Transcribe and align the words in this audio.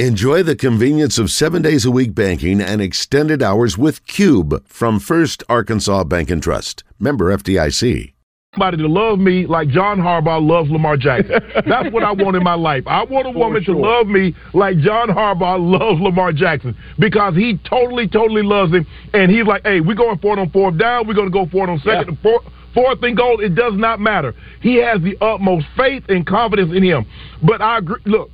Enjoy 0.00 0.42
the 0.42 0.56
convenience 0.56 1.18
of 1.20 1.30
seven 1.30 1.62
days 1.62 1.84
a 1.84 1.90
week 1.92 2.16
banking 2.16 2.60
and 2.60 2.82
extended 2.82 3.44
hours 3.44 3.78
with 3.78 4.04
Cube 4.08 4.66
from 4.66 4.98
First 4.98 5.44
Arkansas 5.48 6.02
Bank 6.02 6.32
and 6.32 6.42
Trust. 6.42 6.82
Member 6.98 7.26
FDIC. 7.26 8.12
Somebody 8.54 8.78
to 8.78 8.88
love 8.88 9.20
me 9.20 9.46
like 9.46 9.68
John 9.68 10.00
Harbaugh 10.00 10.44
loves 10.44 10.68
Lamar 10.68 10.96
Jackson. 10.96 11.40
That's 11.68 11.92
what 11.92 12.02
I 12.02 12.10
want 12.10 12.34
in 12.34 12.42
my 12.42 12.54
life. 12.54 12.82
I 12.88 13.04
want 13.04 13.28
a 13.28 13.30
woman 13.30 13.62
sure. 13.62 13.76
to 13.76 13.80
love 13.80 14.08
me 14.08 14.34
like 14.52 14.78
John 14.78 15.10
Harbaugh 15.10 15.60
loves 15.60 16.00
Lamar 16.00 16.32
Jackson 16.32 16.76
because 16.98 17.36
he 17.36 17.56
totally, 17.58 18.08
totally 18.08 18.42
loves 18.42 18.72
him. 18.72 18.84
And 19.12 19.30
he's 19.30 19.46
like, 19.46 19.62
hey, 19.62 19.80
we're 19.80 19.94
going 19.94 20.18
for 20.18 20.36
it 20.36 20.40
on 20.40 20.50
fourth 20.50 20.76
down. 20.76 21.06
We're 21.06 21.14
going 21.14 21.30
to 21.30 21.32
go 21.32 21.46
for 21.46 21.68
it 21.68 21.70
on 21.70 21.78
second, 21.78 22.14
yeah. 22.14 22.20
fourth, 22.20 22.44
fourth 22.74 23.00
and 23.04 23.16
goal. 23.16 23.38
It 23.38 23.54
does 23.54 23.74
not 23.74 24.00
matter. 24.00 24.34
He 24.60 24.74
has 24.78 25.00
the 25.02 25.16
utmost 25.20 25.66
faith 25.76 26.02
and 26.08 26.26
confidence 26.26 26.72
in 26.74 26.82
him. 26.82 27.06
But 27.44 27.62
I 27.62 27.78
agree. 27.78 28.02
Look, 28.06 28.32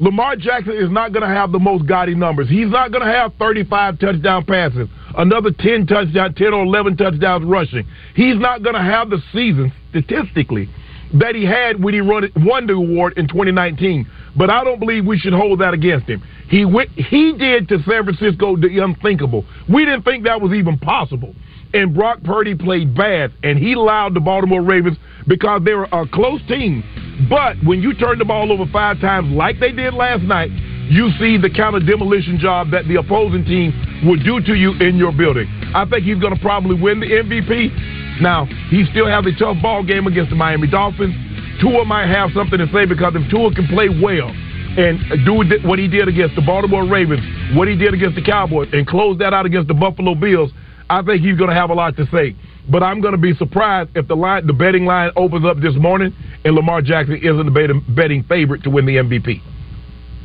Lamar 0.00 0.34
Jackson 0.34 0.72
is 0.72 0.90
not 0.90 1.12
going 1.12 1.28
to 1.28 1.34
have 1.34 1.52
the 1.52 1.58
most 1.58 1.86
gaudy 1.86 2.14
numbers. 2.14 2.48
He's 2.48 2.70
not 2.70 2.90
going 2.90 3.04
to 3.04 3.12
have 3.12 3.34
35 3.38 3.98
touchdown 3.98 4.44
passes, 4.46 4.88
another 5.16 5.50
10 5.50 5.86
touchdown, 5.86 6.34
10 6.34 6.54
or 6.54 6.64
11 6.64 6.96
touchdowns 6.96 7.44
rushing. 7.44 7.86
He's 8.14 8.38
not 8.38 8.62
going 8.62 8.74
to 8.74 8.82
have 8.82 9.10
the 9.10 9.22
season 9.30 9.70
statistically 9.90 10.70
that 11.12 11.34
he 11.34 11.44
had 11.44 11.82
when 11.82 11.92
he 11.92 12.00
won 12.00 12.66
the 12.66 12.72
award 12.72 13.18
in 13.18 13.28
2019. 13.28 14.08
But 14.36 14.48
I 14.48 14.64
don't 14.64 14.78
believe 14.78 15.04
we 15.04 15.18
should 15.18 15.34
hold 15.34 15.60
that 15.60 15.74
against 15.74 16.08
him. 16.08 16.22
He 16.48 16.64
went, 16.64 16.90
he 16.92 17.34
did 17.36 17.68
to 17.68 17.82
San 17.82 18.04
Francisco 18.04 18.56
the 18.56 18.78
unthinkable. 18.82 19.44
We 19.68 19.84
didn't 19.84 20.04
think 20.04 20.24
that 20.24 20.40
was 20.40 20.52
even 20.52 20.78
possible. 20.78 21.34
And 21.72 21.94
Brock 21.94 22.22
Purdy 22.24 22.54
played 22.54 22.96
bad, 22.96 23.32
and 23.42 23.58
he 23.58 23.74
allowed 23.74 24.14
the 24.14 24.20
Baltimore 24.20 24.62
Ravens 24.62 24.96
because 25.28 25.62
they 25.64 25.74
were 25.74 25.88
a 25.92 26.06
close 26.08 26.40
team 26.48 26.82
but 27.28 27.56
when 27.64 27.82
you 27.82 27.92
turn 27.94 28.18
the 28.18 28.24
ball 28.24 28.50
over 28.52 28.64
five 28.72 29.00
times 29.00 29.34
like 29.34 29.60
they 29.60 29.72
did 29.72 29.92
last 29.92 30.22
night, 30.22 30.50
you 30.88 31.10
see 31.18 31.36
the 31.36 31.50
kind 31.50 31.76
of 31.76 31.86
demolition 31.86 32.38
job 32.38 32.70
that 32.70 32.88
the 32.88 32.96
opposing 32.96 33.44
team 33.44 33.74
would 34.08 34.24
do 34.24 34.40
to 34.40 34.54
you 34.54 34.72
in 34.80 34.96
your 34.96 35.12
building. 35.12 35.46
I 35.74 35.84
think 35.84 36.04
he's 36.04 36.18
going 36.18 36.34
to 36.34 36.40
probably 36.40 36.80
win 36.80 37.00
the 37.00 37.06
MVP. 37.06 38.22
Now, 38.22 38.46
he 38.70 38.86
still 38.90 39.06
has 39.06 39.24
a 39.26 39.36
tough 39.38 39.60
ball 39.60 39.84
game 39.84 40.06
against 40.06 40.30
the 40.30 40.36
Miami 40.36 40.66
Dolphins. 40.66 41.14
Tua 41.60 41.84
might 41.84 42.08
have 42.08 42.30
something 42.32 42.58
to 42.58 42.66
say 42.72 42.86
because 42.86 43.12
if 43.14 43.28
Tua 43.30 43.52
can 43.54 43.68
play 43.68 43.88
well 43.88 44.32
and 44.80 44.98
do 45.26 45.44
what 45.66 45.78
he 45.78 45.88
did 45.88 46.08
against 46.08 46.36
the 46.36 46.42
Baltimore 46.42 46.86
Ravens, 46.88 47.20
what 47.54 47.68
he 47.68 47.76
did 47.76 47.92
against 47.92 48.16
the 48.16 48.24
Cowboys, 48.24 48.68
and 48.72 48.86
close 48.86 49.18
that 49.18 49.34
out 49.34 49.44
against 49.44 49.68
the 49.68 49.74
Buffalo 49.74 50.14
Bills, 50.14 50.50
I 50.90 51.02
think 51.02 51.22
he's 51.22 51.38
going 51.38 51.50
to 51.50 51.56
have 51.56 51.70
a 51.70 51.74
lot 51.74 51.96
to 51.96 52.06
say. 52.06 52.34
But 52.68 52.82
I'm 52.82 53.00
going 53.00 53.12
to 53.12 53.18
be 53.18 53.34
surprised 53.34 53.90
if 53.94 54.08
the 54.08 54.16
line, 54.16 54.46
the 54.46 54.52
betting 54.52 54.84
line 54.84 55.12
opens 55.16 55.46
up 55.46 55.58
this 55.60 55.74
morning 55.76 56.14
and 56.44 56.54
Lamar 56.54 56.82
Jackson 56.82 57.16
isn't 57.16 57.46
the 57.46 57.82
betting 57.88 58.24
favorite 58.24 58.64
to 58.64 58.70
win 58.70 58.86
the 58.86 58.96
MVP. 58.96 59.40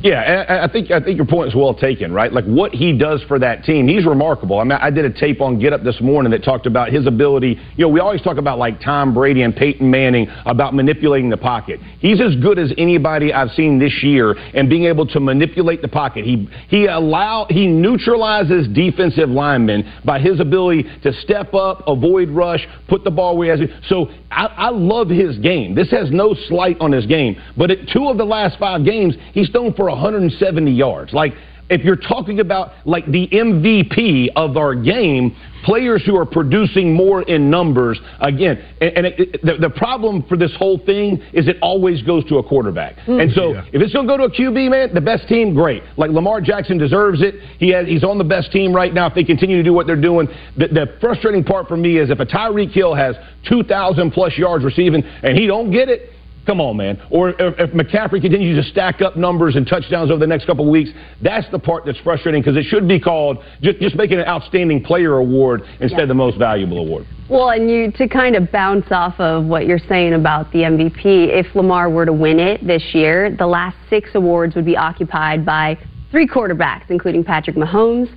Yeah, 0.06 0.62
I 0.64 0.70
think 0.70 0.92
I 0.92 1.00
think 1.00 1.16
your 1.16 1.26
point 1.26 1.48
is 1.48 1.56
well 1.56 1.74
taken, 1.74 2.12
right? 2.12 2.32
Like 2.32 2.44
what 2.44 2.72
he 2.72 2.96
does 2.96 3.24
for 3.26 3.40
that 3.40 3.64
team, 3.64 3.88
he's 3.88 4.06
remarkable. 4.06 4.60
I 4.60 4.62
mean, 4.62 4.78
I 4.80 4.88
did 4.88 5.04
a 5.04 5.10
tape 5.10 5.40
on 5.40 5.58
Get 5.58 5.72
Up 5.72 5.82
this 5.82 6.00
morning 6.00 6.30
that 6.30 6.44
talked 6.44 6.66
about 6.66 6.92
his 6.92 7.08
ability. 7.08 7.58
You 7.76 7.86
know, 7.86 7.88
we 7.88 7.98
always 7.98 8.22
talk 8.22 8.36
about 8.36 8.56
like 8.56 8.80
Tom 8.80 9.12
Brady 9.12 9.42
and 9.42 9.54
Peyton 9.54 9.90
Manning 9.90 10.28
about 10.44 10.74
manipulating 10.74 11.28
the 11.28 11.36
pocket. 11.36 11.80
He's 11.98 12.20
as 12.20 12.36
good 12.36 12.56
as 12.56 12.72
anybody 12.78 13.32
I've 13.32 13.50
seen 13.50 13.80
this 13.80 14.00
year 14.04 14.30
and 14.54 14.70
being 14.70 14.84
able 14.84 15.08
to 15.08 15.18
manipulate 15.18 15.82
the 15.82 15.88
pocket. 15.88 16.24
He 16.24 16.48
he 16.68 16.86
allow 16.86 17.48
he 17.50 17.66
neutralizes 17.66 18.68
defensive 18.68 19.28
linemen 19.28 19.92
by 20.04 20.20
his 20.20 20.38
ability 20.38 20.84
to 21.02 21.12
step 21.14 21.52
up, 21.52 21.82
avoid 21.88 22.28
rush, 22.30 22.64
put 22.88 23.02
the 23.02 23.10
ball 23.10 23.36
where 23.36 23.56
he 23.56 23.60
has. 23.60 23.70
So 23.88 24.06
I, 24.30 24.46
I 24.46 24.68
love 24.70 25.08
his 25.08 25.36
game. 25.38 25.74
This 25.74 25.90
has 25.90 26.12
no 26.12 26.36
slight 26.46 26.76
on 26.78 26.92
his 26.92 27.06
game, 27.06 27.42
but 27.56 27.72
at 27.72 27.88
two 27.92 28.06
of 28.06 28.18
the 28.18 28.24
last 28.24 28.56
five 28.60 28.84
games, 28.84 29.16
he's 29.32 29.48
thrown 29.48 29.74
for 29.74 29.95
170 29.96 30.70
yards. 30.70 31.12
Like, 31.12 31.34
if 31.68 31.82
you're 31.82 31.96
talking 31.96 32.40
about 32.40 32.72
like 32.84 33.06
the 33.06 33.26
MVP 33.28 34.28
of 34.36 34.56
our 34.56 34.74
game, 34.74 35.36
players 35.64 36.04
who 36.06 36.16
are 36.16 36.26
producing 36.26 36.94
more 36.94 37.22
in 37.22 37.50
numbers, 37.50 37.98
again, 38.20 38.62
and, 38.80 38.96
and 38.96 39.06
it, 39.06 39.14
it, 39.18 39.42
the, 39.42 39.56
the, 39.68 39.70
problem 39.70 40.22
for 40.28 40.36
this 40.36 40.54
whole 40.56 40.78
thing 40.78 41.20
is 41.32 41.48
it 41.48 41.56
always 41.60 42.02
goes 42.02 42.24
to 42.26 42.38
a 42.38 42.42
quarterback. 42.42 42.96
Mm. 42.98 43.22
And 43.22 43.32
so 43.32 43.52
yeah. 43.52 43.64
if 43.72 43.82
it's 43.82 43.92
going 43.92 44.06
to 44.06 44.12
go 44.12 44.16
to 44.16 44.24
a 44.24 44.30
QB, 44.30 44.70
man, 44.70 44.94
the 44.94 45.00
best 45.00 45.26
team, 45.28 45.54
great. 45.54 45.82
Like 45.96 46.10
Lamar 46.12 46.40
Jackson 46.40 46.78
deserves 46.78 47.20
it. 47.20 47.34
He 47.58 47.70
has, 47.70 47.86
he's 47.88 48.04
on 48.04 48.16
the 48.18 48.24
best 48.24 48.52
team 48.52 48.72
right 48.72 48.94
now. 48.94 49.06
If 49.06 49.14
they 49.14 49.24
continue 49.24 49.56
to 49.56 49.64
do 49.64 49.72
what 49.72 49.88
they're 49.88 50.00
doing, 50.00 50.28
the, 50.56 50.68
the 50.68 50.96
frustrating 51.00 51.42
part 51.42 51.66
for 51.66 51.76
me 51.76 51.98
is 51.98 52.10
if 52.10 52.20
a 52.20 52.26
Tyreek 52.26 52.70
Hill 52.70 52.94
has 52.94 53.16
2,000 53.48 54.12
plus 54.12 54.38
yards 54.38 54.64
receiving 54.64 55.02
and 55.04 55.36
he 55.36 55.46
don't 55.46 55.72
get 55.72 55.88
it, 55.88 56.12
Come 56.46 56.60
on, 56.60 56.76
man. 56.76 57.02
Or 57.10 57.30
if 57.30 57.70
McCaffrey 57.72 58.22
continues 58.22 58.64
to 58.64 58.70
stack 58.70 59.02
up 59.02 59.16
numbers 59.16 59.56
and 59.56 59.66
touchdowns 59.66 60.12
over 60.12 60.20
the 60.20 60.28
next 60.28 60.46
couple 60.46 60.64
of 60.64 60.70
weeks, 60.70 60.90
that's 61.20 61.50
the 61.50 61.58
part 61.58 61.84
that's 61.84 61.98
frustrating 62.00 62.40
because 62.40 62.56
it 62.56 62.64
should 62.64 62.86
be 62.86 63.00
called 63.00 63.38
just, 63.60 63.80
just 63.80 63.96
making 63.96 64.18
an 64.20 64.26
outstanding 64.26 64.82
player 64.82 65.16
award 65.16 65.62
instead 65.80 65.98
yeah. 65.98 66.02
of 66.02 66.08
the 66.08 66.14
most 66.14 66.38
valuable 66.38 66.78
award. 66.78 67.04
Well, 67.28 67.50
and 67.50 67.68
you 67.68 67.90
to 67.92 68.06
kind 68.06 68.36
of 68.36 68.52
bounce 68.52 68.86
off 68.92 69.18
of 69.18 69.46
what 69.46 69.66
you're 69.66 69.80
saying 69.88 70.14
about 70.14 70.52
the 70.52 70.60
MVP, 70.60 70.94
if 71.04 71.52
Lamar 71.56 71.90
were 71.90 72.06
to 72.06 72.12
win 72.12 72.38
it 72.38 72.64
this 72.64 72.94
year, 72.94 73.34
the 73.36 73.46
last 73.46 73.76
six 73.90 74.10
awards 74.14 74.54
would 74.54 74.64
be 74.64 74.76
occupied 74.76 75.44
by 75.44 75.76
three 76.12 76.28
quarterbacks, 76.28 76.84
including 76.90 77.24
Patrick 77.24 77.56
Mahomes 77.56 78.08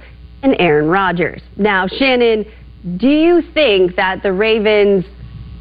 and 0.43 0.55
Aaron 0.59 0.87
Rodgers. 0.87 1.41
Now, 1.57 1.87
Shannon, 1.87 2.45
do 2.97 3.09
you 3.09 3.41
think 3.53 3.95
that 3.95 4.21
the 4.21 4.31
Ravens 4.31 5.05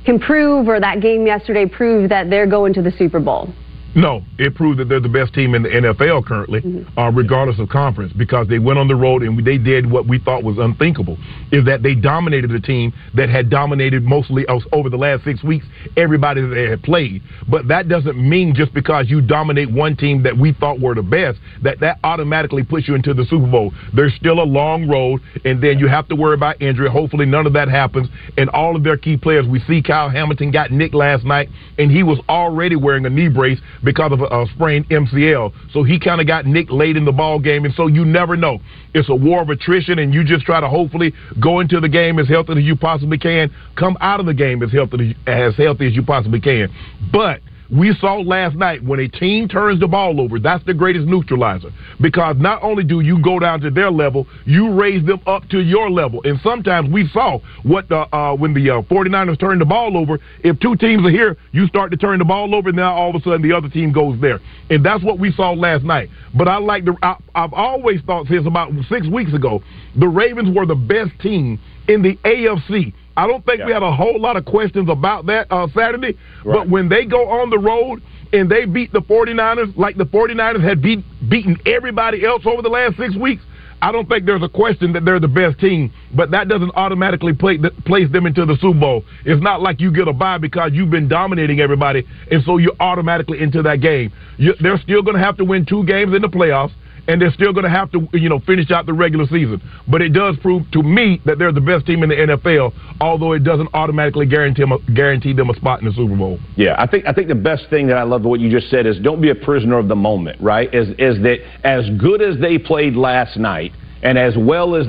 can 0.08 0.18
prove, 0.18 0.68
or 0.68 0.80
that 0.80 1.02
game 1.02 1.26
yesterday 1.26 1.66
proved 1.66 2.10
that 2.10 2.30
they're 2.30 2.46
going 2.46 2.72
to 2.72 2.80
the 2.80 2.90
Super 2.92 3.20
Bowl? 3.20 3.52
No, 3.94 4.22
it 4.38 4.54
proved 4.54 4.78
that 4.80 4.88
they're 4.88 5.00
the 5.00 5.08
best 5.08 5.32
team 5.32 5.54
in 5.54 5.62
the 5.62 5.70
NFL 5.70 6.26
currently, 6.26 6.60
mm-hmm. 6.60 6.98
uh, 6.98 7.10
regardless 7.10 7.58
of 7.58 7.68
conference, 7.68 8.12
because 8.12 8.46
they 8.46 8.58
went 8.58 8.78
on 8.78 8.86
the 8.86 8.94
road 8.94 9.22
and 9.22 9.44
they 9.44 9.56
did 9.56 9.90
what 9.90 10.06
we 10.06 10.18
thought 10.18 10.44
was 10.44 10.58
unthinkable. 10.58 11.16
Is 11.52 11.64
that 11.64 11.82
they 11.82 11.94
dominated 11.94 12.50
a 12.50 12.60
team 12.60 12.92
that 13.14 13.30
had 13.30 13.48
dominated 13.48 14.04
mostly 14.04 14.44
over 14.72 14.90
the 14.90 14.96
last 14.96 15.24
six 15.24 15.42
weeks 15.42 15.64
everybody 15.96 16.42
that 16.42 16.54
they 16.54 16.68
had 16.68 16.82
played. 16.82 17.22
But 17.48 17.68
that 17.68 17.88
doesn't 17.88 18.16
mean 18.16 18.54
just 18.54 18.74
because 18.74 19.08
you 19.08 19.22
dominate 19.22 19.70
one 19.70 19.96
team 19.96 20.22
that 20.22 20.36
we 20.36 20.52
thought 20.52 20.80
were 20.80 20.94
the 20.94 21.02
best 21.02 21.38
that 21.62 21.80
that 21.80 21.98
automatically 22.04 22.62
puts 22.64 22.86
you 22.88 22.94
into 22.94 23.14
the 23.14 23.24
Super 23.24 23.50
Bowl. 23.50 23.72
There's 23.94 24.14
still 24.14 24.42
a 24.42 24.44
long 24.44 24.86
road, 24.86 25.22
and 25.44 25.62
then 25.62 25.78
you 25.78 25.88
have 25.88 26.08
to 26.08 26.16
worry 26.16 26.34
about 26.34 26.60
injury. 26.60 26.90
Hopefully, 26.90 27.24
none 27.24 27.46
of 27.46 27.54
that 27.54 27.68
happens. 27.68 28.08
And 28.36 28.50
all 28.50 28.76
of 28.76 28.84
their 28.84 28.98
key 28.98 29.16
players, 29.16 29.46
we 29.46 29.60
see 29.60 29.82
Kyle 29.82 30.10
Hamilton 30.10 30.50
got 30.50 30.70
nicked 30.70 30.94
last 30.94 31.24
night, 31.24 31.48
and 31.78 31.90
he 31.90 32.02
was 32.02 32.20
already 32.28 32.76
wearing 32.76 33.06
a 33.06 33.10
knee 33.10 33.28
brace 33.28 33.58
because 33.84 34.12
of 34.12 34.20
a, 34.20 34.24
a 34.24 34.46
sprained 34.54 34.88
MCL. 34.88 35.52
So 35.72 35.82
he 35.82 35.98
kind 35.98 36.20
of 36.20 36.26
got 36.26 36.46
nicked 36.46 36.70
late 36.70 36.96
in 36.96 37.04
the 37.04 37.12
ball 37.12 37.38
game, 37.38 37.64
and 37.64 37.74
so 37.74 37.86
you 37.86 38.04
never 38.04 38.36
know. 38.36 38.58
It's 38.94 39.08
a 39.08 39.14
war 39.14 39.42
of 39.42 39.50
attrition, 39.50 39.98
and 39.98 40.12
you 40.12 40.24
just 40.24 40.44
try 40.44 40.60
to 40.60 40.68
hopefully 40.68 41.12
go 41.40 41.60
into 41.60 41.80
the 41.80 41.88
game 41.88 42.18
as 42.18 42.28
healthy 42.28 42.52
as 42.52 42.64
you 42.64 42.76
possibly 42.76 43.18
can, 43.18 43.50
come 43.76 43.96
out 44.00 44.20
of 44.20 44.26
the 44.26 44.34
game 44.34 44.62
as 44.62 44.72
healthy 44.72 45.16
as 45.26 45.56
healthy 45.56 45.86
as 45.86 45.94
you 45.94 46.02
possibly 46.02 46.40
can. 46.40 46.68
But 47.12 47.40
we 47.70 47.94
saw 48.00 48.16
last 48.16 48.56
night 48.56 48.82
when 48.82 49.00
a 49.00 49.08
team 49.08 49.46
turns 49.48 49.80
the 49.80 49.86
ball 49.86 50.20
over, 50.20 50.38
that's 50.38 50.64
the 50.64 50.74
greatest 50.74 51.06
neutralizer. 51.06 51.70
Because 52.00 52.36
not 52.38 52.62
only 52.62 52.82
do 52.82 53.00
you 53.00 53.20
go 53.22 53.38
down 53.38 53.60
to 53.60 53.70
their 53.70 53.90
level, 53.90 54.26
you 54.46 54.72
raise 54.72 55.04
them 55.04 55.20
up 55.26 55.48
to 55.50 55.60
your 55.60 55.90
level. 55.90 56.20
And 56.24 56.40
sometimes 56.42 56.90
we 56.90 57.08
saw 57.08 57.40
what 57.62 57.88
the, 57.88 58.14
uh, 58.14 58.34
when 58.34 58.54
the 58.54 58.70
uh, 58.70 58.82
49ers 58.82 59.38
turned 59.38 59.60
the 59.60 59.66
ball 59.66 59.96
over, 59.96 60.18
if 60.42 60.58
two 60.60 60.76
teams 60.76 61.04
are 61.04 61.10
here, 61.10 61.36
you 61.52 61.66
start 61.66 61.90
to 61.90 61.96
turn 61.96 62.18
the 62.18 62.24
ball 62.24 62.54
over, 62.54 62.70
and 62.70 62.76
now 62.76 62.94
all 62.94 63.10
of 63.10 63.16
a 63.16 63.20
sudden 63.20 63.42
the 63.42 63.54
other 63.54 63.68
team 63.68 63.92
goes 63.92 64.18
there. 64.20 64.40
And 64.70 64.84
that's 64.84 65.04
what 65.04 65.18
we 65.18 65.32
saw 65.32 65.52
last 65.52 65.84
night. 65.84 66.08
But 66.34 66.48
I 66.48 66.58
like 66.58 66.84
the, 66.84 66.96
I, 67.02 67.16
I've 67.34 67.52
always 67.52 68.00
thought 68.02 68.26
since 68.28 68.46
about 68.46 68.72
six 68.88 69.06
weeks 69.06 69.34
ago, 69.34 69.62
the 69.94 70.08
Ravens 70.08 70.54
were 70.56 70.64
the 70.64 70.74
best 70.74 71.10
team 71.20 71.60
in 71.88 72.02
the 72.02 72.16
AFC. 72.24 72.94
I 73.18 73.26
don't 73.26 73.44
think 73.44 73.58
yeah. 73.58 73.66
we 73.66 73.72
had 73.72 73.82
a 73.82 73.90
whole 73.90 74.20
lot 74.20 74.36
of 74.36 74.44
questions 74.44 74.88
about 74.88 75.26
that 75.26 75.50
uh, 75.50 75.66
Saturday. 75.74 76.16
Right. 76.44 76.54
But 76.54 76.68
when 76.68 76.88
they 76.88 77.04
go 77.04 77.28
on 77.28 77.50
the 77.50 77.58
road 77.58 78.00
and 78.32 78.48
they 78.48 78.64
beat 78.64 78.92
the 78.92 79.00
49ers 79.00 79.76
like 79.76 79.96
the 79.96 80.06
49ers 80.06 80.62
had 80.62 80.80
beat, 80.80 81.04
beaten 81.28 81.58
everybody 81.66 82.24
else 82.24 82.46
over 82.46 82.62
the 82.62 82.68
last 82.68 82.96
six 82.96 83.16
weeks, 83.16 83.42
I 83.82 83.90
don't 83.90 84.08
think 84.08 84.24
there's 84.24 84.44
a 84.44 84.48
question 84.48 84.92
that 84.92 85.04
they're 85.04 85.18
the 85.18 85.26
best 85.26 85.58
team, 85.58 85.92
but 86.14 86.30
that 86.30 86.46
doesn't 86.46 86.70
automatically 86.76 87.32
play, 87.32 87.58
place 87.86 88.08
them 88.12 88.24
into 88.26 88.46
the 88.46 88.56
Super 88.60 88.78
Bowl. 88.78 89.04
It's 89.24 89.42
not 89.42 89.62
like 89.62 89.80
you 89.80 89.92
get 89.92 90.06
a 90.06 90.12
bye 90.12 90.38
because 90.38 90.70
you've 90.72 90.90
been 90.90 91.08
dominating 91.08 91.58
everybody, 91.58 92.06
and 92.30 92.42
so 92.44 92.58
you're 92.58 92.76
automatically 92.78 93.40
into 93.40 93.62
that 93.62 93.80
game. 93.80 94.12
You, 94.36 94.54
they're 94.60 94.78
still 94.78 95.02
going 95.02 95.16
to 95.16 95.22
have 95.22 95.36
to 95.38 95.44
win 95.44 95.66
two 95.66 95.84
games 95.84 96.14
in 96.14 96.22
the 96.22 96.28
playoffs 96.28 96.72
and 97.08 97.20
they're 97.20 97.32
still 97.32 97.52
going 97.52 97.64
to 97.64 97.70
have 97.70 97.90
to, 97.92 98.06
you 98.12 98.28
know, 98.28 98.38
finish 98.40 98.70
out 98.70 98.86
the 98.86 98.92
regular 98.92 99.26
season. 99.26 99.60
But 99.88 100.02
it 100.02 100.10
does 100.10 100.36
prove 100.40 100.70
to 100.72 100.82
me 100.82 101.20
that 101.24 101.38
they're 101.38 101.52
the 101.52 101.60
best 101.60 101.86
team 101.86 102.02
in 102.02 102.10
the 102.10 102.14
NFL, 102.14 102.72
although 103.00 103.32
it 103.32 103.42
doesn't 103.42 103.68
automatically 103.72 104.26
guarantee 104.26 104.62
them 104.62 104.72
a, 104.72 104.78
guarantee 104.92 105.32
them 105.32 105.50
a 105.50 105.54
spot 105.54 105.80
in 105.80 105.86
the 105.86 105.92
Super 105.94 106.14
Bowl. 106.14 106.38
Yeah, 106.56 106.76
I 106.78 106.86
think 106.86 107.06
I 107.06 107.12
think 107.12 107.28
the 107.28 107.34
best 107.34 107.68
thing 107.70 107.86
that 107.88 107.96
I 107.96 108.02
love 108.02 108.22
what 108.22 108.40
you 108.40 108.50
just 108.50 108.70
said 108.70 108.86
is 108.86 108.98
don't 109.00 109.20
be 109.20 109.30
a 109.30 109.34
prisoner 109.34 109.78
of 109.78 109.88
the 109.88 109.96
moment. 109.96 110.40
Right? 110.40 110.72
Is 110.74 110.90
is 110.98 111.20
that 111.22 111.38
as 111.64 111.88
good 111.98 112.20
as 112.20 112.38
they 112.38 112.58
played 112.58 112.94
last 112.94 113.36
night 113.38 113.72
and 114.02 114.18
as 114.18 114.34
well 114.36 114.74
as 114.74 114.88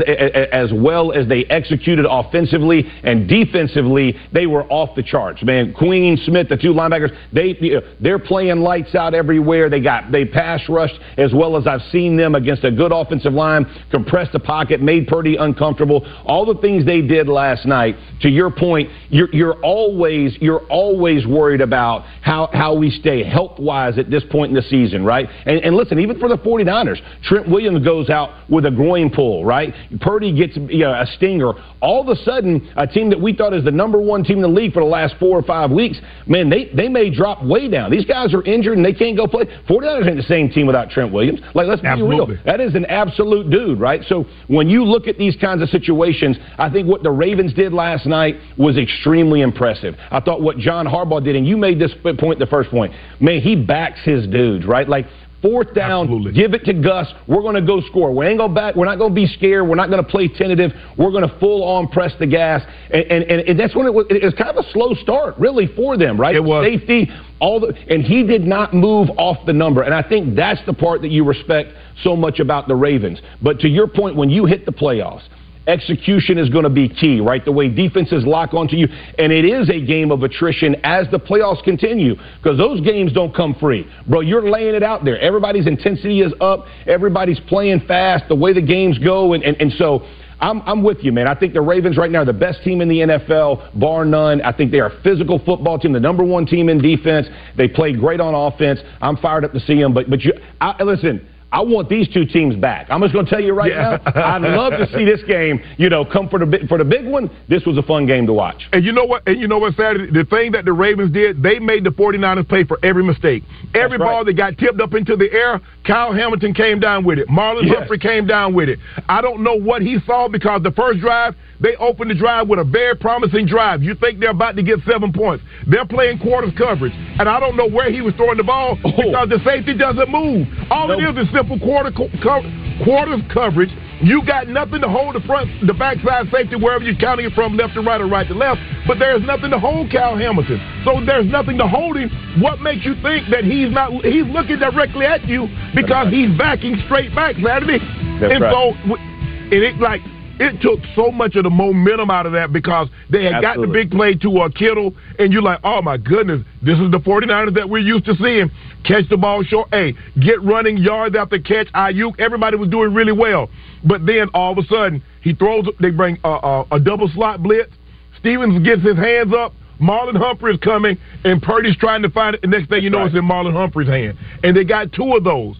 as 0.51 0.71
well 0.73 1.11
as 1.11 1.27
they 1.27 1.45
executed 1.45 2.05
offensively 2.09 2.89
and 3.03 3.27
defensively, 3.27 4.15
they 4.33 4.45
were 4.45 4.63
off 4.65 4.95
the 4.95 5.03
charts. 5.03 5.43
Man, 5.43 5.73
Queen 5.73 6.17
Smith, 6.25 6.49
the 6.49 6.57
two 6.57 6.73
linebackers, 6.73 7.15
they 7.33 7.57
they're 7.99 8.19
playing 8.19 8.59
lights 8.59 8.95
out 8.95 9.13
everywhere. 9.13 9.69
They 9.69 9.81
got 9.81 10.11
they 10.11 10.25
pass 10.25 10.61
rushed 10.69 10.99
as 11.17 11.33
well 11.33 11.57
as 11.57 11.67
I've 11.67 11.81
seen 11.91 12.17
them 12.17 12.35
against 12.35 12.63
a 12.63 12.71
good 12.71 12.91
offensive 12.91 13.33
line, 13.33 13.65
compressed 13.91 14.33
the 14.33 14.39
pocket, 14.39 14.81
made 14.81 15.07
Purdy 15.07 15.35
uncomfortable. 15.37 16.05
All 16.25 16.45
the 16.45 16.59
things 16.61 16.85
they 16.85 17.01
did 17.01 17.27
last 17.27 17.65
night. 17.65 17.95
To 18.21 18.29
your 18.29 18.51
point, 18.51 18.89
you're, 19.09 19.33
you're 19.33 19.59
always 19.61 20.37
you're 20.41 20.65
always 20.67 21.25
worried 21.25 21.61
about 21.61 22.03
how 22.21 22.49
how 22.51 22.75
we 22.75 22.89
stay 22.89 23.23
health 23.23 23.59
wise 23.59 23.97
at 23.97 24.09
this 24.09 24.23
point 24.29 24.49
in 24.49 24.55
the 24.55 24.61
season, 24.61 25.05
right? 25.05 25.27
And, 25.45 25.59
and 25.59 25.75
listen, 25.75 25.99
even 25.99 26.19
for 26.19 26.27
the 26.27 26.37
49ers, 26.37 26.99
Trent 27.23 27.49
Williams 27.49 27.83
goes 27.85 28.09
out 28.09 28.49
with 28.49 28.65
a 28.65 28.71
groin 28.71 28.98
groin 28.99 29.13
pull, 29.13 29.45
right? 29.45 29.73
Purdy 30.01 30.35
gets 30.35 30.55
you 30.57 30.79
know, 30.79 30.91
a 30.91 31.05
stinger. 31.15 31.53
All 31.81 32.01
of 32.01 32.07
a 32.09 32.15
sudden, 32.23 32.71
a 32.75 32.87
team 32.87 33.09
that 33.09 33.19
we 33.19 33.33
thought 33.33 33.53
is 33.53 33.63
the 33.63 33.71
number 33.71 33.99
one 33.99 34.23
team 34.23 34.37
in 34.37 34.41
the 34.41 34.47
league 34.47 34.73
for 34.73 34.81
the 34.81 34.89
last 34.89 35.15
four 35.19 35.37
or 35.37 35.43
five 35.43 35.71
weeks, 35.71 35.99
man, 36.27 36.49
they, 36.49 36.69
they 36.75 36.89
may 36.89 37.09
drop 37.09 37.43
way 37.43 37.69
down. 37.69 37.91
These 37.91 38.05
guys 38.05 38.33
are 38.33 38.43
injured 38.43 38.77
and 38.77 38.85
they 38.85 38.93
can't 38.93 39.15
go 39.15 39.27
play. 39.27 39.45
49ers 39.67 40.07
ain't 40.07 40.17
the 40.17 40.23
same 40.23 40.49
team 40.49 40.67
without 40.67 40.89
Trent 40.89 41.11
Williams. 41.11 41.39
Like, 41.53 41.67
let's 41.67 41.81
be 41.81 41.87
Absolutely. 41.87 42.35
real. 42.35 42.43
That 42.45 42.59
is 42.59 42.75
an 42.75 42.85
absolute 42.85 43.49
dude, 43.49 43.79
right? 43.79 44.01
So 44.07 44.25
when 44.47 44.69
you 44.69 44.83
look 44.83 45.07
at 45.07 45.17
these 45.17 45.35
kinds 45.35 45.61
of 45.61 45.69
situations, 45.69 46.37
I 46.57 46.69
think 46.69 46.87
what 46.87 47.03
the 47.03 47.11
Ravens 47.11 47.53
did 47.53 47.73
last 47.73 48.05
night 48.05 48.35
was 48.57 48.77
extremely 48.77 49.41
impressive. 49.41 49.95
I 50.11 50.19
thought 50.19 50.41
what 50.41 50.57
John 50.57 50.85
Harbaugh 50.85 51.23
did, 51.23 51.35
and 51.35 51.47
you 51.47 51.57
made 51.57 51.79
this 51.79 51.93
point 52.03 52.39
the 52.39 52.47
first 52.47 52.69
point, 52.69 52.93
man, 53.19 53.41
he 53.41 53.55
backs 53.55 53.99
his 54.03 54.27
dudes, 54.27 54.65
right? 54.65 54.87
Like 54.87 55.05
Fourth 55.41 55.73
down, 55.73 56.03
Absolutely. 56.03 56.33
give 56.33 56.53
it 56.53 56.65
to 56.65 56.73
Gus. 56.73 57.07
We're 57.25 57.41
going 57.41 57.55
to 57.55 57.61
go 57.61 57.79
score. 57.87 58.13
We 58.13 58.27
ain't 58.27 58.39
going 58.39 58.53
back. 58.53 58.75
We're 58.75 58.85
not 58.85 58.97
going 58.97 59.11
to 59.11 59.15
be 59.15 59.25
scared. 59.25 59.67
We're 59.67 59.75
not 59.75 59.89
going 59.89 60.03
to 60.03 60.09
play 60.09 60.27
tentative. 60.27 60.71
We're 60.97 61.11
going 61.11 61.27
to 61.27 61.39
full 61.39 61.63
on 61.63 61.87
press 61.87 62.11
the 62.19 62.27
gas. 62.27 62.61
And, 62.91 63.03
and, 63.05 63.23
and 63.23 63.59
that's 63.59 63.73
when 63.73 63.85
it 63.85 63.93
was, 63.93 64.05
it 64.09 64.23
was 64.23 64.33
kind 64.33 64.49
of 64.49 64.57
a 64.57 64.69
slow 64.71 64.93
start, 64.95 65.37
really, 65.37 65.67
for 65.77 65.97
them, 65.97 66.19
right? 66.19 66.35
It 66.35 66.43
was. 66.43 66.65
Safety, 66.65 67.09
all 67.39 67.61
the, 67.61 67.73
and 67.89 68.03
he 68.03 68.23
did 68.23 68.41
not 68.41 68.73
move 68.73 69.09
off 69.17 69.37
the 69.45 69.53
number. 69.53 69.83
And 69.83 69.93
I 69.93 70.07
think 70.07 70.35
that's 70.35 70.59
the 70.65 70.73
part 70.73 71.01
that 71.03 71.11
you 71.11 71.23
respect 71.23 71.69
so 72.03 72.17
much 72.17 72.39
about 72.39 72.67
the 72.67 72.75
Ravens. 72.75 73.21
But 73.41 73.59
to 73.61 73.69
your 73.69 73.87
point, 73.87 74.17
when 74.17 74.29
you 74.29 74.45
hit 74.45 74.65
the 74.65 74.73
playoffs, 74.73 75.23
execution 75.69 76.37
is 76.37 76.49
going 76.49 76.63
to 76.63 76.69
be 76.69 76.89
key, 76.89 77.21
right? 77.21 77.43
The 77.45 77.51
way 77.51 77.69
defenses 77.69 78.25
lock 78.25 78.53
onto 78.53 78.75
you. 78.75 78.87
And 79.17 79.31
it 79.31 79.45
is 79.45 79.69
a 79.69 79.79
game 79.79 80.11
of 80.11 80.23
attrition 80.23 80.75
as 80.83 81.07
the 81.11 81.19
playoffs 81.19 81.63
continue 81.63 82.15
because 82.41 82.57
those 82.57 82.81
games 82.81 83.13
don't 83.13 83.33
come 83.33 83.55
free. 83.59 83.87
Bro, 84.07 84.21
you're 84.21 84.49
laying 84.49 84.75
it 84.75 84.83
out 84.83 85.05
there. 85.05 85.19
Everybody's 85.19 85.67
intensity 85.67 86.21
is 86.21 86.33
up. 86.41 86.65
Everybody's 86.87 87.39
playing 87.41 87.81
fast, 87.87 88.25
the 88.27 88.35
way 88.35 88.53
the 88.53 88.61
games 88.61 88.97
go. 88.97 89.33
And, 89.33 89.43
and, 89.43 89.55
and 89.61 89.71
so 89.73 90.05
I'm, 90.41 90.61
I'm 90.61 90.83
with 90.83 90.99
you, 91.01 91.11
man. 91.11 91.27
I 91.27 91.35
think 91.35 91.53
the 91.53 91.61
Ravens 91.61 91.97
right 91.97 92.09
now 92.09 92.21
are 92.21 92.25
the 92.25 92.33
best 92.33 92.63
team 92.63 92.81
in 92.81 92.87
the 92.87 92.99
NFL, 92.99 93.79
bar 93.79 94.05
none. 94.05 94.41
I 94.41 94.51
think 94.53 94.71
they 94.71 94.79
are 94.79 94.87
a 94.87 95.01
physical 95.01 95.39
football 95.39 95.77
team, 95.77 95.93
the 95.93 95.99
number 95.99 96.23
one 96.23 96.45
team 96.45 96.69
in 96.69 96.81
defense. 96.81 97.27
They 97.57 97.67
play 97.67 97.93
great 97.93 98.21
on 98.21 98.33
offense. 98.33 98.79
I'm 99.01 99.17
fired 99.17 99.43
up 99.43 99.51
to 99.53 99.59
see 99.59 99.79
them. 99.79 99.93
But, 99.93 100.09
but 100.09 100.21
you, 100.21 100.33
I, 100.61 100.81
listen, 100.83 101.27
I 101.51 101.61
want 101.61 101.89
these 101.89 102.07
two 102.07 102.25
teams 102.25 102.55
back. 102.55 102.87
I'm 102.89 103.01
just 103.01 103.13
going 103.13 103.25
to 103.25 103.31
tell 103.31 103.41
you 103.41 103.53
right 103.53 103.71
yeah. 103.71 103.97
now. 104.05 104.35
I'd 104.35 104.41
love 104.41 104.73
to 104.73 104.87
see 104.95 105.03
this 105.03 105.21
game, 105.27 105.59
you 105.77 105.89
know, 105.89 106.05
come 106.05 106.29
for 106.29 106.37
the 106.37 106.45
big, 106.45 106.67
for 106.67 106.77
the 106.77 106.85
big 106.85 107.05
one. 107.05 107.29
This 107.47 107.65
was 107.65 107.77
a 107.77 107.81
fun 107.81 108.05
game 108.05 108.27
to 108.27 108.33
watch. 108.33 108.67
And 108.71 108.85
you 108.85 108.91
know 108.91 109.05
what? 109.05 109.27
And 109.27 109.39
you 109.39 109.47
know 109.47 109.57
what, 109.57 109.75
Saturday? 109.75 110.11
The 110.11 110.25
thing 110.25 110.51
that 110.51 110.65
the 110.65 110.73
Ravens 110.73 111.11
did, 111.11 111.41
they 111.41 111.57
made 111.57 111.83
the 111.83 111.89
49ers 111.89 112.47
pay 112.47 112.63
for 112.65 112.77
every 112.83 113.03
mistake. 113.03 113.43
Every 113.73 113.97
That's 113.97 114.07
ball 114.07 114.25
that 114.25 114.33
got 114.33 114.57
tipped 114.57 114.79
up 114.79 114.93
into 114.93 115.15
the 115.15 115.31
air, 115.31 115.59
Kyle 115.85 116.13
Hamilton 116.13 116.53
came 116.53 116.79
down 116.79 117.03
with 117.03 117.17
it. 117.17 117.27
Marlon 117.27 117.65
yes. 117.65 117.77
Humphrey 117.79 117.99
came 117.99 118.27
down 118.27 118.53
with 118.53 118.69
it. 118.69 118.77
I 119.07 119.21
don't 119.21 119.43
know 119.43 119.55
what 119.55 119.81
he 119.81 119.97
saw 120.05 120.27
because 120.27 120.61
the 120.61 120.71
first 120.71 120.99
drive, 120.99 121.35
they 121.59 121.75
opened 121.75 122.11
the 122.11 122.15
drive 122.15 122.47
with 122.47 122.59
a 122.59 122.63
very 122.63 122.95
promising 122.95 123.45
drive. 123.45 123.83
You 123.83 123.95
think 123.95 124.19
they're 124.19 124.31
about 124.31 124.55
to 124.55 124.63
get 124.63 124.79
seven 124.89 125.11
points. 125.11 125.43
They're 125.67 125.85
playing 125.85 126.19
quarters 126.19 126.53
coverage. 126.57 126.93
And 126.95 127.27
I 127.27 127.39
don't 127.39 127.57
know 127.57 127.67
where 127.67 127.91
he 127.91 128.01
was 128.01 128.13
throwing 128.15 128.37
the 128.37 128.43
ball 128.43 128.77
oh. 128.83 128.91
because 128.95 129.29
the 129.29 129.39
safety 129.43 129.75
doesn't 129.75 130.09
move. 130.09 130.47
All 130.71 130.87
nope. 130.87 131.01
it 131.01 131.19
is 131.19 131.27
is 131.27 131.33
simple 131.33 131.59
quarter 131.59 131.91
co- 131.91 132.09
co- 132.23 132.47
quarters 132.83 133.21
coverage. 133.33 133.71
You 134.01 134.23
got 134.25 134.47
nothing 134.47 134.79
to 134.79 134.87
hold 134.87 135.15
the 135.15 135.19
front, 135.27 135.51
the 135.67 135.73
backside 135.73 136.31
safety 136.31 136.55
wherever 136.55 136.83
you're 136.83 136.95
counting 136.95 137.25
it 137.25 137.33
from, 137.33 137.57
left 137.57 137.73
to 137.73 137.81
right 137.81 137.99
or 137.99 138.07
right 138.07 138.27
to 138.27 138.33
left. 138.33 138.61
But 138.87 138.97
there's 138.97 139.21
nothing 139.23 139.51
to 139.51 139.59
hold 139.59 139.91
Cal 139.91 140.15
Hamilton. 140.15 140.63
So 140.85 141.03
there's 141.03 141.27
nothing 141.27 141.57
to 141.57 141.67
hold 141.67 141.97
him. 141.97 142.07
What 142.39 142.61
makes 142.61 142.85
you 142.85 142.95
think 143.03 143.27
that 143.31 143.43
he's 143.43 143.67
not? 143.71 143.91
He's 144.07 144.23
looking 144.31 144.59
directly 144.59 145.05
at 145.05 145.27
you 145.27 145.51
because 145.75 146.07
right. 146.07 146.13
he's 146.13 146.31
backing 146.37 146.79
straight 146.87 147.13
back, 147.13 147.35
Saturday. 147.43 147.83
That's 148.23 148.31
and 148.31 148.39
right. 148.39 148.55
so, 148.55 148.95
and 148.95 149.59
it 149.59 149.75
like 149.83 149.99
it 150.39 150.61
took 150.61 150.79
so 150.95 151.11
much 151.11 151.35
of 151.35 151.43
the 151.43 151.49
momentum 151.49 152.09
out 152.09 152.25
of 152.25 152.31
that 152.31 152.53
because 152.53 152.87
they 153.09 153.25
had 153.25 153.41
got 153.41 153.59
the 153.59 153.67
big 153.67 153.91
play 153.91 154.15
to 154.15 154.39
uh, 154.39 154.49
Kittle, 154.49 154.95
and 155.19 155.33
you're 155.33 155.41
like, 155.41 155.59
oh 155.63 155.81
my 155.81 155.97
goodness, 155.97 156.41
this 156.61 156.79
is 156.79 156.89
the 156.91 156.99
49ers 156.99 157.53
that 157.55 157.69
we're 157.69 157.79
used 157.79 158.05
to 158.05 158.15
seeing. 158.15 158.49
Catch 158.85 159.09
the 159.09 159.17
ball 159.17 159.43
short, 159.43 159.67
hey, 159.71 159.93
get 160.21 160.41
running 160.41 160.77
yards 160.77 161.15
after 161.15 161.39
catch. 161.39 161.67
Aiyuk, 161.73 162.19
everybody 162.19 162.55
was 162.55 162.69
doing 162.69 162.93
really 162.93 163.11
well. 163.11 163.49
But 163.83 164.05
then 164.05 164.29
all 164.33 164.53
of 164.53 164.57
a 164.57 164.67
sudden, 164.67 165.03
he 165.21 165.33
throws, 165.33 165.65
they 165.81 165.91
bring 165.91 166.17
uh, 166.23 166.35
uh, 166.35 166.65
a 166.71 166.79
double 166.79 167.09
slot 167.09 167.43
blitz. 167.43 167.71
Stevens 168.17 168.65
gets 168.65 168.81
his 168.81 168.95
hands 168.95 169.33
up. 169.37 169.53
Marlon 169.81 170.17
Humphrey 170.17 170.53
is 170.53 170.59
coming, 170.59 170.97
and 171.23 171.41
Purdy's 171.41 171.75
trying 171.77 172.01
to 172.01 172.09
find 172.09 172.35
it. 172.35 172.41
The 172.41 172.47
next 172.47 172.69
thing 172.69 172.83
you 172.83 172.89
know, 172.89 172.99
right. 172.99 173.07
it's 173.07 173.15
in 173.15 173.23
Marlon 173.23 173.53
Humphrey's 173.53 173.87
hand. 173.87 174.17
And 174.43 174.55
they 174.55 174.63
got 174.63 174.91
two 174.93 175.13
of 175.15 175.23
those. 175.23 175.57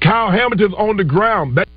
Kyle 0.00 0.30
Hamilton's 0.30 0.74
on 0.74 0.96
the 0.96 1.04
ground. 1.04 1.56
That- 1.56 1.68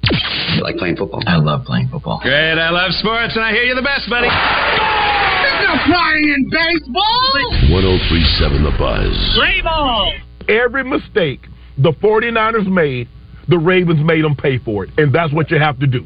You 0.63 0.69
like 0.71 0.77
playing 0.77 0.95
football? 0.95 1.21
I 1.27 1.36
love 1.36 1.65
playing 1.65 1.89
football. 1.89 2.21
Great, 2.24 2.54
I 2.57 2.69
love 2.69 2.94
sports, 2.94 3.36
and 3.36 3.44
I 3.44 3.51
hear 3.51 3.63
you're 3.63 3.75
the 3.75 3.81
best, 3.81 4.10
buddy. 4.10 4.30
There's 4.31 5.68
no 5.68 5.75
flying 5.92 6.24
in 6.24 6.50
baseball. 6.50 7.33
1037 7.69 8.63
The 8.63 8.71
Buzz. 8.80 9.33
Play 9.36 9.60
ball. 9.62 10.13
every 10.48 10.86
mistake 10.86 11.42
the 11.77 11.92
49ers 11.92 12.71
made, 12.71 13.10
the 13.50 13.57
Ravens 13.57 14.00
made 14.06 14.24
them 14.24 14.38
pay 14.38 14.57
for 14.57 14.86
it. 14.86 14.92
And 14.98 15.13
that's 15.13 15.33
what 15.33 15.51
you 15.51 15.60
have 15.60 15.80
to 15.80 15.88
do. 15.88 16.06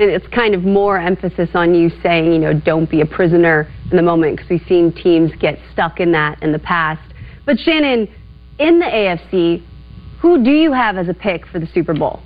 And 0.00 0.10
it's 0.10 0.26
kind 0.28 0.54
of 0.54 0.62
more 0.62 0.96
emphasis 0.98 1.50
on 1.52 1.74
you 1.74 1.90
saying, 2.02 2.32
you 2.32 2.38
know, 2.38 2.58
don't 2.58 2.88
be 2.88 3.02
a 3.02 3.06
prisoner 3.06 3.70
in 3.90 3.98
the 3.98 4.02
moment 4.02 4.36
because 4.36 4.48
we've 4.48 4.66
seen 4.66 4.94
teams 4.94 5.30
get 5.38 5.58
stuck 5.74 6.00
in 6.00 6.12
that 6.12 6.42
in 6.42 6.52
the 6.52 6.58
past. 6.58 7.02
But 7.44 7.58
Shannon, 7.58 8.08
in 8.58 8.78
the 8.78 8.86
AFC, 8.86 9.62
who 10.22 10.42
do 10.42 10.50
you 10.52 10.72
have 10.72 10.96
as 10.96 11.10
a 11.10 11.14
pick 11.14 11.46
for 11.48 11.58
the 11.58 11.66
Super 11.74 11.92
Bowl? 11.92 12.22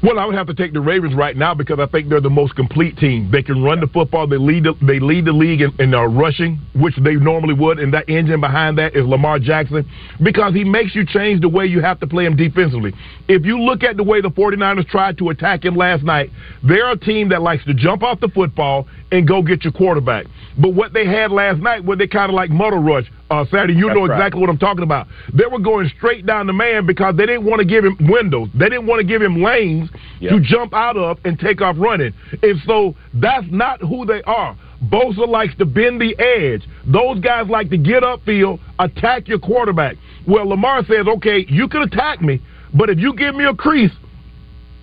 Well, 0.00 0.20
I 0.20 0.26
would 0.26 0.36
have 0.36 0.46
to 0.46 0.54
take 0.54 0.72
the 0.72 0.80
Ravens 0.80 1.12
right 1.12 1.36
now 1.36 1.54
because 1.54 1.80
I 1.80 1.86
think 1.86 2.08
they're 2.08 2.20
the 2.20 2.30
most 2.30 2.54
complete 2.54 2.96
team. 2.98 3.30
They 3.32 3.42
can 3.42 3.64
run 3.64 3.80
the 3.80 3.88
football. 3.88 4.28
They 4.28 4.36
lead. 4.36 4.62
The, 4.64 4.74
they 4.80 5.00
lead 5.00 5.24
the 5.24 5.32
league 5.32 5.60
in, 5.60 5.74
in 5.80 5.92
uh, 5.92 6.04
rushing, 6.04 6.60
which 6.76 6.94
they 7.02 7.14
normally 7.14 7.54
would. 7.54 7.80
And 7.80 7.92
that 7.94 8.08
engine 8.08 8.40
behind 8.40 8.78
that 8.78 8.94
is 8.94 9.04
Lamar 9.04 9.40
Jackson 9.40 9.90
because 10.22 10.54
he 10.54 10.62
makes 10.62 10.94
you 10.94 11.04
change 11.04 11.40
the 11.40 11.48
way 11.48 11.66
you 11.66 11.80
have 11.80 11.98
to 11.98 12.06
play 12.06 12.26
him 12.26 12.36
defensively. 12.36 12.94
If 13.26 13.44
you 13.44 13.60
look 13.60 13.82
at 13.82 13.96
the 13.96 14.04
way 14.04 14.20
the 14.20 14.30
49ers 14.30 14.86
tried 14.88 15.18
to 15.18 15.30
attack 15.30 15.64
him 15.64 15.74
last 15.74 16.04
night, 16.04 16.30
they're 16.62 16.92
a 16.92 16.96
team 16.96 17.28
that 17.30 17.42
likes 17.42 17.64
to 17.64 17.74
jump 17.74 18.04
off 18.04 18.20
the 18.20 18.28
football 18.28 18.86
and 19.10 19.26
go 19.26 19.42
get 19.42 19.64
your 19.64 19.72
quarterback. 19.72 20.26
But 20.58 20.74
what 20.74 20.92
they 20.92 21.06
had 21.06 21.32
last 21.32 21.60
night, 21.60 21.84
where 21.84 21.96
they 21.96 22.06
kind 22.06 22.30
of 22.30 22.36
like 22.36 22.50
muddle 22.50 22.78
rush, 22.78 23.10
uh, 23.30 23.44
Saturday, 23.50 23.74
you 23.74 23.86
That's 23.86 23.96
know 23.96 24.06
right. 24.06 24.16
exactly 24.16 24.40
what 24.40 24.50
I'm 24.50 24.58
talking 24.58 24.82
about. 24.82 25.06
They 25.34 25.44
were 25.50 25.58
going 25.58 25.90
straight 25.96 26.24
down 26.24 26.46
the 26.46 26.52
man 26.52 26.86
because 26.86 27.16
they 27.16 27.26
didn't 27.26 27.44
want 27.44 27.60
to 27.60 27.64
give 27.64 27.84
him 27.84 27.96
windows. 28.08 28.48
They 28.54 28.68
didn't 28.68 28.86
want 28.86 29.00
to 29.00 29.06
give 29.06 29.20
him 29.20 29.42
lanes 29.42 29.87
Yep. 30.20 30.30
to 30.30 30.40
jump 30.40 30.74
out 30.74 30.96
of 30.96 31.18
and 31.24 31.38
take 31.38 31.60
off 31.60 31.76
running. 31.78 32.12
And 32.42 32.60
so 32.66 32.94
that's 33.14 33.46
not 33.50 33.80
who 33.80 34.04
they 34.04 34.22
are. 34.22 34.56
Bosa 34.84 35.26
likes 35.26 35.56
to 35.56 35.66
bend 35.66 36.00
the 36.00 36.16
edge. 36.18 36.68
Those 36.86 37.20
guys 37.20 37.48
like 37.48 37.70
to 37.70 37.78
get 37.78 38.02
upfield, 38.02 38.60
attack 38.78 39.28
your 39.28 39.38
quarterback. 39.38 39.96
Well, 40.26 40.48
Lamar 40.48 40.84
says, 40.84 41.06
okay, 41.06 41.46
you 41.48 41.68
can 41.68 41.82
attack 41.82 42.20
me, 42.20 42.40
but 42.74 42.90
if 42.90 42.98
you 42.98 43.14
give 43.14 43.34
me 43.34 43.44
a 43.44 43.54
crease, 43.54 43.92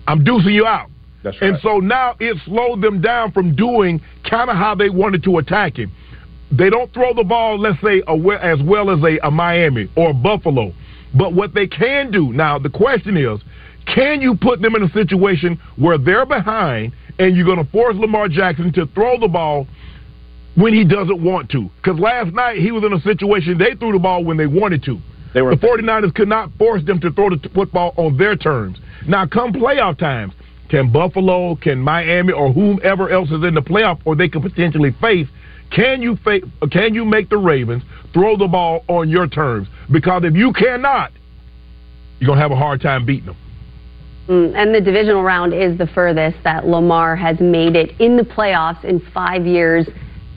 I'm 0.06 0.24
deucing 0.24 0.52
you 0.52 0.66
out. 0.66 0.90
That's 1.22 1.40
right. 1.40 1.50
And 1.50 1.58
so 1.62 1.78
now 1.78 2.14
it 2.20 2.36
slowed 2.44 2.82
them 2.82 3.00
down 3.00 3.32
from 3.32 3.56
doing 3.56 4.00
kind 4.28 4.50
of 4.50 4.56
how 4.56 4.74
they 4.74 4.90
wanted 4.90 5.22
to 5.24 5.38
attack 5.38 5.76
him. 5.76 5.92
They 6.52 6.70
don't 6.70 6.92
throw 6.94 7.12
the 7.12 7.24
ball, 7.24 7.58
let's 7.58 7.80
say, 7.82 8.02
as 8.06 8.62
well 8.62 8.90
as 8.90 9.02
a, 9.02 9.26
a 9.26 9.30
Miami 9.30 9.90
or 9.96 10.10
a 10.10 10.14
Buffalo. 10.14 10.72
But 11.14 11.32
what 11.32 11.54
they 11.54 11.66
can 11.66 12.10
do 12.10 12.32
now, 12.32 12.58
the 12.58 12.70
question 12.70 13.16
is, 13.16 13.40
can 13.86 14.20
you 14.20 14.36
put 14.36 14.60
them 14.60 14.74
in 14.74 14.82
a 14.82 14.90
situation 14.90 15.58
where 15.76 15.98
they're 15.98 16.26
behind 16.26 16.92
and 17.18 17.36
you're 17.36 17.46
going 17.46 17.64
to 17.64 17.70
force 17.70 17.96
Lamar 17.96 18.28
Jackson 18.28 18.72
to 18.72 18.86
throw 18.86 19.18
the 19.18 19.28
ball 19.28 19.66
when 20.54 20.74
he 20.74 20.84
doesn't 20.84 21.22
want 21.22 21.50
to? 21.50 21.70
Because 21.82 21.98
last 21.98 22.32
night 22.34 22.58
he 22.58 22.72
was 22.72 22.84
in 22.84 22.92
a 22.92 23.00
situation 23.00 23.58
they 23.58 23.74
threw 23.74 23.92
the 23.92 23.98
ball 23.98 24.24
when 24.24 24.36
they 24.36 24.46
wanted 24.46 24.82
to. 24.84 24.98
They 25.34 25.42
were- 25.42 25.54
the 25.54 25.66
49ers 25.66 26.14
could 26.14 26.28
not 26.28 26.50
force 26.58 26.82
them 26.84 26.98
to 27.00 27.10
throw 27.10 27.30
the 27.30 27.48
football 27.50 27.94
on 27.96 28.16
their 28.16 28.36
terms. 28.36 28.78
Now, 29.06 29.26
come 29.26 29.52
playoff 29.52 29.98
times, 29.98 30.32
can 30.68 30.88
Buffalo, 30.88 31.54
can 31.56 31.78
Miami, 31.78 32.32
or 32.32 32.52
whomever 32.52 33.08
else 33.10 33.30
is 33.30 33.44
in 33.44 33.54
the 33.54 33.62
playoff, 33.62 33.98
or 34.04 34.16
they 34.16 34.28
could 34.28 34.42
potentially 34.42 34.92
face, 35.00 35.28
can 35.70 36.00
you 36.00 36.16
fa- 36.16 36.40
can 36.70 36.94
you 36.94 37.04
make 37.04 37.28
the 37.28 37.36
Ravens 37.36 37.82
throw 38.12 38.36
the 38.36 38.46
ball 38.46 38.84
on 38.88 39.08
your 39.08 39.26
terms? 39.26 39.68
Because 39.90 40.24
if 40.24 40.34
you 40.34 40.52
cannot, 40.52 41.12
you're 42.18 42.28
gonna 42.28 42.40
have 42.40 42.50
a 42.52 42.56
hard 42.56 42.80
time 42.80 43.04
beating 43.04 43.26
them. 43.26 43.36
Mm, 44.28 44.54
and 44.56 44.74
the 44.74 44.80
divisional 44.80 45.22
round 45.22 45.54
is 45.54 45.78
the 45.78 45.86
furthest 45.86 46.36
that 46.42 46.66
Lamar 46.66 47.14
has 47.14 47.38
made 47.38 47.76
it 47.76 47.92
in 48.00 48.16
the 48.16 48.24
playoffs 48.24 48.82
in 48.84 49.00
five 49.14 49.46
years 49.46 49.86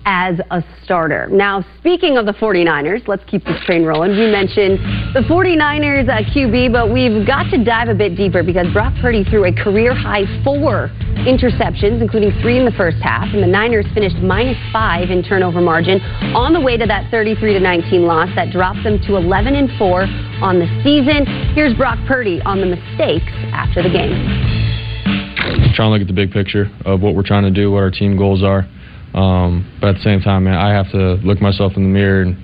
as 0.05 0.39
a 0.51 0.63
starter. 0.83 1.27
Now, 1.31 1.65
speaking 1.77 2.17
of 2.17 2.25
the 2.25 2.33
49ers, 2.33 3.07
let's 3.07 3.23
keep 3.25 3.43
this 3.45 3.59
train 3.65 3.83
rolling. 3.83 4.11
We 4.11 4.31
mentioned 4.31 4.79
the 5.13 5.21
49ers 5.21 6.07
uh, 6.07 6.23
QB, 6.33 6.71
but 6.71 6.91
we've 6.91 7.25
got 7.25 7.49
to 7.51 7.63
dive 7.63 7.89
a 7.89 7.93
bit 7.93 8.15
deeper 8.15 8.43
because 8.43 8.71
Brock 8.73 8.93
Purdy 9.01 9.23
threw 9.23 9.45
a 9.45 9.53
career 9.53 9.93
high 9.93 10.25
four 10.43 10.89
interceptions, 11.27 12.01
including 12.01 12.31
three 12.41 12.57
in 12.57 12.65
the 12.65 12.71
first 12.71 12.97
half, 13.01 13.27
and 13.33 13.43
the 13.43 13.47
Niners 13.47 13.85
finished 13.93 14.17
minus 14.17 14.57
five 14.71 15.09
in 15.09 15.23
turnover 15.23 15.59
margin 15.59 15.99
on 16.35 16.53
the 16.53 16.61
way 16.61 16.77
to 16.77 16.85
that 16.85 17.09
33 17.11 17.53
to 17.53 17.59
19 17.59 18.05
loss 18.05 18.29
that 18.35 18.51
dropped 18.51 18.83
them 18.83 18.99
to 19.07 19.17
11 19.17 19.55
and 19.55 19.69
four 19.77 20.03
on 20.41 20.59
the 20.59 20.67
season. 20.83 21.25
Here's 21.55 21.73
Brock 21.75 21.99
Purdy 22.07 22.41
on 22.45 22.61
the 22.61 22.67
mistakes 22.67 23.31
after 23.51 23.83
the 23.83 23.89
game. 23.89 24.15
Trying 25.75 25.89
to 25.89 25.91
look 25.91 26.01
at 26.01 26.07
the 26.07 26.13
big 26.13 26.31
picture 26.31 26.71
of 26.85 27.01
what 27.01 27.15
we're 27.15 27.27
trying 27.27 27.43
to 27.43 27.51
do, 27.51 27.71
what 27.71 27.83
our 27.83 27.91
team 27.91 28.17
goals 28.17 28.43
are. 28.43 28.67
Um, 29.13 29.65
but 29.81 29.89
at 29.89 29.95
the 29.95 30.03
same 30.03 30.21
time, 30.21 30.45
man, 30.45 30.55
I 30.55 30.71
have 30.71 30.91
to 30.91 31.15
look 31.25 31.41
myself 31.41 31.73
in 31.75 31.83
the 31.83 31.89
mirror 31.89 32.21
and, 32.21 32.37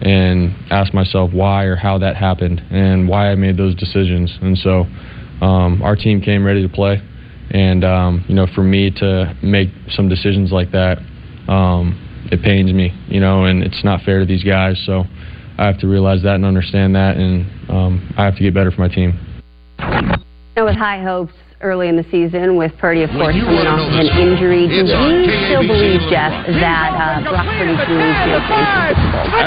and 0.00 0.54
ask 0.70 0.94
myself 0.94 1.32
why 1.32 1.64
or 1.64 1.76
how 1.76 1.98
that 1.98 2.16
happened 2.16 2.62
and 2.70 3.08
why 3.08 3.30
I 3.30 3.34
made 3.34 3.56
those 3.56 3.74
decisions. 3.74 4.32
And 4.40 4.56
so 4.56 4.86
um, 5.44 5.82
our 5.82 5.96
team 5.96 6.20
came 6.20 6.44
ready 6.44 6.62
to 6.62 6.68
play. 6.68 7.02
And, 7.50 7.84
um, 7.84 8.24
you 8.28 8.34
know, 8.34 8.46
for 8.54 8.62
me 8.62 8.90
to 8.92 9.36
make 9.42 9.68
some 9.90 10.08
decisions 10.08 10.52
like 10.52 10.70
that, 10.72 10.98
um, 11.48 11.98
it 12.30 12.42
pains 12.42 12.72
me, 12.72 12.92
you 13.08 13.20
know, 13.20 13.44
and 13.44 13.62
it's 13.62 13.84
not 13.84 14.02
fair 14.02 14.20
to 14.20 14.26
these 14.26 14.44
guys. 14.44 14.80
So 14.86 15.04
I 15.58 15.66
have 15.66 15.78
to 15.80 15.88
realize 15.88 16.22
that 16.22 16.36
and 16.36 16.44
understand 16.44 16.94
that. 16.94 17.16
And 17.16 17.44
um, 17.70 18.14
I 18.16 18.24
have 18.24 18.36
to 18.36 18.42
get 18.42 18.54
better 18.54 18.70
for 18.70 18.80
my 18.80 18.88
team. 18.88 19.18
Now, 20.56 20.66
with 20.66 20.76
high 20.76 21.02
hopes 21.02 21.34
early 21.62 21.88
in 21.88 21.96
the 21.96 22.04
season 22.10 22.56
with 22.58 22.74
Purdy, 22.76 23.02
of 23.06 23.10
course, 23.10 23.38
coming 23.38 23.66
off 23.66 23.86
of 23.86 23.94
an 23.94 24.10
injury. 24.18 24.66
Do 24.66 24.82
you 24.82 24.86
still 24.90 25.62
believe, 25.62 26.02
Jeff, 26.10 26.34
that 26.58 26.90
uh, 26.98 27.22
Brock 27.30 27.46
Purdy 27.54 27.76
can 27.86 27.94
lead 28.02 28.16
to 28.26 28.30
a 28.34 28.42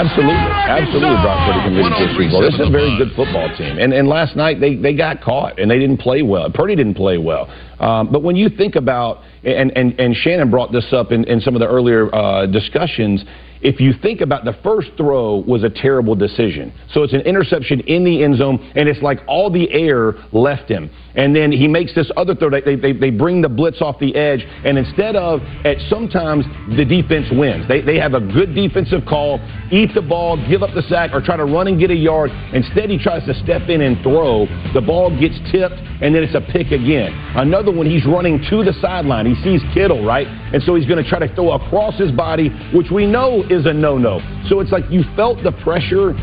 Absolutely. 0.00 0.48
Absolutely, 0.66 1.18
Brock 1.20 1.38
Purdy 1.44 1.60
can 1.60 1.74
lead 1.76 1.92
to 1.92 2.04
a 2.04 2.10
Super 2.16 2.30
Bowl. 2.32 2.40
This 2.42 2.54
is 2.56 2.64
a 2.64 2.72
very 2.72 2.96
good 2.96 3.12
football 3.14 3.52
team. 3.56 3.78
And, 3.78 3.92
and 3.92 4.08
last 4.08 4.34
night, 4.34 4.60
they, 4.60 4.76
they 4.76 4.96
got 4.96 5.20
caught, 5.20 5.60
and 5.60 5.70
they 5.70 5.78
didn't 5.78 5.98
play 5.98 6.22
well. 6.22 6.50
Purdy 6.50 6.74
didn't 6.74 6.96
play 6.96 7.18
well. 7.18 7.52
Um, 7.80 8.10
but 8.10 8.22
when 8.22 8.36
you 8.36 8.48
think 8.48 8.76
about, 8.76 9.22
and, 9.44 9.70
and, 9.76 9.98
and 10.00 10.14
Shannon 10.14 10.50
brought 10.50 10.72
this 10.72 10.92
up 10.92 11.12
in, 11.12 11.24
in 11.24 11.40
some 11.40 11.54
of 11.54 11.60
the 11.60 11.68
earlier 11.68 12.14
uh, 12.14 12.46
discussions, 12.46 13.24
if 13.60 13.80
you 13.80 13.92
think 14.02 14.20
about 14.20 14.44
the 14.44 14.56
first 14.62 14.90
throw 14.96 15.36
was 15.46 15.64
a 15.64 15.70
terrible 15.70 16.14
decision. 16.14 16.72
So 16.92 17.02
it's 17.02 17.12
an 17.12 17.22
interception 17.22 17.80
in 17.80 18.04
the 18.04 18.22
end 18.22 18.38
zone, 18.38 18.72
and 18.76 18.88
it's 18.88 19.02
like 19.02 19.20
all 19.26 19.50
the 19.50 19.70
air 19.72 20.14
left 20.32 20.70
him. 20.70 20.90
And 21.14 21.34
then 21.34 21.50
he 21.50 21.66
makes 21.66 21.94
this 21.94 22.10
other 22.16 22.34
throw. 22.34 22.50
They, 22.50 22.76
they, 22.76 22.92
they 22.92 23.10
bring 23.10 23.40
the 23.40 23.48
blitz 23.48 23.80
off 23.80 23.98
the 23.98 24.14
edge, 24.14 24.44
and 24.64 24.76
instead 24.76 25.16
of, 25.16 25.40
at 25.64 25.78
sometimes 25.88 26.44
the 26.76 26.84
defense 26.84 27.26
wins. 27.32 27.66
They, 27.68 27.80
they 27.80 27.98
have 27.98 28.12
a 28.12 28.20
good 28.20 28.54
defensive 28.54 29.02
call, 29.08 29.40
eat 29.72 29.94
the 29.94 30.02
ball, 30.02 30.36
give 30.48 30.62
up 30.62 30.74
the 30.74 30.82
sack, 30.82 31.10
or 31.14 31.22
try 31.22 31.36
to 31.36 31.44
run 31.44 31.68
and 31.68 31.80
get 31.80 31.90
a 31.90 31.96
yard. 31.96 32.30
Instead, 32.52 32.90
he 32.90 32.98
tries 32.98 33.24
to 33.26 33.34
step 33.42 33.68
in 33.68 33.80
and 33.80 34.02
throw. 34.02 34.46
The 34.74 34.82
ball 34.82 35.08
gets 35.18 35.38
tipped, 35.50 35.80
and 36.02 36.14
then 36.14 36.22
it's 36.22 36.34
a 36.34 36.44
pick 36.52 36.68
again. 36.68 37.12
Another 37.34 37.72
one, 37.72 37.86
he's 37.86 38.04
running 38.04 38.44
to 38.50 38.62
the 38.62 38.74
sideline. 38.82 39.24
He 39.24 39.34
sees 39.42 39.62
Kittle, 39.72 40.04
right? 40.04 40.26
And 40.26 40.62
so 40.62 40.74
he's 40.74 40.86
going 40.86 41.02
to 41.02 41.08
try 41.08 41.18
to 41.18 41.34
throw 41.34 41.52
across 41.52 41.98
his 41.98 42.12
body, 42.12 42.50
which 42.74 42.90
we 42.90 43.06
know 43.06 43.42
is 43.50 43.66
a 43.66 43.72
no 43.72 43.98
no. 43.98 44.20
So 44.48 44.60
it's 44.60 44.72
like 44.72 44.84
you 44.90 45.02
felt 45.14 45.42
the 45.42 45.52
pressure 45.52 46.14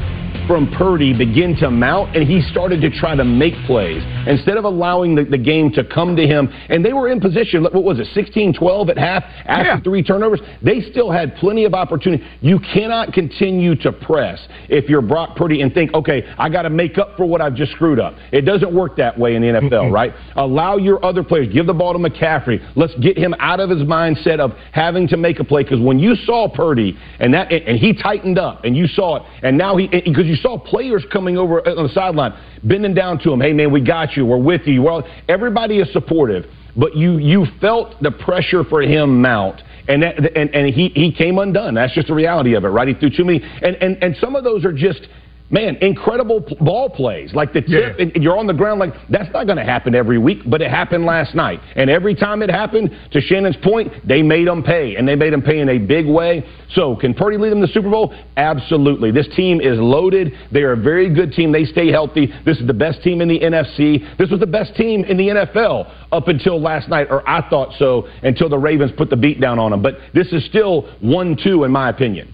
from 0.47 0.71
Purdy 0.77 1.17
begin 1.17 1.55
to 1.57 1.71
mount, 1.71 2.15
and 2.15 2.27
he 2.27 2.41
started 2.51 2.81
to 2.81 2.89
try 2.89 3.15
to 3.15 3.23
make 3.23 3.53
plays 3.65 4.03
instead 4.27 4.57
of 4.57 4.65
allowing 4.65 5.15
the, 5.15 5.23
the 5.23 5.37
game 5.37 5.71
to 5.71 5.83
come 5.83 6.15
to 6.15 6.27
him. 6.27 6.49
And 6.69 6.83
they 6.83 6.93
were 6.93 7.09
in 7.09 7.19
position, 7.19 7.63
what 7.63 7.83
was 7.83 7.99
it, 7.99 8.07
16 8.13 8.53
12 8.53 8.89
at 8.89 8.97
half 8.97 9.23
after 9.45 9.63
yeah. 9.63 9.79
three 9.81 10.03
turnovers? 10.03 10.41
They 10.61 10.81
still 10.81 11.11
had 11.11 11.35
plenty 11.35 11.65
of 11.65 11.73
opportunity. 11.73 12.25
You 12.41 12.59
cannot 12.59 13.13
continue 13.13 13.75
to 13.77 13.91
press 13.91 14.45
if 14.69 14.89
you're 14.89 15.01
Brock 15.01 15.35
Purdy 15.35 15.61
and 15.61 15.73
think, 15.73 15.93
okay, 15.93 16.23
I 16.37 16.49
got 16.49 16.63
to 16.63 16.69
make 16.69 16.97
up 16.97 17.15
for 17.17 17.25
what 17.25 17.41
I've 17.41 17.55
just 17.55 17.71
screwed 17.73 17.99
up. 17.99 18.15
It 18.31 18.41
doesn't 18.41 18.73
work 18.73 18.97
that 18.97 19.17
way 19.17 19.35
in 19.35 19.41
the 19.41 19.47
NFL, 19.47 19.91
right? 19.91 20.13
Allow 20.35 20.77
your 20.77 21.03
other 21.03 21.23
players, 21.23 21.47
give 21.53 21.67
the 21.67 21.73
ball 21.73 21.93
to 21.93 21.99
McCaffrey. 21.99 22.59
Let's 22.75 22.95
get 22.95 23.17
him 23.17 23.33
out 23.39 23.59
of 23.59 23.69
his 23.69 23.81
mindset 23.81 24.39
of 24.39 24.51
having 24.71 25.07
to 25.09 25.17
make 25.17 25.39
a 25.39 25.43
play. 25.43 25.63
Because 25.63 25.79
when 25.79 25.99
you 25.99 26.15
saw 26.15 26.49
Purdy 26.49 26.97
and 27.19 27.33
that, 27.33 27.51
and 27.51 27.77
he 27.77 27.93
tightened 27.93 28.37
up, 28.37 28.63
and 28.63 28.75
you 28.75 28.87
saw 28.87 29.17
it, 29.17 29.23
and 29.41 29.57
now 29.57 29.77
he, 29.77 29.87
because 29.87 30.25
you 30.25 30.32
saw 30.35 30.57
players 30.57 31.05
coming 31.11 31.37
over 31.37 31.67
uh, 31.67 31.75
on 31.75 31.87
the 31.87 31.93
sideline, 31.93 32.33
bending 32.63 32.93
down 32.93 33.19
to 33.19 33.31
him. 33.31 33.41
Hey, 33.41 33.53
man, 33.53 33.71
we 33.71 33.81
got 33.81 34.15
you. 34.15 34.25
We're 34.25 34.37
with 34.37 34.67
you. 34.67 34.81
Well, 34.81 35.07
everybody 35.27 35.79
is 35.79 35.91
supportive, 35.93 36.45
but 36.75 36.95
you 36.95 37.17
you 37.17 37.45
felt 37.59 38.01
the 38.01 38.11
pressure 38.11 38.63
for 38.63 38.81
him 38.81 39.21
mount. 39.21 39.61
And, 39.85 40.01
that, 40.01 40.15
and 40.37 40.49
and 40.55 40.73
he 40.73 40.89
he 40.95 41.11
came 41.11 41.37
undone. 41.39 41.73
That's 41.73 41.93
just 41.93 42.07
the 42.07 42.13
reality 42.13 42.53
of 42.53 42.63
it, 42.63 42.69
right? 42.69 42.87
He 42.87 42.93
threw 42.93 43.09
too 43.09 43.25
many, 43.25 43.41
and 43.43 43.75
and 43.81 44.01
and 44.01 44.15
some 44.15 44.35
of 44.35 44.45
those 44.45 44.63
are 44.63 44.71
just 44.71 45.07
man, 45.49 45.77
incredible 45.77 46.41
ball 46.59 46.89
plays. 46.89 47.33
Like 47.33 47.53
the 47.53 47.61
tip, 47.61 47.95
yeah. 47.97 48.05
and 48.13 48.23
you're 48.23 48.37
on 48.37 48.47
the 48.47 48.53
ground. 48.53 48.79
Like 48.79 48.93
that's 49.09 49.31
not 49.31 49.45
going 49.45 49.57
to 49.57 49.63
happen 49.63 49.95
every 49.95 50.17
week, 50.17 50.39
but 50.45 50.61
it 50.61 50.69
happened 50.69 51.05
last 51.05 51.35
night. 51.35 51.59
And 51.75 51.89
every 51.89 52.15
time 52.15 52.41
it 52.41 52.49
happened, 52.49 52.91
to 53.11 53.21
Shannon's 53.21 53.55
point, 53.57 53.91
they 54.07 54.21
made 54.21 54.47
them 54.47 54.63
pay, 54.63 54.95
and 54.95 55.07
they 55.07 55.15
made 55.15 55.31
them 55.31 55.41
pay 55.41 55.59
in 55.59 55.69
a 55.69 55.77
big 55.77 56.07
way. 56.07 56.43
So 56.73 56.95
can 56.95 57.13
Purdy 57.13 57.37
lead 57.37 57.51
them 57.51 57.61
to 57.61 57.67
the 57.67 57.73
Super 57.73 57.89
Bowl? 57.89 58.13
Absolutely. 58.35 59.11
This 59.11 59.27
team 59.35 59.61
is 59.61 59.77
loaded. 59.79 60.33
They 60.51 60.63
are 60.63 60.73
a 60.73 60.77
very 60.77 61.13
good 61.13 61.31
team. 61.31 61.51
They 61.51 61.65
stay 61.65 61.91
healthy. 61.91 62.33
This 62.45 62.59
is 62.59 62.67
the 62.67 62.73
best 62.73 63.03
team 63.03 63.21
in 63.21 63.27
the 63.27 63.39
NFC. 63.39 64.17
This 64.17 64.29
was 64.29 64.39
the 64.39 64.47
best 64.47 64.75
team 64.75 65.03
in 65.05 65.17
the 65.17 65.27
NFL 65.27 65.91
up 66.11 66.27
until 66.27 66.59
last 66.59 66.89
night, 66.89 67.07
or 67.09 67.27
I 67.29 67.47
thought 67.49 67.73
so, 67.77 68.07
until 68.23 68.49
the 68.49 68.57
Ravens 68.57 68.91
put 68.97 69.09
the 69.09 69.17
beat 69.17 69.39
down 69.39 69.59
on 69.59 69.71
them. 69.71 69.81
But 69.81 69.97
this 70.13 70.31
is 70.33 70.45
still 70.45 70.89
one-two 71.01 71.63
in 71.63 71.71
my 71.71 71.89
opinion. 71.89 72.33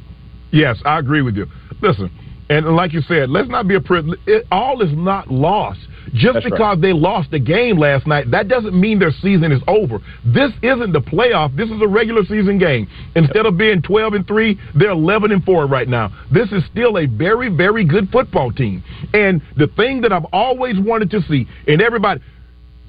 Yes, 0.52 0.82
I 0.86 1.00
agree 1.00 1.22
with 1.22 1.36
you. 1.36 1.46
Listen. 1.82 2.10
And 2.50 2.76
like 2.76 2.94
you 2.94 3.02
said, 3.02 3.30
let's 3.30 3.48
not 3.48 3.68
be 3.68 3.76
a 3.76 3.82
privilege. 3.82 4.20
All 4.52 4.82
is 4.82 4.92
not 4.92 5.30
lost. 5.30 5.80
Just 6.14 6.34
That's 6.34 6.46
because 6.46 6.60
right. 6.60 6.82
they 6.82 6.94
lost 6.94 7.30
the 7.30 7.40
game 7.40 7.78
last 7.78 8.08
night, 8.08 8.32
that 8.32 8.48
doesn't 8.48 8.80
mean 8.80 8.98
their 8.98 9.12
season 9.22 9.52
is 9.52 9.62
over. 9.68 10.00
This 10.26 10.52
isn't 10.64 10.92
the 10.92 11.02
playoff. 11.02 11.56
This 11.56 11.70
is 11.70 11.80
a 11.82 11.88
regular 11.88 12.24
season 12.24 12.58
game. 12.58 12.88
Instead 13.16 13.46
of 13.46 13.58
being 13.58 13.84
12 13.84 14.14
and 14.14 14.28
3, 14.28 14.60
they're 14.76 14.90
11 14.90 15.32
and 15.32 15.44
4 15.44 15.68
right 15.68 15.88
now. 15.88 16.12
This 16.32 16.52
is 16.52 16.64
still 16.72 16.98
a 16.98 17.06
very, 17.06 17.50
very 17.50 17.86
good 17.86 18.10
football 18.10 18.52
team. 18.52 18.84
And 19.14 19.42
the 19.58 19.68
thing 19.68 20.02
that 20.02 20.12
I've 20.12 20.26
always 20.34 20.80
wanted 20.80 21.12
to 21.12 21.22
see, 21.30 21.48
and 21.68 21.82
everybody, 21.82 22.22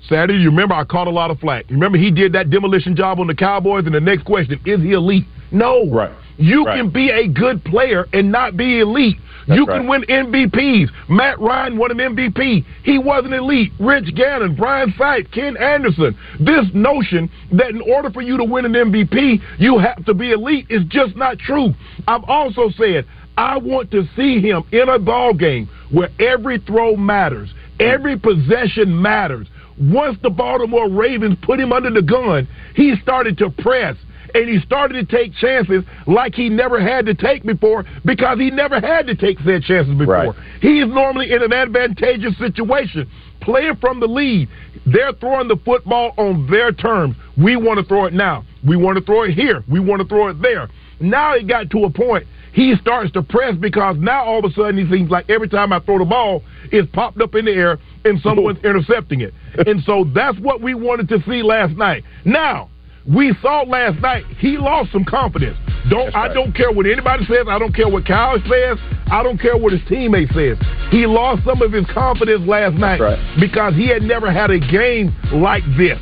Saturday, 0.09 0.39
you 0.39 0.49
remember 0.49 0.75
I 0.75 0.85
caught 0.85 1.07
a 1.07 1.11
lot 1.11 1.31
of 1.31 1.39
flack. 1.41 1.69
You 1.69 1.77
remember 1.77 1.99
he 1.99 2.11
did 2.11 2.33
that 2.33 2.49
demolition 2.49 2.97
job 2.97 3.21
on 3.21 3.27
the 3.27 3.35
Cowboys, 3.35 3.85
and 3.85 3.95
the 3.95 4.01
next 4.01 4.25
question, 4.25 4.59
is 4.65 4.81
he 4.81 4.93
elite? 4.93 5.27
No. 5.53 5.91
Right. 5.91 6.13
You 6.41 6.65
right. 6.65 6.79
can 6.79 6.91
be 6.91 7.11
a 7.11 7.29
good 7.29 7.63
player 7.65 8.07
and 8.13 8.33
not 8.33 8.57
be 8.57 8.81
elite. 8.81 9.19
That's 9.47 9.59
you 9.59 9.67
right. 9.67 9.79
can 9.79 9.89
win 9.89 10.03
MVPs. 10.03 10.89
Matt 11.09 11.39
Ryan 11.39 11.77
won 11.77 11.91
an 11.91 11.99
MVP. 11.99 12.65
He 12.83 12.99
wasn't 12.99 13.35
elite. 13.35 13.73
Rich 13.79 14.15
Gannon, 14.15 14.57
Brian 14.57 14.93
Sipe, 14.93 15.31
Ken 15.33 15.57
Anderson. 15.57 16.17
This 16.39 16.65
notion 16.73 17.31
that 17.53 17.71
in 17.71 17.83
order 17.83 18.11
for 18.11 18.23
you 18.23 18.37
to 18.39 18.45
win 18.45 18.65
an 18.65 18.73
MVP, 18.73 19.41
you 19.59 19.79
have 19.79 20.05
to 20.07 20.15
be 20.15 20.33
elite 20.33 20.67
is 20.71 20.83
just 20.89 21.15
not 21.15 21.39
true. 21.39 21.75
I've 22.09 22.25
also 22.25 22.71
said 22.71 23.07
I 23.37 23.59
want 23.59 23.91
to 23.91 24.05
see 24.17 24.41
him 24.41 24.65
in 24.73 24.89
a 24.89 24.99
ball 24.99 25.35
game 25.35 25.69
where 25.91 26.11
every 26.19 26.59
throw 26.59 26.97
matters, 26.97 27.53
every 27.79 28.19
possession 28.19 29.01
matters. 29.01 29.47
Once 29.79 30.19
the 30.23 30.31
Baltimore 30.31 30.91
Ravens 30.91 31.39
put 31.43 31.59
him 31.59 31.73
under 31.73 31.91
the 31.91 32.03
gun, 32.03 32.47
he 32.75 32.95
started 33.03 33.39
to 33.39 33.51
press 33.51 33.97
and 34.35 34.49
he 34.49 34.61
started 34.61 35.09
to 35.09 35.17
take 35.17 35.35
chances 35.35 35.85
like 36.07 36.35
he 36.35 36.49
never 36.49 36.81
had 36.81 37.07
to 37.07 37.15
take 37.15 37.45
before 37.45 37.85
because 38.05 38.39
he 38.39 38.51
never 38.51 38.81
had 38.81 39.07
to 39.07 39.15
take 39.15 39.39
said 39.41 39.63
chances 39.63 39.95
before. 39.97 40.15
Right. 40.15 40.35
He 40.61 40.81
is 40.81 40.89
normally 40.89 41.33
in 41.33 41.43
an 41.43 41.53
advantageous 41.53 42.37
situation, 42.39 43.09
playing 43.41 43.77
from 43.77 44.01
the 44.01 44.07
lead. 44.07 44.49
They're 44.87 45.13
throwing 45.15 45.49
the 45.49 45.57
football 45.65 46.13
on 46.17 46.49
their 46.51 46.73
terms. 46.73 47.17
We 47.37 47.57
want 47.57 47.81
to 47.81 47.87
throw 47.87 48.07
it 48.07 48.13
now. 48.13 48.45
We 48.67 48.77
want 48.77 48.99
to 48.99 49.05
throw 49.05 49.23
it 49.25 49.35
here. 49.35 49.65
We 49.69 49.81
want 49.81 50.03
to 50.03 50.09
throw 50.09 50.29
it 50.29 50.41
there. 50.43 50.69
Now 51.01 51.35
it 51.35 51.47
got 51.47 51.71
to 51.71 51.85
a 51.85 51.91
point 51.91 52.27
he 52.53 52.75
starts 52.81 53.13
to 53.13 53.23
press 53.23 53.55
because 53.59 53.97
now 53.99 54.25
all 54.25 54.45
of 54.45 54.51
a 54.51 54.55
sudden 54.55 54.77
he 54.77 54.93
seems 54.93 55.11
like 55.11 55.29
every 55.31 55.49
time 55.49 55.73
I 55.73 55.81
throw 55.81 55.99
the 55.99 56.05
ball, 56.05 56.43
it's 56.73 56.91
popped 56.93 57.21
up 57.21 57.35
in 57.35 57.45
the 57.45 57.53
air 57.53 57.79
and 58.05 58.21
someone's 58.21 58.59
intercepting 58.65 59.21
it. 59.21 59.33
And 59.67 59.83
so 59.85 60.05
that's 60.15 60.39
what 60.39 60.61
we 60.61 60.75
wanted 60.75 61.09
to 61.11 61.23
see 61.29 61.43
last 61.43 61.77
night. 61.77 62.05
Now, 62.25 62.71
we 63.09 63.35
saw 63.41 63.63
last 63.63 64.01
night 64.01 64.25
he 64.39 64.59
lost 64.59 64.93
some 64.93 65.05
confidence. 65.05 65.57
Don't 65.89 66.15
right. 66.15 66.31
I 66.31 66.35
don't 66.35 66.55
care 66.55 66.71
what 66.71 66.87
anybody 66.87 67.25
says. 67.27 67.47
I 67.49 67.59
don't 67.59 67.75
care 67.75 67.89
what 67.89 68.07
Kyle 68.07 68.39
says. 68.49 68.79
I 69.11 69.23
don't 69.23 69.41
care 69.41 69.57
what 69.57 69.73
his 69.73 69.83
teammate 69.83 70.33
says. 70.35 70.59
He 70.91 71.07
lost 71.07 71.45
some 71.45 71.63
of 71.63 71.73
his 71.73 71.87
confidence 71.87 72.47
last 72.47 72.75
night 72.75 73.01
right. 73.01 73.19
because 73.41 73.75
he 73.75 73.89
had 73.89 74.03
never 74.03 74.31
had 74.31 74.51
a 74.51 74.61
game 74.61 75.17
like 75.33 75.65
this. 75.77 75.99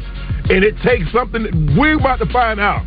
And 0.51 0.65
it 0.65 0.75
takes 0.83 1.11
something. 1.13 1.77
We're 1.79 1.99
about 1.99 2.19
to 2.19 2.33
find 2.33 2.59
out 2.59 2.85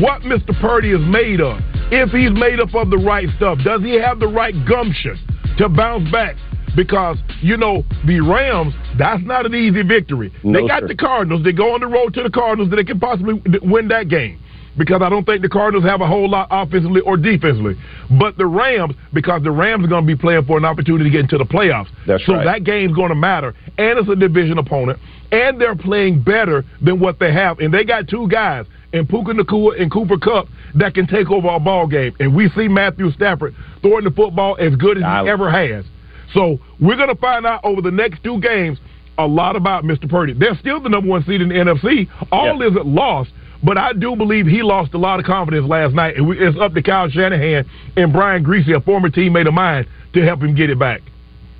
what 0.00 0.22
Mr. 0.22 0.58
Purdy 0.60 0.92
is 0.92 1.00
made 1.00 1.40
of. 1.40 1.58
If 1.90 2.10
he's 2.10 2.32
made 2.32 2.60
up 2.60 2.74
of 2.74 2.90
the 2.90 2.98
right 2.98 3.28
stuff, 3.36 3.58
does 3.64 3.82
he 3.82 3.94
have 3.94 4.20
the 4.20 4.28
right 4.28 4.54
gumption 4.66 5.18
to 5.58 5.68
bounce 5.68 6.10
back 6.10 6.36
because 6.76 7.18
you 7.40 7.56
know 7.56 7.84
the 8.06 8.20
Rams. 8.20 8.74
That's 8.98 9.22
not 9.24 9.46
an 9.46 9.54
easy 9.54 9.82
victory. 9.82 10.32
No, 10.42 10.60
they 10.60 10.68
got 10.68 10.80
sir. 10.80 10.88
the 10.88 10.96
Cardinals. 10.96 11.44
They 11.44 11.52
go 11.52 11.74
on 11.74 11.80
the 11.80 11.86
road 11.86 12.14
to 12.14 12.22
the 12.22 12.30
Cardinals. 12.30 12.70
That 12.70 12.76
they 12.76 12.84
can 12.84 13.00
possibly 13.00 13.40
win 13.62 13.88
that 13.88 14.08
game 14.08 14.40
because 14.76 15.02
I 15.02 15.08
don't 15.08 15.24
think 15.24 15.42
the 15.42 15.48
Cardinals 15.48 15.84
have 15.84 16.00
a 16.00 16.06
whole 16.06 16.28
lot 16.28 16.48
offensively 16.50 17.00
or 17.00 17.16
defensively. 17.16 17.76
But 18.18 18.36
the 18.36 18.46
Rams, 18.46 18.94
because 19.12 19.42
the 19.42 19.50
Rams 19.50 19.84
are 19.84 19.88
going 19.88 20.06
to 20.06 20.06
be 20.06 20.20
playing 20.20 20.44
for 20.44 20.58
an 20.58 20.64
opportunity 20.64 21.04
to 21.04 21.10
get 21.10 21.20
into 21.20 21.38
the 21.38 21.44
playoffs. 21.44 21.88
That's 22.06 22.24
so 22.26 22.34
right. 22.34 22.44
that 22.44 22.64
game's 22.64 22.94
going 22.94 23.10
to 23.10 23.14
matter. 23.14 23.54
And 23.78 23.98
it's 23.98 24.08
a 24.08 24.16
division 24.16 24.58
opponent. 24.58 24.98
And 25.32 25.60
they're 25.60 25.76
playing 25.76 26.22
better 26.22 26.64
than 26.80 27.00
what 27.00 27.18
they 27.18 27.32
have. 27.32 27.58
And 27.58 27.72
they 27.72 27.84
got 27.84 28.08
two 28.08 28.28
guys 28.28 28.66
in 28.92 29.06
Puka 29.06 29.32
Nacua 29.32 29.80
and 29.80 29.90
Cooper 29.90 30.18
Kupp 30.18 30.46
that 30.76 30.94
can 30.94 31.06
take 31.06 31.30
over 31.30 31.48
a 31.48 31.60
ball 31.60 31.86
game. 31.86 32.14
And 32.20 32.34
we 32.34 32.48
see 32.50 32.68
Matthew 32.68 33.10
Stafford 33.12 33.54
throwing 33.82 34.04
the 34.04 34.10
football 34.10 34.56
as 34.60 34.74
good 34.76 34.98
as 34.98 35.02
he 35.02 35.06
I- 35.06 35.28
ever 35.28 35.50
has. 35.50 35.84
So 36.32 36.58
we're 36.80 36.96
going 36.96 37.08
to 37.08 37.20
find 37.20 37.46
out 37.46 37.60
over 37.64 37.80
the 37.80 37.90
next 37.90 38.22
two 38.24 38.40
games 38.40 38.78
a 39.18 39.26
lot 39.26 39.56
about 39.56 39.84
Mr. 39.84 40.08
Purdy. 40.08 40.32
They're 40.32 40.56
still 40.58 40.80
the 40.80 40.88
number 40.88 41.08
one 41.08 41.24
seed 41.24 41.40
in 41.40 41.48
the 41.48 41.54
NFC. 41.54 42.08
All 42.32 42.60
Yeah. 42.60 42.68
isn't 42.68 42.86
lost, 42.86 43.30
but 43.62 43.78
I 43.78 43.92
do 43.92 44.16
believe 44.16 44.46
he 44.46 44.62
lost 44.62 44.94
a 44.94 44.98
lot 44.98 45.20
of 45.20 45.26
confidence 45.26 45.66
last 45.68 45.94
night. 45.94 46.16
And 46.16 46.30
it's 46.32 46.58
up 46.58 46.74
to 46.74 46.82
Kyle 46.82 47.08
Shanahan 47.08 47.64
and 47.96 48.12
Brian 48.12 48.44
Griese, 48.44 48.74
a 48.74 48.80
former 48.80 49.10
teammate 49.10 49.46
of 49.46 49.54
mine, 49.54 49.86
to 50.14 50.24
help 50.24 50.42
him 50.42 50.54
get 50.54 50.70
it 50.70 50.78
back. 50.78 51.00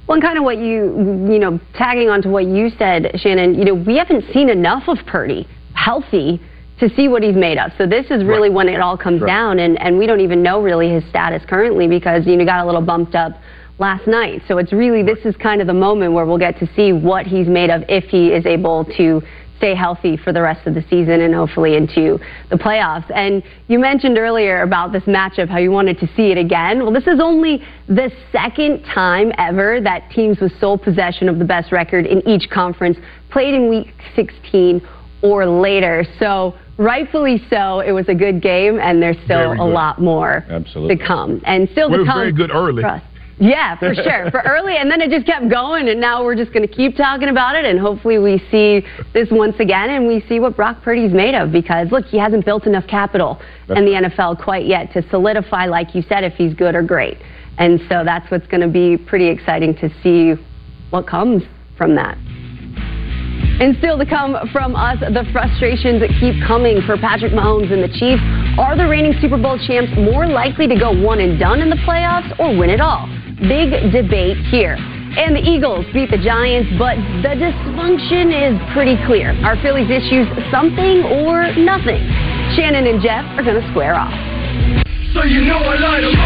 Well, 0.07 0.15
and 0.15 0.23
kind 0.23 0.37
of 0.37 0.45
what 0.45 0.59
you, 0.59 1.27
you 1.31 1.39
know, 1.39 1.59
tagging 1.75 2.11
on 2.11 2.21
to 2.23 2.29
what 2.29 2.45
you 2.45 2.71
said, 2.79 3.13
Shannon, 3.17 3.55
you 3.55 3.65
know, 3.65 3.75
we 3.75 3.97
haven't 3.97 4.25
seen 4.35 4.51
enough 4.51 4.87
of 4.89 4.99
Purdy 5.07 5.49
healthy 5.75 6.41
to 6.81 6.91
see 6.95 7.09
what 7.09 7.23
he's 7.23 7.37
made 7.37 7.57
of. 7.57 7.71
So 7.79 7.87
this 7.87 8.07
is 8.11 8.25
really 8.25 8.51
when 8.51 8.69
it 8.69 8.81
all 8.81 8.99
comes 8.99 9.23
down, 9.23 9.61
and, 9.61 9.81
and 9.81 9.97
we 9.97 10.07
don't 10.07 10.21
even 10.21 10.43
know 10.43 10.61
really 10.61 10.91
his 10.91 11.05
status 11.09 11.43
currently 11.49 11.87
because, 11.89 12.27
you 12.27 12.37
know, 12.37 12.45
got 12.45 12.63
a 12.63 12.67
little 12.67 12.83
bumped 12.83 13.15
up 13.15 13.33
last 13.79 14.07
night. 14.07 14.43
So 14.47 14.59
it's 14.59 14.73
really, 14.73 15.03
this 15.03 15.19
is 15.25 15.35
kind 15.37 15.61
of 15.61 15.67
the 15.67 15.75
moment 15.75 16.13
where 16.13 16.25
we'll 16.27 16.39
get 16.39 16.59
to 16.61 16.69
see 16.77 16.93
what 16.93 17.27
he's 17.27 17.49
made 17.49 17.71
of 17.71 17.83
if 17.89 18.05
he 18.05 18.29
is 18.29 18.47
able 18.47 18.85
to 18.97 19.21
stay 19.59 19.75
healthy 19.75 20.17
for 20.17 20.33
the 20.33 20.43
rest 20.43 20.67
of 20.67 20.75
the 20.75 20.83
season 20.91 21.21
and 21.21 21.33
hopefully 21.35 21.77
into 21.77 22.19
the 22.51 22.57
playoffs. 22.57 23.09
And 23.15 23.43
you 23.69 23.79
mentioned 23.79 24.19
earlier 24.19 24.63
about 24.63 24.93
this 24.93 25.05
matchup, 25.05 25.49
how 25.49 25.59
you 25.59 25.71
wanted 25.71 25.99
to 26.01 26.07
see 26.17 26.33
it 26.33 26.39
again. 26.39 26.83
Well, 26.83 26.93
this 26.93 27.07
is 27.07 27.21
only 27.21 27.63
the 27.89 28.11
second 28.33 28.83
time 28.85 29.33
ever 29.39 29.81
that 29.81 30.11
teams 30.11 30.41
with 30.41 30.53
sole 30.61 30.77
possession 30.77 31.29
of 31.29 31.39
the 31.39 31.45
best 31.45 31.73
record 31.73 32.05
in 32.07 32.27
each 32.29 32.51
conference 32.51 32.99
played 33.31 33.55
in 33.55 33.69
week 33.71 33.93
16 34.17 34.87
or 35.23 35.47
later. 35.47 36.05
So 36.19 36.55
rightfully 36.77 37.41
so, 37.49 37.81
it 37.81 37.93
was 37.93 38.09
a 38.09 38.15
good 38.15 38.43
game 38.43 38.79
and 38.81 39.01
there's 39.03 39.17
still 39.25 39.53
a 39.53 39.65
lot 39.67 40.01
more 40.01 40.45
Absolutely. 40.51 40.97
to 40.97 41.07
come. 41.07 41.41
And 41.47 41.69
still 41.71 41.89
We 41.91 41.99
to 41.99 42.03
were 42.03 42.07
come. 42.07 42.19
very 42.19 42.33
good 42.33 42.51
early. 42.51 42.83
Yeah, 43.39 43.77
for 43.79 43.95
sure. 43.95 44.31
For 44.31 44.41
early, 44.47 44.77
and 44.77 44.91
then 44.91 45.01
it 45.01 45.11
just 45.11 45.27
kept 45.27 45.51
going, 45.51 45.89
and 45.89 46.01
now 46.01 46.25
we're 46.25 46.37
just 46.37 46.53
going 46.53 46.67
to 46.67 46.73
keep 46.73 46.97
talking 46.97 47.29
about 47.29 47.57
it, 47.57 47.65
and 47.65 47.79
hopefully 47.79 48.19
we 48.19 48.43
see 48.51 48.87
this 49.13 49.29
once 49.31 49.57
again, 49.59 49.91
and 49.91 50.07
we 50.07 50.25
see 50.29 50.41
what 50.41 50.57
Brock 50.57 50.83
Purdy's 50.83 51.13
made 51.13 51.35
of. 51.35 51.53
Because 51.53 51.91
look, 51.91 52.05
he 52.07 52.19
hasn't 52.19 52.45
built 52.45 52.67
enough 52.67 52.87
capital 52.87 53.41
in 53.69 53.85
the 53.85 53.93
NFL 53.93 54.43
quite 54.43 54.67
yet 54.67 54.93
to 54.93 55.09
solidify, 55.11 55.67
like 55.67 55.95
you 55.95 56.03
said, 56.09 56.25
if 56.25 56.35
he's 56.35 56.55
good 56.55 56.75
or 56.75 56.83
great. 56.83 57.19
And 57.59 57.81
so 57.89 58.03
that's 58.05 58.29
what's 58.31 58.47
going 58.49 58.63
to 58.63 58.69
be 58.69 58.97
pretty 58.97 59.29
exciting 59.29 59.75
to 59.77 59.89
see 60.03 60.35
what 60.91 61.07
comes 61.07 61.43
from 61.77 61.95
that. 61.95 62.19
And 63.55 63.77
still 63.79 63.97
to 63.99 64.07
come 64.07 64.37
from 64.53 64.75
us, 64.75 64.99
the 64.99 65.25
frustrations 65.33 66.01
that 66.01 66.11
keep 66.19 66.35
coming 66.45 66.83
for 66.87 66.99
Patrick 66.99 67.33
Mahomes 67.33 67.73
and 67.73 67.83
the 67.83 67.89
Chiefs. 67.89 68.23
Are 68.59 68.77
the 68.77 68.87
reigning 68.87 69.15
Super 69.21 69.39
Bowl 69.39 69.59
champs 69.67 69.93
more 69.95 70.27
likely 70.27 70.67
to 70.67 70.77
go 70.77 70.91
one 70.91 71.21
and 71.21 71.39
done 71.39 71.61
in 71.61 71.71
the 71.71 71.79
playoffs 71.87 72.37
or 72.41 72.57
win 72.57 72.69
it 72.69 72.81
all? 72.81 73.07
Big 73.41 73.91
debate 73.91 74.39
here. 74.47 74.77
And 75.17 75.35
the 75.35 75.43
Eagles 75.43 75.87
beat 75.93 76.11
the 76.11 76.19
Giants, 76.19 76.71
but 76.79 76.97
the 77.23 77.35
dysfunction 77.35 78.31
is 78.31 78.55
pretty 78.73 78.97
clear. 79.07 79.31
Are 79.45 79.57
Philly's 79.63 79.91
issues 79.91 80.27
something 80.51 81.03
or 81.05 81.55
nothing? 81.55 82.03
Shannon 82.55 82.87
and 82.87 83.03
Jeff 83.03 83.25
are 83.39 83.43
going 83.43 83.61
to 83.61 83.71
square 83.71 83.95
off. 83.95 84.13
So 85.15 85.25
you 85.25 85.43
know 85.43 85.59
I 85.59 85.79
light 85.79 86.05
'em 86.05 86.11
up. 86.11 86.19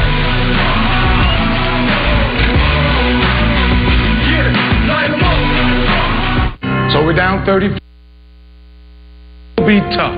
Yeah, 4.28 4.52
light 4.88 5.10
'em 5.12 5.22
up. 6.84 6.92
So 6.92 7.04
we're 7.04 7.16
down 7.16 7.44
30. 7.44 7.68
Be 9.66 9.80
tough. 9.96 10.16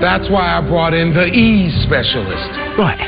That's 0.00 0.28
why 0.30 0.58
I 0.58 0.60
brought 0.60 0.94
in 0.94 1.14
the 1.14 1.26
E 1.26 1.70
specialist. 1.84 2.50
Right. 2.78 2.98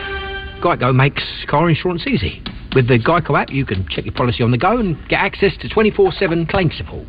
Geico 0.61 0.95
makes 0.95 1.23
car 1.49 1.69
insurance 1.69 2.07
easy. 2.07 2.42
With 2.77 2.89
the 2.89 2.99
Geico 2.99 3.41
app, 3.41 3.49
you 3.49 3.65
can 3.65 3.89
check 3.89 4.05
your 4.05 4.12
policy 4.12 4.43
on 4.43 4.51
the 4.51 4.59
go 4.59 4.77
and 4.77 4.99
get 5.09 5.17
access 5.17 5.53
to 5.62 5.69
24 5.71 6.12
7 6.12 6.45
claim 6.45 6.71
support. 6.77 7.07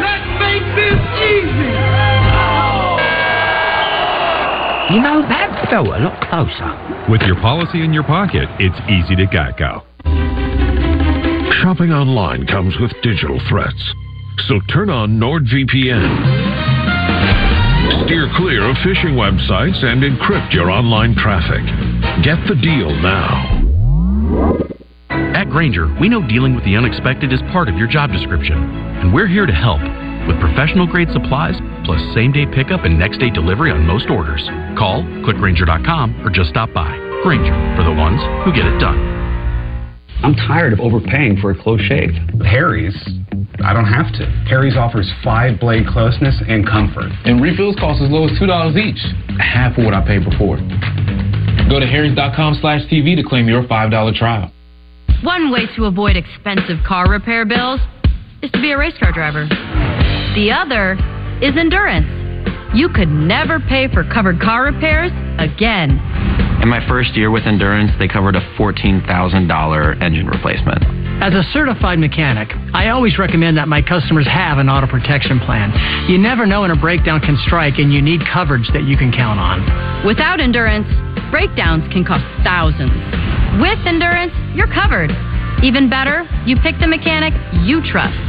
Let's 0.00 0.24
make 0.40 0.64
this 0.72 0.96
easy. 1.20 1.68
You 4.88 5.02
know, 5.04 5.20
that 5.28 5.68
felt 5.68 5.88
a 5.88 5.98
lot 6.00 6.18
closer. 6.30 7.12
With 7.12 7.20
your 7.26 7.36
policy 7.42 7.84
in 7.84 7.92
your 7.92 8.04
pocket, 8.04 8.48
it's 8.58 8.80
easy 8.88 9.16
to 9.16 9.26
Geico. 9.26 9.82
Shopping 11.60 11.92
online 11.92 12.46
comes 12.46 12.74
with 12.80 12.90
digital 13.02 13.38
threats. 13.50 13.94
So 14.48 14.60
turn 14.72 14.88
on 14.88 15.20
NordVPN. 15.20 16.85
Steer 18.04 18.30
clear 18.36 18.68
of 18.68 18.76
phishing 18.76 19.14
websites 19.14 19.82
and 19.84 20.02
encrypt 20.02 20.52
your 20.52 20.70
online 20.70 21.14
traffic. 21.14 21.62
Get 22.24 22.38
the 22.48 22.54
deal 22.54 22.90
now. 23.02 23.62
At 25.10 25.50
Grainger, 25.50 25.94
we 26.00 26.08
know 26.08 26.26
dealing 26.26 26.54
with 26.54 26.64
the 26.64 26.76
unexpected 26.76 27.32
is 27.32 27.40
part 27.52 27.68
of 27.68 27.76
your 27.76 27.86
job 27.86 28.10
description, 28.10 28.56
and 28.56 29.12
we're 29.12 29.28
here 29.28 29.46
to 29.46 29.52
help 29.52 29.80
with 30.26 30.40
professional 30.40 30.86
grade 30.86 31.08
supplies 31.12 31.54
plus 31.84 32.00
same 32.14 32.32
day 32.32 32.46
pickup 32.46 32.84
and 32.84 32.98
next 32.98 33.18
day 33.18 33.30
delivery 33.30 33.70
on 33.70 33.86
most 33.86 34.10
orders. 34.10 34.42
Call, 34.76 35.02
clickgrainger.com, 35.22 36.26
or 36.26 36.30
just 36.30 36.50
stop 36.50 36.72
by. 36.72 36.90
Grainger, 37.22 37.54
for 37.76 37.84
the 37.84 37.92
ones 37.92 38.20
who 38.44 38.52
get 38.52 38.66
it 38.66 38.78
done. 38.78 38.98
I'm 40.22 40.34
tired 40.34 40.72
of 40.72 40.80
overpaying 40.80 41.38
for 41.40 41.50
a 41.50 41.62
close 41.62 41.80
shave. 41.82 42.10
Harry's, 42.44 42.96
I 43.64 43.72
don't 43.72 43.86
have 43.86 44.12
to. 44.14 44.26
Harry's 44.48 44.76
offers 44.76 45.10
five 45.22 45.58
blade 45.60 45.86
closeness 45.86 46.34
and 46.48 46.66
comfort. 46.66 47.10
And 47.24 47.42
refills 47.42 47.76
cost 47.76 48.02
as 48.02 48.10
low 48.10 48.24
as 48.24 48.32
$2 48.38 48.76
each, 48.76 49.00
half 49.40 49.76
of 49.78 49.84
what 49.84 49.94
I 49.94 50.04
paid 50.06 50.24
before. 50.24 50.56
Go 51.68 51.80
to 51.80 51.86
harrys.com 51.86 52.58
slash 52.60 52.82
TV 52.90 53.16
to 53.16 53.22
claim 53.22 53.48
your 53.48 53.62
$5 53.64 54.14
trial. 54.14 54.52
One 55.22 55.50
way 55.50 55.66
to 55.76 55.86
avoid 55.86 56.16
expensive 56.16 56.78
car 56.86 57.10
repair 57.10 57.44
bills 57.44 57.80
is 58.42 58.50
to 58.52 58.60
be 58.60 58.72
a 58.72 58.78
race 58.78 58.96
car 59.00 59.12
driver. 59.12 59.46
The 60.34 60.52
other 60.52 60.92
is 61.40 61.56
endurance. 61.56 62.06
You 62.74 62.88
could 62.88 63.08
never 63.08 63.58
pay 63.58 63.88
for 63.92 64.04
covered 64.04 64.40
car 64.40 64.64
repairs 64.64 65.10
again. 65.38 65.98
In 66.62 66.68
my 66.68 66.86
first 66.88 67.14
year 67.16 67.30
with 67.30 67.44
Endurance, 67.44 67.92
they 67.98 68.08
covered 68.08 68.36
a 68.36 68.40
$14,000 68.58 70.02
engine 70.02 70.26
replacement. 70.26 71.05
As 71.16 71.32
a 71.32 71.42
certified 71.50 71.98
mechanic, 71.98 72.52
I 72.74 72.90
always 72.90 73.18
recommend 73.18 73.56
that 73.56 73.68
my 73.68 73.80
customers 73.80 74.28
have 74.28 74.58
an 74.58 74.68
auto 74.68 74.86
protection 74.86 75.40
plan. 75.40 75.72
You 76.10 76.18
never 76.18 76.44
know 76.44 76.60
when 76.60 76.70
a 76.70 76.76
breakdown 76.76 77.20
can 77.20 77.38
strike 77.46 77.78
and 77.78 77.90
you 77.90 78.02
need 78.02 78.20
coverage 78.30 78.68
that 78.74 78.84
you 78.84 78.98
can 78.98 79.10
count 79.10 79.40
on. 79.40 80.04
Without 80.04 80.40
endurance, 80.40 80.86
breakdowns 81.32 81.88
can 81.90 82.04
cost 82.04 82.20
thousands. 82.44 82.92
With 83.56 83.80
endurance, 83.88 84.36
you're 84.52 84.68
covered. 84.68 85.08
Even 85.64 85.88
better, 85.88 86.28
you 86.44 86.54
pick 86.60 86.76
the 86.84 86.86
mechanic 86.86 87.32
you 87.64 87.80
trust. 87.80 88.20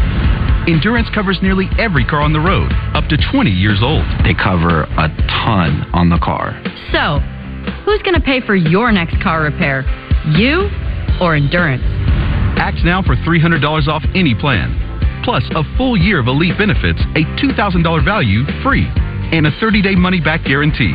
Endurance 0.72 1.12
covers 1.14 1.38
nearly 1.44 1.68
every 1.78 2.06
car 2.08 2.22
on 2.22 2.32
the 2.32 2.40
road, 2.40 2.72
up 2.96 3.04
to 3.12 3.18
20 3.20 3.52
years 3.52 3.84
old. 3.84 4.08
They 4.24 4.34
cover 4.34 4.88
a 4.96 5.12
ton 5.44 5.84
on 5.92 6.08
the 6.08 6.20
car. 6.24 6.56
So, 6.96 7.20
who's 7.84 8.02
going 8.08 8.16
to 8.16 8.24
pay 8.24 8.40
for 8.40 8.56
your 8.56 8.94
next 8.94 9.22
car 9.22 9.44
repair? 9.44 9.84
You 10.40 10.72
or 11.20 11.36
endurance? 11.36 11.84
Act 12.58 12.84
now 12.84 13.02
for 13.02 13.16
$300 13.16 13.88
off 13.88 14.04
any 14.16 14.36
plan. 14.36 14.74
Plus, 15.24 15.44
a 15.56 15.64
full 15.78 15.98
year 15.98 16.20
of 16.20 16.28
elite 16.28 16.58
benefits, 16.58 17.00
a 17.16 17.24
$2,000 17.40 18.04
value 18.04 18.44
free, 18.64 18.88
and 19.32 19.48
a 19.48 19.52
30 19.60 19.82
day 19.82 19.96
money 19.96 20.20
back 20.20 20.44
guarantee. 20.44 20.94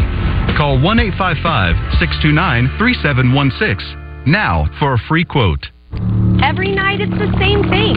Call 0.56 0.80
1 0.80 0.98
855 0.98 1.98
629 1.98 2.78
3716 2.78 4.02
now 4.26 4.66
for 4.78 4.94
a 4.94 4.98
free 5.08 5.24
quote. 5.24 5.71
Every 6.42 6.74
night 6.74 7.00
it's 7.00 7.14
the 7.22 7.30
same 7.38 7.62
thing. 7.70 7.94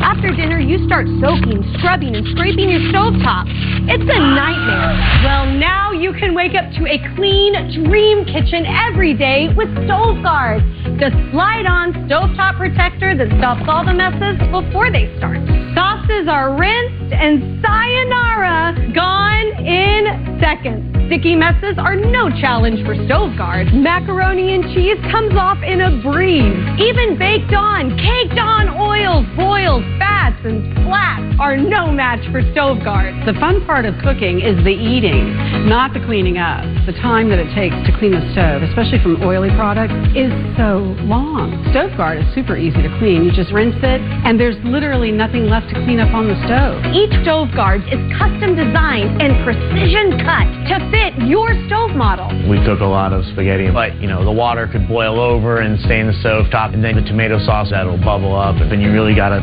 After 0.00 0.30
dinner, 0.30 0.60
you 0.60 0.86
start 0.86 1.06
soaking, 1.20 1.66
scrubbing, 1.78 2.14
and 2.14 2.24
scraping 2.30 2.70
your 2.70 2.80
stovetop. 2.94 3.50
It's 3.90 4.06
a 4.06 4.20
nightmare. 4.22 4.94
Well, 5.26 5.46
now 5.58 5.90
you 5.90 6.12
can 6.14 6.32
wake 6.32 6.54
up 6.54 6.70
to 6.78 6.86
a 6.86 6.96
clean 7.16 7.52
dream 7.84 8.24
kitchen 8.24 8.64
every 8.64 9.14
day 9.14 9.50
with 9.56 9.68
Stove 9.84 10.22
Guard, 10.22 10.62
the 11.02 11.10
slide-on 11.32 12.06
stovetop 12.06 12.56
protector 12.56 13.18
that 13.18 13.28
stops 13.38 13.66
all 13.66 13.84
the 13.84 13.94
messes 13.94 14.38
before 14.54 14.90
they 14.94 15.10
start. 15.18 15.42
Sauces 15.74 16.30
are 16.30 16.54
rinsed 16.54 17.12
and 17.12 17.60
sayonara, 17.60 18.94
gone 18.94 19.66
in 19.66 20.38
seconds. 20.40 20.86
Sticky 21.08 21.36
messes 21.36 21.78
are 21.78 21.96
no 21.96 22.28
challenge 22.28 22.84
for 22.84 22.92
Stove 23.08 23.32
Guard. 23.38 23.72
Macaroni 23.72 24.52
and 24.52 24.64
cheese 24.76 25.00
comes 25.10 25.32
off 25.40 25.56
in 25.64 25.80
a 25.80 26.02
breeze. 26.04 26.52
Even 26.76 27.16
baked 27.16 27.54
on, 27.56 27.87
caked 27.96 28.38
on 28.38 28.68
oils, 28.68 29.24
boils, 29.36 29.84
fats, 29.98 30.36
and 30.44 30.76
splats 30.76 31.38
are 31.40 31.56
no 31.56 31.90
match 31.90 32.20
for 32.32 32.42
Stove 32.52 32.82
guards. 32.82 33.16
The 33.26 33.34
fun 33.38 33.64
part 33.64 33.84
of 33.86 33.94
cooking 34.02 34.40
is 34.40 34.58
the 34.64 34.74
eating, 34.74 35.34
not 35.68 35.94
the 35.94 36.00
cleaning 36.00 36.38
up. 36.38 36.64
The 36.86 36.92
time 36.98 37.28
that 37.30 37.38
it 37.38 37.54
takes 37.54 37.76
to 37.86 37.92
clean 37.98 38.12
the 38.12 38.24
stove, 38.32 38.62
especially 38.62 38.98
from 39.02 39.22
oily 39.22 39.50
products, 39.54 39.94
is 40.18 40.32
so 40.58 40.96
long. 41.06 41.54
Stove 41.70 41.94
Guard 41.96 42.18
is 42.18 42.26
super 42.34 42.56
easy 42.56 42.82
to 42.82 42.90
clean. 42.98 43.22
You 43.22 43.30
just 43.30 43.52
rinse 43.52 43.76
it, 43.78 44.00
and 44.26 44.40
there's 44.40 44.58
literally 44.64 45.12
nothing 45.12 45.46
left 45.46 45.68
to 45.70 45.76
clean 45.86 46.00
up 46.00 46.10
on 46.10 46.26
the 46.26 46.38
stove. 46.48 46.82
Each 46.90 47.12
Stove 47.22 47.54
Guard 47.54 47.86
is 47.86 48.00
custom 48.18 48.58
designed 48.58 49.22
and 49.22 49.38
precision 49.46 50.18
cut 50.26 50.48
to 50.74 50.76
fit 50.90 51.14
your 51.28 51.54
stove 51.70 51.94
model. 51.94 52.26
We 52.50 52.58
cook 52.64 52.80
a 52.80 52.88
lot 52.88 53.12
of 53.12 53.22
spaghetti, 53.30 53.70
but 53.70 53.94
you 54.00 54.08
know 54.08 54.24
the 54.24 54.34
water 54.34 54.66
could 54.66 54.88
boil 54.88 55.20
over 55.20 55.60
and 55.60 55.78
stain 55.86 56.08
the 56.08 56.16
stove 56.18 56.50
top, 56.50 56.74
and 56.74 56.82
then 56.82 56.96
the 56.96 57.06
tomato 57.06 57.38
sauce 57.44 57.70
that'll 57.78 57.96
bubble 58.02 58.34
up, 58.34 58.56
and 58.56 58.66
then 58.72 58.80
you 58.80 58.90
really 58.90 59.14
gotta. 59.14 59.38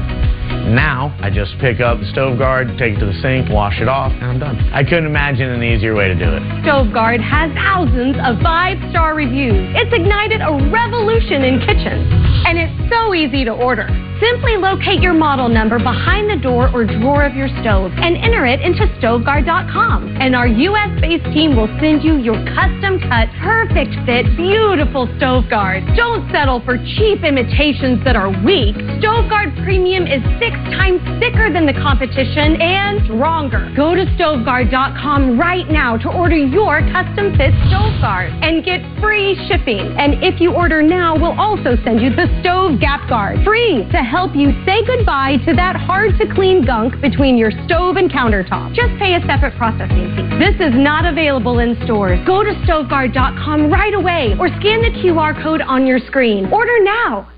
Now 0.75 1.15
I 1.21 1.29
just 1.29 1.57
pick 1.59 1.79
up 1.79 1.99
the 1.99 2.09
stove 2.11 2.37
guard, 2.37 2.67
take 2.77 2.97
it 2.97 2.99
to 2.99 3.05
the 3.05 3.17
sink, 3.21 3.49
wash 3.49 3.79
it 3.79 3.87
off, 3.87 4.11
and 4.11 4.25
I'm 4.25 4.39
done. 4.39 4.57
I 4.73 4.83
couldn't 4.83 5.05
imagine 5.05 5.49
an 5.49 5.63
easier 5.63 5.95
way 5.95 6.09
to 6.09 6.15
do 6.15 6.27
it. 6.35 6.41
Stove 6.63 6.91
Guard 6.91 7.21
has 7.21 7.53
thousands 7.53 8.17
of 8.19 8.41
five-star 8.41 9.15
reviews. 9.15 9.71
It's 9.77 9.93
ignited 9.93 10.41
a 10.41 10.51
revolution 10.69 11.45
in 11.45 11.61
kitchens, 11.63 12.05
and 12.45 12.59
it's 12.59 12.75
so 12.91 13.13
easy 13.13 13.45
to 13.45 13.53
order. 13.53 13.87
Simply 14.21 14.55
locate 14.57 15.01
your 15.01 15.13
model 15.13 15.49
number 15.49 15.77
behind 15.77 16.29
the 16.29 16.39
door 16.41 16.71
or 16.73 16.85
drawer 16.85 17.25
of 17.25 17.35
your 17.35 17.49
stove 17.61 17.91
and 17.97 18.15
enter 18.15 18.45
it 18.45 18.61
into 18.61 18.87
StoveGuard.com. 19.01 20.17
And 20.19 20.35
our 20.35 20.47
U.S.-based 20.47 21.33
team 21.33 21.55
will 21.55 21.67
send 21.81 22.01
you 22.01 22.15
your 22.15 22.39
custom-cut, 22.55 23.27
perfect 23.43 23.91
fit, 24.07 24.25
beautiful 24.37 25.11
Stove 25.17 25.49
Guard. 25.49 25.83
Don't 25.95 26.31
settle 26.31 26.61
for 26.63 26.77
cheap 26.95 27.23
imitations 27.23 28.03
that 28.05 28.15
are 28.15 28.24
weak. 28.43 28.75
Stove 28.99 29.29
Guard 29.29 29.53
Premium 29.63 30.07
is 30.07 30.21
six 30.39 30.55
times 30.73 31.01
thicker 31.19 31.51
than 31.51 31.65
the 31.65 31.73
competition 31.73 32.59
and 32.61 33.03
stronger. 33.05 33.71
Go 33.75 33.95
to 33.95 34.05
StoveGuard.com 34.17 35.39
right 35.39 35.67
now 35.69 35.97
to 35.97 36.09
order 36.09 36.35
your 36.35 36.81
custom-fit 36.91 37.53
Stove 37.67 37.95
Guard 38.01 38.31
and 38.41 38.63
get 38.63 38.81
free 39.01 39.35
shipping. 39.47 39.95
And 39.97 40.23
if 40.23 40.39
you 40.39 40.53
order 40.53 40.81
now, 40.81 41.15
we'll 41.15 41.37
also 41.39 41.75
send 41.83 42.01
you 42.01 42.09
the 42.09 42.27
Stove 42.41 42.79
Gap 42.79 43.07
Guard, 43.09 43.43
free 43.43 43.87
to 43.91 44.01
help 44.01 44.35
you 44.35 44.51
say 44.65 44.85
goodbye 44.85 45.37
to 45.45 45.53
that 45.55 45.75
hard-to-clean 45.75 46.65
gunk 46.65 46.99
between 47.01 47.37
your 47.37 47.51
stove 47.65 47.97
and 47.97 48.09
countertop. 48.09 48.73
Just 48.73 48.93
pay 48.97 49.15
a 49.15 49.21
separate 49.27 49.55
processing 49.57 50.15
fee. 50.15 50.39
This 50.39 50.55
is 50.59 50.73
not 50.73 51.05
available 51.05 51.59
in 51.59 51.77
stores. 51.85 52.19
Go 52.25 52.43
to 52.43 52.51
StoveGuard.com 52.65 53.71
right 53.71 53.93
away 53.93 54.35
or 54.39 54.47
scan 54.59 54.81
the 54.81 54.91
QR 55.01 55.41
code 55.41 55.61
on 55.61 55.85
your 55.85 55.99
screen. 55.99 56.45
Order 56.51 56.83
now. 56.83 57.34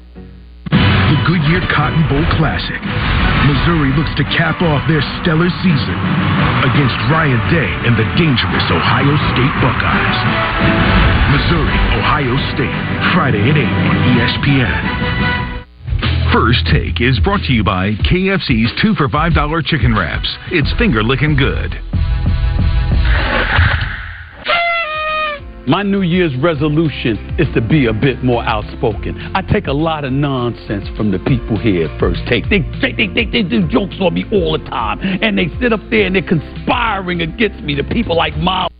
Goodyear 1.27 1.59
Cotton 1.75 2.07
Bowl 2.07 2.23
Classic. 2.39 2.79
Missouri 3.51 3.91
looks 3.99 4.15
to 4.15 4.23
cap 4.31 4.63
off 4.63 4.79
their 4.87 5.03
stellar 5.19 5.51
season 5.59 5.99
against 6.63 6.95
Ryan 7.11 7.43
Day 7.51 7.67
and 7.83 7.99
the 7.99 8.07
dangerous 8.15 8.63
Ohio 8.71 9.11
State 9.35 9.55
Buckeyes. 9.59 10.19
Missouri, 11.35 11.75
Ohio 11.99 12.31
State, 12.55 12.79
Friday 13.11 13.43
at 13.43 13.59
8 13.59 13.67
on 13.67 13.95
ESPN. 14.15 14.81
First 16.31 16.63
Take 16.71 17.01
is 17.01 17.19
brought 17.19 17.43
to 17.43 17.53
you 17.53 17.63
by 17.63 17.91
KFC's 18.07 18.71
2 18.81 18.95
for 18.95 19.09
$5 19.09 19.65
chicken 19.65 19.93
wraps. 19.95 20.31
It's 20.51 20.71
finger 20.79 21.03
licking 21.03 21.35
good. 21.35 21.75
My 25.67 25.83
New 25.83 25.99
Year's 25.99 26.31
resolution 26.39 27.35
is 27.37 27.47
to 27.53 27.59
be 27.59 27.87
a 27.87 27.93
bit 27.93 28.23
more 28.23 28.41
outspoken. 28.41 29.19
I 29.35 29.41
take 29.43 29.67
a 29.67 29.75
lot 29.75 30.05
of 30.05 30.13
nonsense 30.13 30.87
from 30.95 31.11
the 31.11 31.19
people 31.19 31.59
here 31.59 31.91
at 31.91 31.99
First 31.99 32.23
Take. 32.23 32.47
They, 32.47 32.63
they, 32.79 32.95
they, 32.95 33.11
they, 33.11 33.27
they 33.27 33.43
do 33.43 33.67
jokes 33.67 33.99
on 33.99 34.15
me 34.15 34.23
all 34.31 34.55
the 34.55 34.63
time, 34.63 35.03
and 35.03 35.35
they 35.35 35.51
sit 35.59 35.75
up 35.75 35.83
there 35.91 36.07
and 36.07 36.15
they're 36.15 36.23
conspiring 36.23 37.19
against 37.19 37.59
me. 37.67 37.75
The 37.75 37.83
people 37.83 38.15
like 38.15 38.31
Miles. 38.39 38.71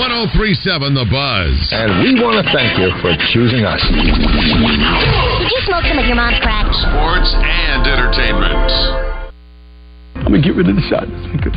1037 0.00 0.96
The 0.96 1.04
Buzz. 1.12 1.52
And 1.76 1.92
we 2.00 2.16
want 2.16 2.40
to 2.40 2.48
thank 2.56 2.80
you 2.80 2.88
for 3.04 3.12
choosing 3.36 3.68
us. 3.68 3.84
Did 3.84 5.52
you 5.52 5.60
smoke 5.68 5.84
some 5.84 6.00
of 6.00 6.08
your 6.08 6.16
mom's 6.16 6.40
crack? 6.40 6.64
Sports 6.72 7.36
and 7.36 7.84
entertainment. 7.84 8.64
I'm 10.24 10.32
gonna 10.32 10.40
get 10.40 10.56
rid 10.56 10.72
of 10.72 10.76
the 10.80 10.86
shyness 10.88 11.20
because 11.36 11.52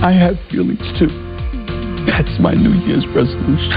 I 0.00 0.16
have 0.16 0.40
feelings 0.48 0.80
too. 0.96 1.23
That's 2.06 2.38
my 2.38 2.52
New 2.52 2.72
Year's 2.86 3.06
resolution. 3.14 3.70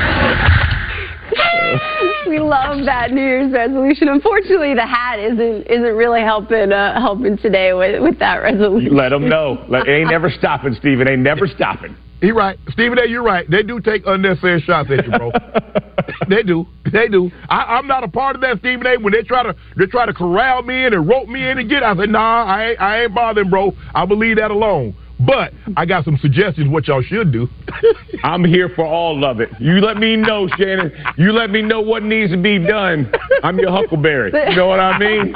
we 2.28 2.40
love 2.40 2.86
that 2.86 3.12
New 3.12 3.22
Year's 3.22 3.54
resolution. 3.54 4.10
Unfortunately, 4.10 4.74
the 4.74 4.86
hat 4.86 5.20
isn't 5.20 5.68
isn't 5.68 5.96
really 5.96 6.22
helping 6.22 6.72
uh, 6.72 7.00
helping 7.00 7.38
today 7.38 7.74
with 7.74 8.02
with 8.02 8.20
that 8.20 8.38
resolution. 8.38 8.96
Let 8.96 9.10
them 9.10 9.30
know. 9.30 9.64
Let, 9.70 9.88
it 9.88 9.92
ain't 9.92 10.10
never 10.10 10.30
stopping, 10.30 10.76
Steve. 10.80 11.00
It 11.00 11.08
ain't 11.08 11.22
never 11.22 11.48
stopping. 11.48 11.96
He 12.20 12.32
right, 12.32 12.58
Stephen 12.70 12.98
A. 12.98 13.06
You're 13.06 13.24
right. 13.24 13.50
They 13.50 13.62
do 13.62 13.80
take 13.80 14.04
unnecessary 14.06 14.60
shots 14.62 14.90
at 14.90 15.06
you, 15.06 15.12
bro. 15.12 15.32
they 16.30 16.42
do. 16.42 16.66
They 16.92 17.08
do. 17.08 17.30
I, 17.48 17.78
I'm 17.78 17.88
not 17.88 18.04
a 18.04 18.08
part 18.08 18.36
of 18.36 18.42
that, 18.42 18.58
Stephen 18.60 18.88
A. 18.88 18.98
When 18.98 19.14
they 19.14 19.22
try 19.22 19.44
to 19.44 19.56
they 19.78 19.86
try 19.86 20.06
to 20.06 20.14
corral 20.14 20.64
me 20.64 20.86
in 20.86 20.94
and 20.94 21.08
rope 21.08 21.30
me 21.30 21.48
in 21.48 21.60
and 21.60 21.70
get, 21.70 21.84
I 21.84 21.96
said, 21.96 22.10
Nah, 22.10 22.44
I 22.44 22.70
ain't, 22.70 22.82
I 22.82 23.04
ain't 23.04 23.14
bothering, 23.14 23.50
bro. 23.50 23.72
I 23.94 24.04
will 24.04 24.18
leave 24.18 24.38
that 24.38 24.50
alone. 24.50 24.96
But 25.28 25.52
I 25.76 25.86
got 25.86 26.06
some 26.06 26.18
suggestions 26.18 26.70
what 26.70 26.88
y'all 26.88 27.04
should 27.04 27.34
do. 27.34 27.50
I'm 28.24 28.46
here 28.46 28.70
for 28.74 28.86
all 28.86 29.26
of 29.26 29.42
it. 29.42 29.50
You 29.60 29.82
let 29.82 29.98
me 29.98 30.16
know, 30.16 30.48
Shannon. 30.58 30.92
You 31.18 31.34
let 31.34 31.50
me 31.50 31.62
know 31.62 31.82
what 31.82 32.02
needs 32.02 32.32
to 32.32 32.38
be 32.38 32.58
done. 32.58 33.12
I'm 33.44 33.60
your 33.60 33.72
Huckleberry. 33.72 34.32
You 34.50 34.56
know 34.56 34.68
what 34.68 34.80
I 34.80 34.98
mean? 34.98 35.36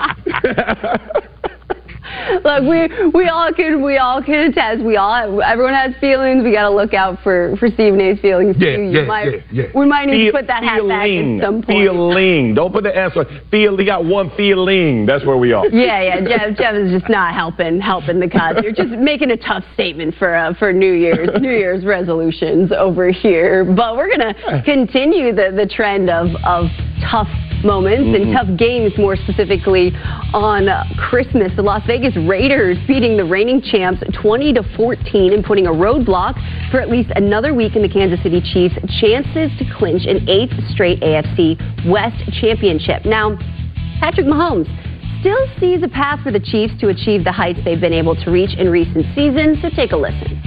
Look, 2.44 2.62
we 2.64 3.10
we 3.14 3.28
all 3.30 3.52
can 3.54 3.84
we 3.84 3.98
all 3.98 4.22
can 4.24 4.50
attest. 4.52 4.84
We 4.84 4.98
all 4.98 5.42
everyone 5.42 5.74
has 5.74 5.94
feelings. 6.00 6.44
We 6.44 6.52
got 6.52 6.64
to 6.70 6.76
look 6.76 6.94
out 6.94 7.20
for 7.24 7.56
for 7.58 7.70
Stephen 7.70 8.00
A.'s 8.02 8.20
feelings 8.20 8.56
Yeah, 8.60 8.76
too. 8.76 8.84
yeah, 8.84 9.00
You 9.02 9.06
might, 9.08 9.26
yeah, 9.26 9.40
yeah. 9.52 9.66
We 9.76 9.86
might 9.86 10.06
need 10.06 10.24
Feel- 10.26 10.32
to 10.34 10.38
put 10.40 10.48
that 10.48 10.64
hat 10.64 10.88
back 10.88 11.08
at 11.10 11.42
some 11.44 11.62
point. 11.62 11.68
Feeling. 11.68 12.54
Don't 12.56 12.72
put 12.72 12.84
the 12.84 12.96
S 12.96 13.12
on. 13.16 13.26
Feel. 13.50 13.80
You 13.80 13.86
got 13.86 14.06
one 14.06 14.32
feeling. 14.38 15.06
That's 15.06 15.26
where 15.26 15.38
we 15.38 15.54
are. 15.54 15.66
Yeah, 15.72 16.02
yeah. 16.02 16.22
Jeff, 16.22 16.58
Jeff 16.58 16.76
is 16.76 16.92
just 16.92 17.10
not 17.10 17.34
helping 17.34 17.80
helping 17.80 18.20
the 18.20 18.30
cause. 18.30 18.58
You're 18.62 18.74
just 18.74 18.90
making 18.92 19.32
a 19.32 19.38
tough 19.38 19.64
statement 19.74 20.16
for 20.20 20.36
uh, 20.36 20.54
for 20.60 20.72
New 20.74 20.94
Year's 20.94 21.30
New 21.42 21.52
Year's 21.52 21.84
resolutions 21.86 22.72
over 22.72 23.10
here. 23.12 23.64
But 23.66 23.96
we're 23.98 24.10
gonna 24.10 24.62
continue 24.64 25.34
the 25.34 25.52
the 25.56 25.66
trend 25.68 26.10
of 26.10 26.28
of 26.46 26.66
tough 27.10 27.28
moments 27.64 28.16
and 28.16 28.28
Mhm. 28.28 28.34
tough 28.34 28.58
games, 28.58 28.98
more 28.98 29.16
specifically 29.16 29.94
on 30.34 30.70
uh, 30.70 30.84
Christmas. 30.98 31.52
The 31.56 31.62
Las 31.62 31.84
Vegas 31.86 32.16
Raiders 32.16 32.78
beating 32.88 33.18
the 33.18 33.26
reigning 33.26 33.62
champs 33.62 34.02
20 34.14 34.54
to 34.54 34.64
14 34.76 35.34
and 35.34 35.44
putting 35.44 35.68
a 35.68 35.72
roadblock 35.72 36.40
for 36.72 36.80
at 36.80 36.90
least 36.90 37.12
another 37.16 37.54
week 37.54 37.76
in 37.76 37.82
the 37.82 37.90
Kansas 37.90 38.22
City 38.24 38.42
Chiefs' 38.42 38.76
chances 39.00 39.52
to 39.58 39.66
clinch 39.78 40.06
an 40.06 40.28
eighth 40.30 40.54
straight 40.70 41.00
AFC 41.02 41.58
West 41.88 42.18
championship. 42.40 43.06
Now, 43.06 43.38
Patrick 44.00 44.26
Mahomes 44.26 44.68
still 45.20 45.46
sees 45.60 45.84
a 45.84 45.88
path 45.88 46.20
for 46.22 46.32
the 46.32 46.40
Chiefs 46.40 46.74
to 46.80 46.88
achieve 46.90 47.24
the 47.24 47.32
heights 47.32 47.60
they've 47.64 47.80
been 47.80 47.94
able 47.94 48.16
to 48.16 48.32
reach 48.32 48.56
in 48.58 48.70
recent 48.70 49.06
seasons. 49.16 49.62
So 49.62 49.70
take 49.70 49.92
a 49.92 49.98
listen. 49.98 50.40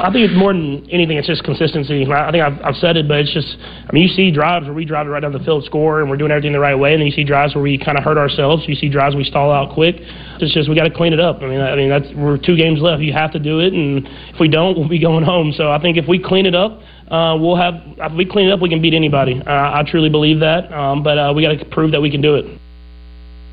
I 0.00 0.12
think 0.12 0.30
it's 0.30 0.38
more 0.38 0.52
than 0.52 0.88
anything. 0.90 1.18
It's 1.18 1.26
just 1.26 1.44
consistency. 1.44 2.06
I 2.06 2.28
I 2.28 2.30
think 2.32 2.42
I've, 2.42 2.60
I've 2.64 2.76
said 2.76 2.96
it, 2.96 3.06
but 3.06 3.18
it's 3.18 3.32
just. 3.32 3.56
I 3.60 3.92
mean, 3.92 4.02
you 4.02 4.08
see 4.08 4.30
drives 4.30 4.66
where 4.66 4.74
we 4.74 4.84
drive 4.84 5.06
it 5.06 5.10
right 5.10 5.20
down 5.20 5.32
the 5.32 5.40
field, 5.40 5.64
score, 5.64 6.00
and 6.00 6.08
we're 6.08 6.16
doing 6.16 6.30
everything 6.30 6.52
the 6.52 6.60
right 6.60 6.74
way, 6.74 6.92
and 6.92 7.00
then 7.00 7.06
you 7.06 7.12
see 7.12 7.24
drives 7.24 7.54
where 7.54 7.62
we 7.62 7.78
kind 7.78 7.98
of 7.98 8.04
hurt 8.04 8.18
ourselves. 8.18 8.64
You 8.66 8.74
see 8.74 8.88
drives 8.88 9.14
we 9.14 9.24
stall 9.24 9.50
out 9.52 9.74
quick. 9.74 9.96
It's 9.98 10.54
just 10.54 10.68
we 10.68 10.74
got 10.74 10.84
to 10.84 10.94
clean 10.94 11.12
it 11.12 11.20
up. 11.20 11.42
I 11.42 11.46
mean, 11.46 11.60
I 11.60 11.76
mean 11.76 11.88
that's 11.88 12.06
we're 12.16 12.38
two 12.38 12.56
games 12.56 12.80
left. 12.80 13.02
You 13.02 13.12
have 13.12 13.32
to 13.32 13.38
do 13.38 13.60
it, 13.60 13.72
and 13.72 14.06
if 14.32 14.40
we 14.40 14.48
don't, 14.48 14.76
we'll 14.76 14.88
be 14.88 15.00
going 15.00 15.24
home. 15.24 15.52
So 15.56 15.70
I 15.70 15.80
think 15.80 15.96
if 15.96 16.08
we 16.08 16.18
clean 16.18 16.46
it 16.46 16.54
up, 16.54 16.80
uh, 17.10 17.36
we'll 17.38 17.56
have. 17.56 17.74
If 17.98 18.12
we 18.16 18.24
clean 18.24 18.48
it 18.48 18.52
up, 18.52 18.60
we 18.60 18.68
can 18.68 18.80
beat 18.80 18.94
anybody. 18.94 19.42
Uh, 19.46 19.50
I 19.50 19.82
truly 19.86 20.08
believe 20.08 20.40
that. 20.40 20.72
Um, 20.72 21.02
but 21.02 21.18
uh, 21.18 21.32
we 21.34 21.42
got 21.42 21.58
to 21.58 21.64
prove 21.66 21.92
that 21.92 22.00
we 22.00 22.10
can 22.10 22.20
do 22.20 22.36
it. 22.36 22.58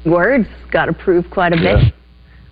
Words 0.05 0.47
got 0.71 0.85
to 0.85 0.93
prove 0.93 1.25
quite 1.29 1.53
a 1.53 1.57
bit. 1.57 1.93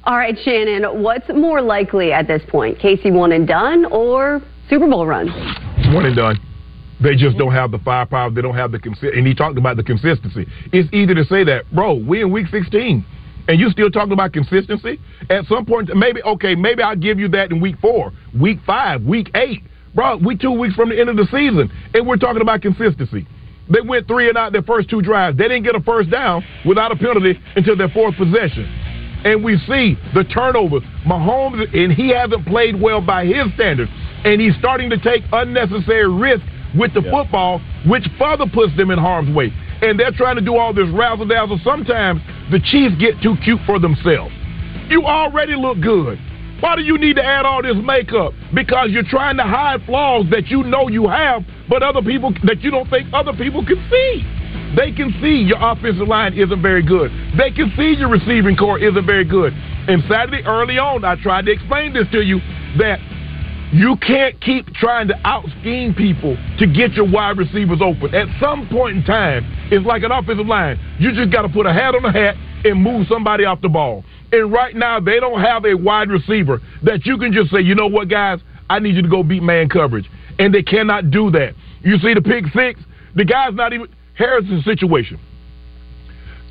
All 0.05 0.17
right, 0.17 0.37
Shannon, 0.43 1.01
what's 1.01 1.27
more 1.29 1.63
likely 1.63 2.11
at 2.11 2.27
this 2.27 2.43
point? 2.47 2.77
Casey 2.77 3.09
one 3.09 3.31
and 3.31 3.47
done 3.47 3.85
or 3.85 4.39
Super 4.69 4.87
Bowl 4.87 5.07
run? 5.07 5.27
One 5.95 6.05
and 6.05 6.15
done. 6.15 6.39
They 7.01 7.15
just 7.15 7.37
don't 7.37 7.51
have 7.51 7.71
the 7.71 7.79
firepower. 7.79 8.29
They 8.29 8.43
don't 8.43 8.55
have 8.55 8.71
the 8.71 8.77
consi- 8.77 9.17
and 9.17 9.25
he 9.25 9.33
talked 9.33 9.57
about 9.57 9.77
the 9.77 9.83
consistency. 9.83 10.45
It's 10.71 10.87
easy 10.93 11.15
to 11.15 11.25
say 11.25 11.43
that, 11.45 11.63
bro. 11.73 11.95
We 11.95 12.21
in 12.21 12.31
week 12.31 12.47
16, 12.51 13.03
and 13.47 13.59
you 13.59 13.69
still 13.71 13.89
talking 13.89 14.13
about 14.13 14.31
consistency. 14.31 14.99
At 15.31 15.45
some 15.45 15.65
point, 15.65 15.89
maybe 15.95 16.21
okay, 16.21 16.53
maybe 16.53 16.83
I'll 16.83 16.95
give 16.95 17.19
you 17.19 17.27
that 17.29 17.51
in 17.51 17.59
week 17.59 17.77
four, 17.81 18.13
week 18.39 18.59
five, 18.63 19.01
week 19.01 19.31
eight, 19.33 19.63
bro. 19.95 20.17
We 20.17 20.37
two 20.37 20.51
weeks 20.51 20.75
from 20.75 20.89
the 20.89 20.99
end 20.99 21.09
of 21.09 21.17
the 21.17 21.25
season, 21.25 21.71
and 21.95 22.05
we're 22.05 22.17
talking 22.17 22.43
about 22.43 22.61
consistency. 22.61 23.27
They 23.69 23.81
went 23.81 24.07
three 24.07 24.29
and 24.29 24.37
out 24.37 24.51
their 24.51 24.61
first 24.61 24.87
two 24.87 25.01
drives. 25.01 25.35
They 25.37 25.47
didn't 25.47 25.63
get 25.63 25.75
a 25.75 25.81
first 25.81 26.11
down 26.11 26.45
without 26.63 26.91
a 26.91 26.95
penalty 26.95 27.39
until 27.55 27.75
their 27.75 27.89
fourth 27.89 28.15
possession. 28.15 28.69
And 29.25 29.43
we 29.43 29.57
see 29.67 29.97
the 30.13 30.23
turnovers. 30.23 30.83
Mahomes, 31.05 31.65
and 31.73 31.91
he 31.91 32.09
hasn't 32.09 32.45
played 32.45 32.79
well 32.79 33.01
by 33.01 33.25
his 33.25 33.51
standards. 33.55 33.91
And 34.23 34.39
he's 34.39 34.55
starting 34.59 34.89
to 34.91 34.97
take 34.97 35.23
unnecessary 35.33 36.07
risks 36.07 36.45
with 36.77 36.93
the 36.93 37.01
football, 37.01 37.59
which 37.87 38.05
further 38.19 38.45
puts 38.45 38.75
them 38.77 38.91
in 38.91 38.99
harm's 38.99 39.35
way. 39.35 39.51
And 39.81 39.99
they're 39.99 40.11
trying 40.11 40.35
to 40.35 40.41
do 40.41 40.55
all 40.57 40.73
this 40.73 40.89
razzle 40.93 41.27
dazzle. 41.27 41.59
Sometimes 41.63 42.21
the 42.51 42.59
Chiefs 42.59 42.95
get 42.99 43.21
too 43.21 43.35
cute 43.43 43.59
for 43.65 43.79
themselves. 43.79 44.33
You 44.89 45.03
already 45.03 45.55
look 45.55 45.81
good. 45.81 46.19
Why 46.59 46.75
do 46.75 46.83
you 46.83 46.97
need 46.97 47.15
to 47.17 47.23
add 47.23 47.45
all 47.45 47.61
this 47.61 47.75
makeup? 47.83 48.33
Because 48.53 48.89
you're 48.91 49.03
trying 49.09 49.37
to 49.37 49.43
hide 49.43 49.83
flaws 49.85 50.25
that 50.31 50.47
you 50.47 50.63
know 50.63 50.87
you 50.87 51.07
have, 51.07 51.43
but 51.67 51.83
other 51.83 52.01
people 52.01 52.33
that 52.43 52.61
you 52.61 52.71
don't 52.71 52.89
think 52.89 53.09
other 53.13 53.33
people 53.33 53.65
can 53.65 53.77
see. 53.89 54.23
They 54.75 54.91
can 54.91 55.13
see 55.21 55.43
your 55.47 55.57
offensive 55.59 56.07
line 56.07 56.33
isn't 56.33 56.61
very 56.61 56.83
good. 56.83 57.11
They 57.37 57.51
can 57.51 57.71
see 57.75 57.95
your 57.97 58.09
receiving 58.09 58.55
corps 58.55 58.79
isn't 58.79 59.05
very 59.05 59.25
good. 59.25 59.53
And 59.53 60.03
Saturday 60.09 60.43
early 60.45 60.77
on, 60.77 61.03
I 61.03 61.15
tried 61.21 61.45
to 61.45 61.51
explain 61.51 61.93
this 61.93 62.07
to 62.11 62.21
you 62.21 62.39
that 62.77 62.99
you 63.73 63.97
can't 63.97 64.39
keep 64.41 64.73
trying 64.75 65.07
to 65.09 65.15
out 65.25 65.43
scheme 65.59 65.93
people 65.93 66.37
to 66.59 66.67
get 66.67 66.93
your 66.93 67.09
wide 67.09 67.37
receivers 67.37 67.79
open. 67.81 68.15
At 68.15 68.27
some 68.39 68.69
point 68.69 68.97
in 68.97 69.03
time, 69.03 69.43
it's 69.71 69.85
like 69.85 70.03
an 70.03 70.11
offensive 70.11 70.47
line. 70.47 70.79
You 70.99 71.13
just 71.13 71.31
got 71.31 71.41
to 71.41 71.49
put 71.49 71.65
a 71.65 71.73
hat 71.73 71.93
on 71.93 72.05
a 72.05 72.11
hat 72.11 72.35
and 72.63 72.81
move 72.81 73.07
somebody 73.09 73.43
off 73.43 73.61
the 73.61 73.69
ball. 73.69 74.05
And 74.31 74.51
right 74.51 74.75
now, 74.75 74.99
they 74.99 75.19
don't 75.19 75.41
have 75.41 75.65
a 75.65 75.73
wide 75.73 76.09
receiver 76.09 76.61
that 76.83 77.05
you 77.05 77.17
can 77.17 77.33
just 77.33 77.51
say, 77.51 77.59
you 77.59 77.75
know 77.75 77.87
what, 77.87 78.07
guys, 78.07 78.39
I 78.69 78.79
need 78.79 78.95
you 78.95 79.01
to 79.01 79.09
go 79.09 79.23
beat 79.23 79.43
man 79.43 79.67
coverage. 79.67 80.09
And 80.39 80.53
they 80.53 80.63
cannot 80.63 81.11
do 81.11 81.31
that. 81.31 81.53
You 81.81 81.97
see 81.99 82.13
the 82.13 82.21
pick 82.21 82.45
six? 82.55 82.79
The 83.15 83.25
guy's 83.25 83.53
not 83.53 83.73
even. 83.73 83.87
Harrison's 84.13 84.63
situation. 84.63 85.19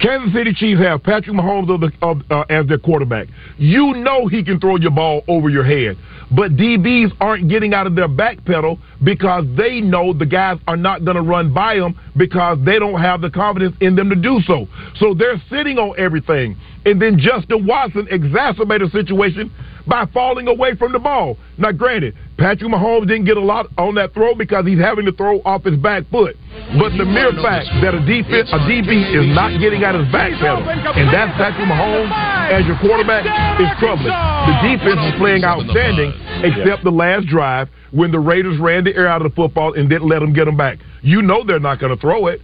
Kansas 0.00 0.32
City 0.34 0.52
Chiefs 0.52 0.80
have 0.80 1.02
Patrick 1.02 1.36
Mahomes 1.36 1.72
of 1.72 1.80
the, 1.80 1.92
of, 2.02 2.22
uh, 2.30 2.44
as 2.50 2.66
their 2.66 2.78
quarterback. 2.78 3.28
You 3.58 3.94
know 3.94 4.26
he 4.26 4.42
can 4.44 4.60
throw 4.60 4.76
your 4.76 4.90
ball 4.90 5.22
over 5.28 5.48
your 5.48 5.64
head, 5.64 5.96
but 6.30 6.56
DBs 6.56 7.12
aren't 7.20 7.48
getting 7.48 7.74
out 7.74 7.86
of 7.86 7.94
their 7.94 8.08
back 8.08 8.44
pedal 8.44 8.78
because 9.02 9.44
they 9.56 9.80
know 9.80 10.12
the 10.12 10.26
guys 10.26 10.58
are 10.66 10.76
not 10.76 11.04
going 11.04 11.16
to 11.16 11.22
run 11.22 11.54
by 11.54 11.76
them 11.76 11.98
because 12.16 12.58
they 12.64 12.78
don't 12.78 13.00
have 13.00 13.20
the 13.20 13.30
confidence 13.30 13.76
in 13.80 13.94
them 13.94 14.10
to 14.10 14.16
do 14.16 14.40
so. 14.46 14.66
So 14.96 15.14
they're 15.14 15.40
sitting 15.48 15.78
on 15.78 15.98
everything. 15.98 16.56
And 16.84 17.00
then 17.00 17.18
Justin 17.18 17.66
Watson 17.66 18.06
exacerbated 18.10 18.88
the 18.88 18.92
situation 18.92 19.50
by 19.86 20.06
falling 20.12 20.48
away 20.48 20.74
from 20.76 20.92
the 20.92 20.98
ball. 20.98 21.36
Now, 21.58 21.72
granted, 21.72 22.14
Patrick 22.38 22.70
Mahomes 22.70 23.06
didn't 23.06 23.26
get 23.26 23.36
a 23.36 23.44
lot 23.44 23.66
on 23.78 23.94
that 23.96 24.14
throw 24.14 24.34
because 24.34 24.66
he's 24.66 24.80
having 24.80 25.04
to 25.04 25.12
throw 25.12 25.40
off 25.44 25.64
his 25.64 25.76
back 25.76 26.04
foot. 26.10 26.36
But 26.78 26.96
the 26.96 27.04
mere 27.04 27.32
fact 27.42 27.68
that 27.82 27.94
a 27.94 28.00
defense, 28.00 28.50
a 28.52 28.58
DB 28.64 28.90
is 29.14 29.26
not 29.34 29.60
getting 29.60 29.84
out 29.84 29.94
of 29.94 30.04
his 30.04 30.12
back 30.12 30.32
pedal, 30.40 30.64
and 30.66 31.12
that's 31.12 31.32
Patrick 31.36 31.68
Mahomes 31.68 32.10
as 32.50 32.66
your 32.66 32.78
quarterback, 32.80 33.24
is 33.60 33.68
troubling. 33.78 34.12
The 34.12 34.56
defense 34.74 35.00
is 35.12 35.14
playing 35.18 35.44
outstanding, 35.44 36.12
except 36.42 36.84
the 36.84 36.90
last 36.90 37.26
drive 37.26 37.68
when 37.92 38.10
the 38.10 38.18
Raiders 38.18 38.58
ran 38.58 38.84
the 38.84 38.94
air 38.94 39.06
out 39.06 39.22
of 39.22 39.30
the 39.30 39.36
football 39.36 39.74
and 39.74 39.88
didn't 39.88 40.08
let 40.08 40.20
them 40.20 40.32
get 40.32 40.46
them 40.46 40.56
back. 40.56 40.78
You 41.02 41.22
know 41.22 41.44
they're 41.44 41.60
not 41.60 41.78
going 41.78 41.94
to 41.94 42.00
throw 42.00 42.26
it 42.26 42.40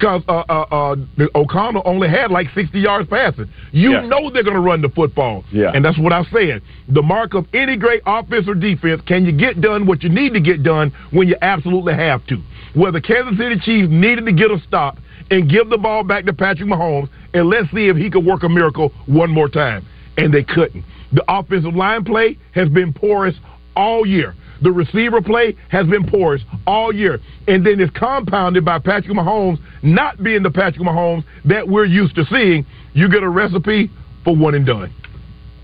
because 0.00 0.22
uh, 0.28 0.42
uh, 0.48 0.94
uh, 1.18 1.26
O'Connell 1.34 1.82
only 1.84 2.08
had 2.08 2.30
like 2.30 2.46
60 2.54 2.80
yards 2.80 3.06
passing. 3.08 3.50
You 3.70 3.92
Yeah. 3.92 4.06
know 4.06 4.30
they're 4.30 4.42
going 4.42 4.54
to 4.56 4.60
run 4.60 4.80
the 4.80 4.88
football. 4.88 5.44
Yeah. 5.52 5.72
And 5.74 5.84
that's 5.84 5.98
what 5.98 6.10
I'm 6.12 6.24
saying. 6.32 6.62
The 6.88 7.02
mark 7.02 7.34
of 7.34 7.46
any 7.52 7.76
great 7.76 8.00
offense 8.06 8.48
or 8.48 8.54
defense, 8.54 9.02
can 9.06 9.26
you 9.26 9.32
get 9.32 9.60
done 9.60 9.84
what 9.86 10.02
you 10.02 10.08
need 10.08 10.32
to 10.32 10.40
get 10.40 10.62
done 10.62 10.90
when 11.10 11.28
you 11.28 11.36
absolutely 11.42 11.92
have 11.94 12.26
to? 12.28 12.40
Where 12.74 12.90
the 12.90 13.00
Kansas 13.02 13.36
City 13.36 13.56
Chiefs 13.60 13.88
needed 13.90 14.24
to 14.24 14.32
get 14.32 14.50
a 14.50 14.58
stop 14.66 14.96
and 15.30 15.50
give 15.50 15.68
the 15.68 15.78
ball 15.78 16.02
back 16.02 16.24
to 16.24 16.32
Patrick 16.32 16.68
Mahomes, 16.68 17.10
and 17.34 17.48
let's 17.48 17.70
see 17.70 17.88
if 17.88 17.96
he 17.96 18.10
could 18.10 18.24
work 18.24 18.42
a 18.42 18.48
miracle 18.48 18.92
one 19.06 19.30
more 19.30 19.48
time. 19.50 19.86
And 20.16 20.32
they 20.32 20.42
couldn't. 20.42 20.82
The 21.12 21.22
offensive 21.28 21.74
line 21.74 22.04
play 22.04 22.38
has 22.52 22.68
been 22.70 22.92
porous 22.94 23.34
all 23.76 24.06
year. 24.06 24.34
The 24.62 24.70
receiver 24.70 25.22
play 25.22 25.56
has 25.70 25.86
been 25.86 26.06
porous 26.06 26.42
all 26.66 26.94
year. 26.94 27.20
And 27.48 27.64
then 27.66 27.80
it's 27.80 27.96
compounded 27.96 28.64
by 28.64 28.78
Patrick 28.78 29.16
Mahomes 29.16 29.58
not 29.82 30.22
being 30.22 30.42
the 30.42 30.50
Patrick 30.50 30.86
Mahomes 30.86 31.24
that 31.46 31.66
we're 31.66 31.86
used 31.86 32.14
to 32.16 32.24
seeing. 32.26 32.66
You 32.92 33.08
get 33.08 33.22
a 33.22 33.28
recipe 33.28 33.90
for 34.24 34.36
one 34.36 34.54
and 34.54 34.66
done. 34.66 34.92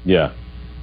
Yeah. 0.04 0.32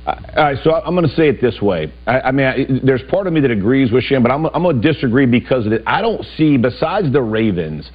All 0.05 0.15
right, 0.35 0.57
so 0.63 0.73
I'm 0.73 0.95
going 0.95 1.07
to 1.07 1.15
say 1.15 1.29
it 1.29 1.39
this 1.39 1.61
way. 1.61 1.93
I, 2.05 2.19
I 2.21 2.31
mean, 2.31 2.45
I, 2.45 2.65
there's 2.83 3.03
part 3.09 3.25
of 3.25 3.31
me 3.31 3.39
that 3.39 3.51
agrees 3.51 3.89
with 3.89 4.03
Shem, 4.03 4.21
but 4.21 4.33
I'm, 4.33 4.45
I'm 4.47 4.61
going 4.61 4.81
to 4.81 4.93
disagree 4.93 5.25
because 5.25 5.65
of 5.65 5.71
it. 5.71 5.81
I 5.87 6.01
don't 6.01 6.25
see, 6.35 6.57
besides 6.57 7.13
the 7.13 7.21
Ravens, 7.21 7.89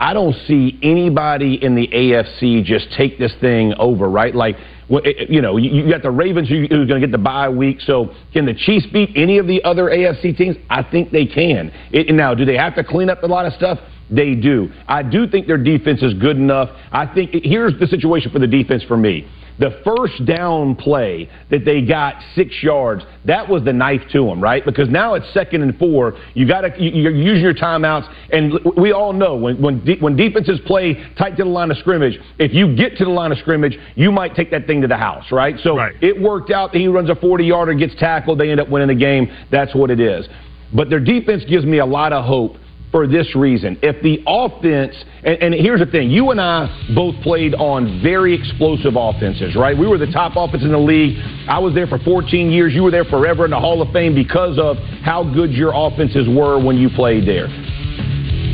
I 0.00 0.12
don't 0.12 0.34
see 0.48 0.76
anybody 0.82 1.62
in 1.62 1.76
the 1.76 1.86
AFC 1.86 2.64
just 2.64 2.88
take 2.96 3.16
this 3.20 3.32
thing 3.40 3.74
over, 3.78 4.10
right? 4.10 4.34
Like, 4.34 4.56
you 4.88 5.40
know, 5.40 5.56
you, 5.56 5.88
got 5.90 6.02
the 6.02 6.10
Ravens 6.10 6.48
who's 6.48 6.68
going 6.68 6.88
to 6.88 7.00
get 7.00 7.12
the 7.12 7.18
bye 7.18 7.48
week. 7.48 7.80
So, 7.80 8.14
can 8.32 8.46
the 8.46 8.54
Chiefs 8.54 8.86
beat 8.92 9.10
any 9.16 9.38
of 9.38 9.46
the 9.46 9.62
other 9.64 9.84
AFC 9.84 10.36
teams? 10.36 10.56
I 10.68 10.82
think 10.82 11.10
they 11.10 11.26
can. 11.26 11.72
It, 11.92 12.12
now, 12.14 12.34
do 12.34 12.44
they 12.44 12.56
have 12.56 12.74
to 12.76 12.84
clean 12.84 13.08
up 13.08 13.22
a 13.22 13.26
lot 13.26 13.46
of 13.46 13.52
stuff? 13.54 13.78
They 14.10 14.34
do. 14.34 14.70
I 14.88 15.02
do 15.02 15.26
think 15.26 15.46
their 15.46 15.56
defense 15.56 16.02
is 16.02 16.12
good 16.14 16.36
enough. 16.36 16.68
I 16.90 17.06
think 17.06 17.30
here's 17.44 17.78
the 17.80 17.86
situation 17.86 18.30
for 18.30 18.38
the 18.38 18.46
defense 18.46 18.82
for 18.82 18.96
me. 18.96 19.26
The 19.58 19.80
first 19.84 20.24
down 20.24 20.74
play 20.74 21.28
that 21.50 21.64
they 21.64 21.82
got 21.82 22.16
six 22.34 22.62
yards, 22.62 23.04
that 23.26 23.48
was 23.48 23.62
the 23.64 23.72
knife 23.72 24.02
to 24.12 24.24
them, 24.24 24.40
right? 24.40 24.64
Because 24.64 24.88
now 24.88 25.14
it's 25.14 25.30
second 25.32 25.62
and 25.62 25.78
four. 25.78 26.16
You 26.34 26.46
got 26.48 26.62
to 26.62 26.82
you're 26.82 27.12
using 27.12 27.42
your 27.42 27.54
timeouts, 27.54 28.12
and 28.32 28.58
we 28.76 28.92
all 28.92 29.12
know 29.12 29.36
when 29.36 29.60
when 29.60 29.84
de- 29.84 29.98
when 29.98 30.16
defenses 30.16 30.58
play 30.66 30.94
tight 31.16 31.36
to 31.36 31.44
the 31.44 31.50
line 31.50 31.70
of 31.70 31.76
scrimmage, 31.78 32.18
if 32.38 32.52
you 32.52 32.74
get 32.74 32.96
to 32.98 33.04
the 33.04 33.10
line 33.10 33.32
of 33.32 33.38
scrimmage, 33.38 33.78
you 33.94 34.10
might 34.10 34.34
take 34.34 34.50
that 34.50 34.66
thing 34.66 34.80
to 34.80 34.88
the 34.88 34.96
house, 34.96 35.30
right? 35.30 35.56
So 35.62 35.76
it 36.00 36.20
worked 36.20 36.50
out. 36.50 36.72
that 36.72 36.78
He 36.78 36.88
runs 36.88 37.10
a 37.10 37.14
40 37.14 37.44
yarder, 37.44 37.74
gets 37.74 37.94
tackled, 37.96 38.38
they 38.38 38.50
end 38.50 38.60
up 38.60 38.68
winning 38.68 38.88
the 38.88 38.94
game. 38.94 39.30
That's 39.50 39.74
what 39.74 39.90
it 39.90 40.00
is. 40.00 40.26
But 40.74 40.88
their 40.88 41.00
defense 41.00 41.44
gives 41.44 41.66
me 41.66 41.78
a 41.78 41.86
lot 41.86 42.12
of 42.12 42.24
hope 42.24 42.56
for 42.92 43.06
this 43.08 43.34
reason. 43.34 43.78
If 43.82 44.02
the 44.02 44.22
offense, 44.26 44.94
and, 45.24 45.42
and 45.42 45.54
here's 45.54 45.80
the 45.80 45.86
thing, 45.86 46.10
you 46.10 46.30
and 46.30 46.40
I 46.40 46.68
both 46.94 47.20
played 47.22 47.54
on 47.54 48.02
very 48.02 48.34
explosive 48.34 48.94
offenses, 48.96 49.56
right? 49.56 49.76
We 49.76 49.88
were 49.88 49.98
the 49.98 50.12
top 50.12 50.34
offense 50.36 50.62
in 50.62 50.70
the 50.70 50.78
league. 50.78 51.16
I 51.48 51.58
was 51.58 51.74
there 51.74 51.86
for 51.86 51.98
14 51.98 52.50
years. 52.50 52.74
You 52.74 52.82
were 52.84 52.90
there 52.90 53.06
forever 53.06 53.46
in 53.46 53.50
the 53.50 53.58
Hall 53.58 53.80
of 53.80 53.90
Fame 53.92 54.14
because 54.14 54.58
of 54.58 54.76
how 55.02 55.24
good 55.24 55.50
your 55.50 55.72
offenses 55.74 56.28
were 56.28 56.62
when 56.62 56.76
you 56.76 56.90
played 56.90 57.26
there. 57.26 57.48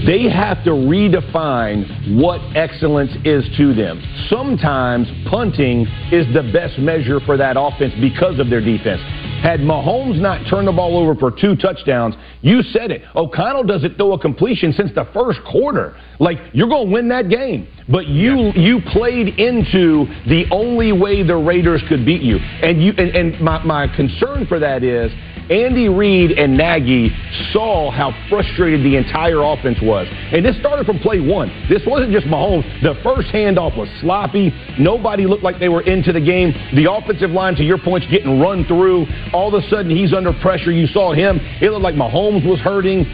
They 0.06 0.30
have 0.30 0.62
to 0.64 0.70
redefine 0.70 2.16
what 2.22 2.40
excellence 2.56 3.10
is 3.24 3.44
to 3.58 3.74
them. 3.74 4.00
Sometimes 4.30 5.08
punting 5.28 5.82
is 6.12 6.32
the 6.32 6.48
best 6.52 6.78
measure 6.78 7.18
for 7.26 7.36
that 7.36 7.56
offense 7.58 7.92
because 8.00 8.38
of 8.38 8.48
their 8.48 8.60
defense. 8.60 9.02
Had 9.42 9.60
Mahomes 9.60 10.20
not 10.20 10.48
turned 10.50 10.66
the 10.66 10.72
ball 10.72 10.98
over 10.98 11.14
for 11.14 11.30
two 11.30 11.54
touchdowns, 11.56 12.14
you 12.42 12.62
said 12.62 12.90
it. 12.90 13.02
O'Connell 13.14 13.64
doesn't 13.64 13.96
throw 13.96 14.12
a 14.12 14.18
completion 14.18 14.72
since 14.72 14.90
the 14.94 15.06
first 15.14 15.38
quarter. 15.50 15.96
Like 16.18 16.38
you're 16.52 16.68
going 16.68 16.88
to 16.88 16.92
win 16.92 17.08
that 17.08 17.28
game, 17.28 17.68
but 17.88 18.08
you 18.08 18.52
you 18.54 18.80
played 18.92 19.38
into 19.38 20.06
the 20.26 20.44
only 20.50 20.92
way 20.92 21.22
the 21.22 21.36
Raiders 21.36 21.82
could 21.88 22.04
beat 22.04 22.22
you. 22.22 22.36
And 22.36 22.82
you 22.82 22.92
and, 22.98 23.14
and 23.14 23.40
my, 23.40 23.62
my 23.64 23.86
concern 23.94 24.46
for 24.46 24.58
that 24.58 24.82
is 24.82 25.12
Andy 25.50 25.88
Reid 25.88 26.32
and 26.32 26.56
Nagy 26.56 27.10
saw 27.52 27.90
how 27.90 28.12
frustrated 28.28 28.84
the 28.84 28.96
entire 28.96 29.40
offense 29.42 29.78
was. 29.82 30.06
And 30.32 30.44
this 30.44 30.58
started 30.58 30.84
from 30.84 30.98
play 30.98 31.20
one. 31.20 31.48
This 31.68 31.82
wasn't 31.86 32.12
just 32.12 32.26
Mahomes. 32.26 32.64
The 32.82 33.00
first 33.02 33.28
handoff 33.28 33.76
was 33.76 33.88
sloppy. 34.00 34.52
Nobody 34.78 35.26
looked 35.26 35.42
like 35.42 35.58
they 35.58 35.68
were 35.68 35.82
into 35.82 36.12
the 36.12 36.20
game. 36.20 36.52
The 36.74 36.90
offensive 36.90 37.30
line, 37.30 37.54
to 37.56 37.64
your 37.64 37.78
points, 37.78 38.06
getting 38.10 38.40
run 38.40 38.66
through. 38.66 39.06
All 39.32 39.54
of 39.54 39.62
a 39.62 39.66
sudden, 39.68 39.94
he's 39.94 40.12
under 40.12 40.32
pressure. 40.40 40.70
You 40.70 40.86
saw 40.86 41.12
him. 41.12 41.38
It 41.62 41.70
looked 41.70 41.82
like 41.82 41.94
Mahomes 41.94 42.46
was 42.46 42.58
hurting. 42.60 43.06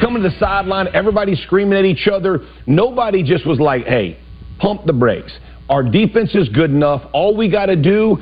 Coming 0.00 0.22
to 0.22 0.28
the 0.28 0.38
sideline, 0.38 0.88
everybody 0.94 1.34
screaming 1.34 1.78
at 1.78 1.84
each 1.84 2.08
other. 2.08 2.40
Nobody 2.66 3.22
just 3.22 3.46
was 3.46 3.58
like, 3.58 3.84
hey, 3.84 4.18
pump 4.58 4.86
the 4.86 4.92
brakes. 4.92 5.32
Our 5.68 5.82
defense 5.82 6.34
is 6.34 6.48
good 6.48 6.70
enough. 6.70 7.02
All 7.12 7.36
we 7.36 7.50
got 7.50 7.66
to 7.66 7.76
do 7.76 8.16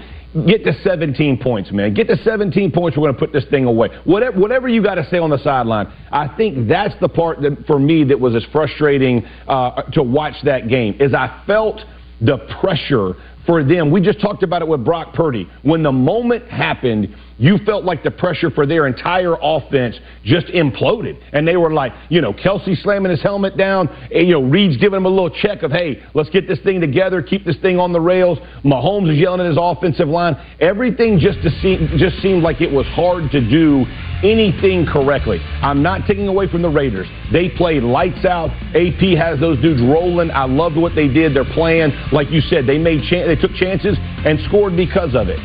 Get 0.47 0.63
to 0.65 0.75
17 0.83 1.39
points, 1.39 1.73
man. 1.73 1.95
Get 1.95 2.07
to 2.09 2.17
17 2.23 2.71
points. 2.71 2.99
We're 2.99 3.05
going 3.05 3.15
to 3.15 3.19
put 3.19 3.33
this 3.33 3.47
thing 3.49 3.65
away. 3.65 3.89
Whatever, 4.05 4.39
whatever 4.39 4.69
you 4.69 4.83
got 4.83 4.97
to 4.97 5.05
say 5.09 5.17
on 5.17 5.31
the 5.31 5.39
sideline. 5.39 5.87
I 6.13 6.29
think 6.37 6.69
that's 6.69 6.95
the 7.01 7.09
part 7.09 7.41
that, 7.41 7.65
for 7.67 7.79
me, 7.79 8.05
that 8.05 8.21
was 8.21 8.35
as 8.35 8.45
frustrating 8.53 9.25
uh, 9.47 9.83
to 9.93 10.03
watch 10.03 10.35
that 10.45 10.69
game. 10.69 10.97
Is 11.01 11.15
I 11.15 11.43
felt 11.47 11.81
the 12.21 12.39
pressure 12.61 13.15
for 13.47 13.65
them. 13.65 13.91
We 13.91 14.03
just 14.03 14.21
talked 14.21 14.43
about 14.43 14.61
it 14.61 14.69
with 14.69 14.85
Brock 14.85 15.15
Purdy. 15.15 15.49
When 15.63 15.83
the 15.83 15.93
moment 15.93 16.47
happened, 16.51 17.17
you 17.39 17.59
felt 17.65 17.85
like 17.85 18.03
the 18.03 18.11
pressure 18.11 18.51
for 18.51 18.67
their 18.67 18.87
entire 18.87 19.35
offense 19.41 19.97
just 20.25 20.49
imploded. 20.49 21.19
And 21.33 21.47
they 21.47 21.57
were 21.57 21.73
like, 21.73 21.93
you 22.09 22.21
know, 22.21 22.33
Kelce 22.33 22.81
slamming 22.83 23.11
his 23.11 23.23
helmet 23.23 23.57
down, 23.57 23.89
and, 23.89 24.27
you 24.27 24.35
know, 24.35 24.43
Reid's 24.43 24.77
giving 24.77 24.97
him 24.97 25.07
a 25.07 25.09
little 25.09 25.31
check 25.31 25.63
of, 25.63 25.71
hey, 25.71 26.03
let's 26.15 26.31
get 26.31 26.49
this 26.49 26.59
thing 26.61 26.81
together, 26.81 27.23
keep 27.23 27.45
this 27.45 27.57
thing 27.59 27.79
on 27.79 27.93
the 27.93 28.01
rails. 28.01 28.39
Mahomes 28.65 29.13
is 29.13 29.19
yelling 29.19 29.41
at 29.41 29.47
his 29.47 29.59
offensive 29.61 30.09
line. 30.09 30.37
Everything 30.61 31.19
just 31.19 31.41
to 31.43 31.51
seem, 31.63 31.89
just 31.97 32.21
seemed 32.21 32.43
like 32.43 32.61
it 32.61 32.71
was 32.71 32.87
hard 32.87 33.31
to 33.31 33.41
do 33.41 33.85
anything 34.23 34.85
correctly. 34.85 35.39
I'm 35.63 35.83
not 35.83 36.07
taking 36.07 36.27
away 36.27 36.49
from 36.49 36.63
the 36.63 36.69
Raiders. 36.69 37.07
They 37.33 37.51
played 37.51 37.85
lights 37.85 38.25
out. 38.25 38.51
AP 38.75 39.17
has 39.17 39.39
those 39.39 39.61
dudes 39.63 39.81
rolling. 39.81 40.31
I 40.31 40.45
loved 40.45 40.77
what 40.77 40.95
they 40.95 41.07
did. 41.07 41.35
They're 41.35 41.45
playing, 41.55 41.93
like 42.13 42.31
you 42.31 42.41
said, 42.41 42.67
they 42.67 42.79
made 42.79 42.99
they 43.11 43.37
took 43.37 43.53
chances 43.55 43.97
and 43.99 44.41
scored 44.49 44.77
because 44.77 45.15
of 45.15 45.29
it. 45.29 45.39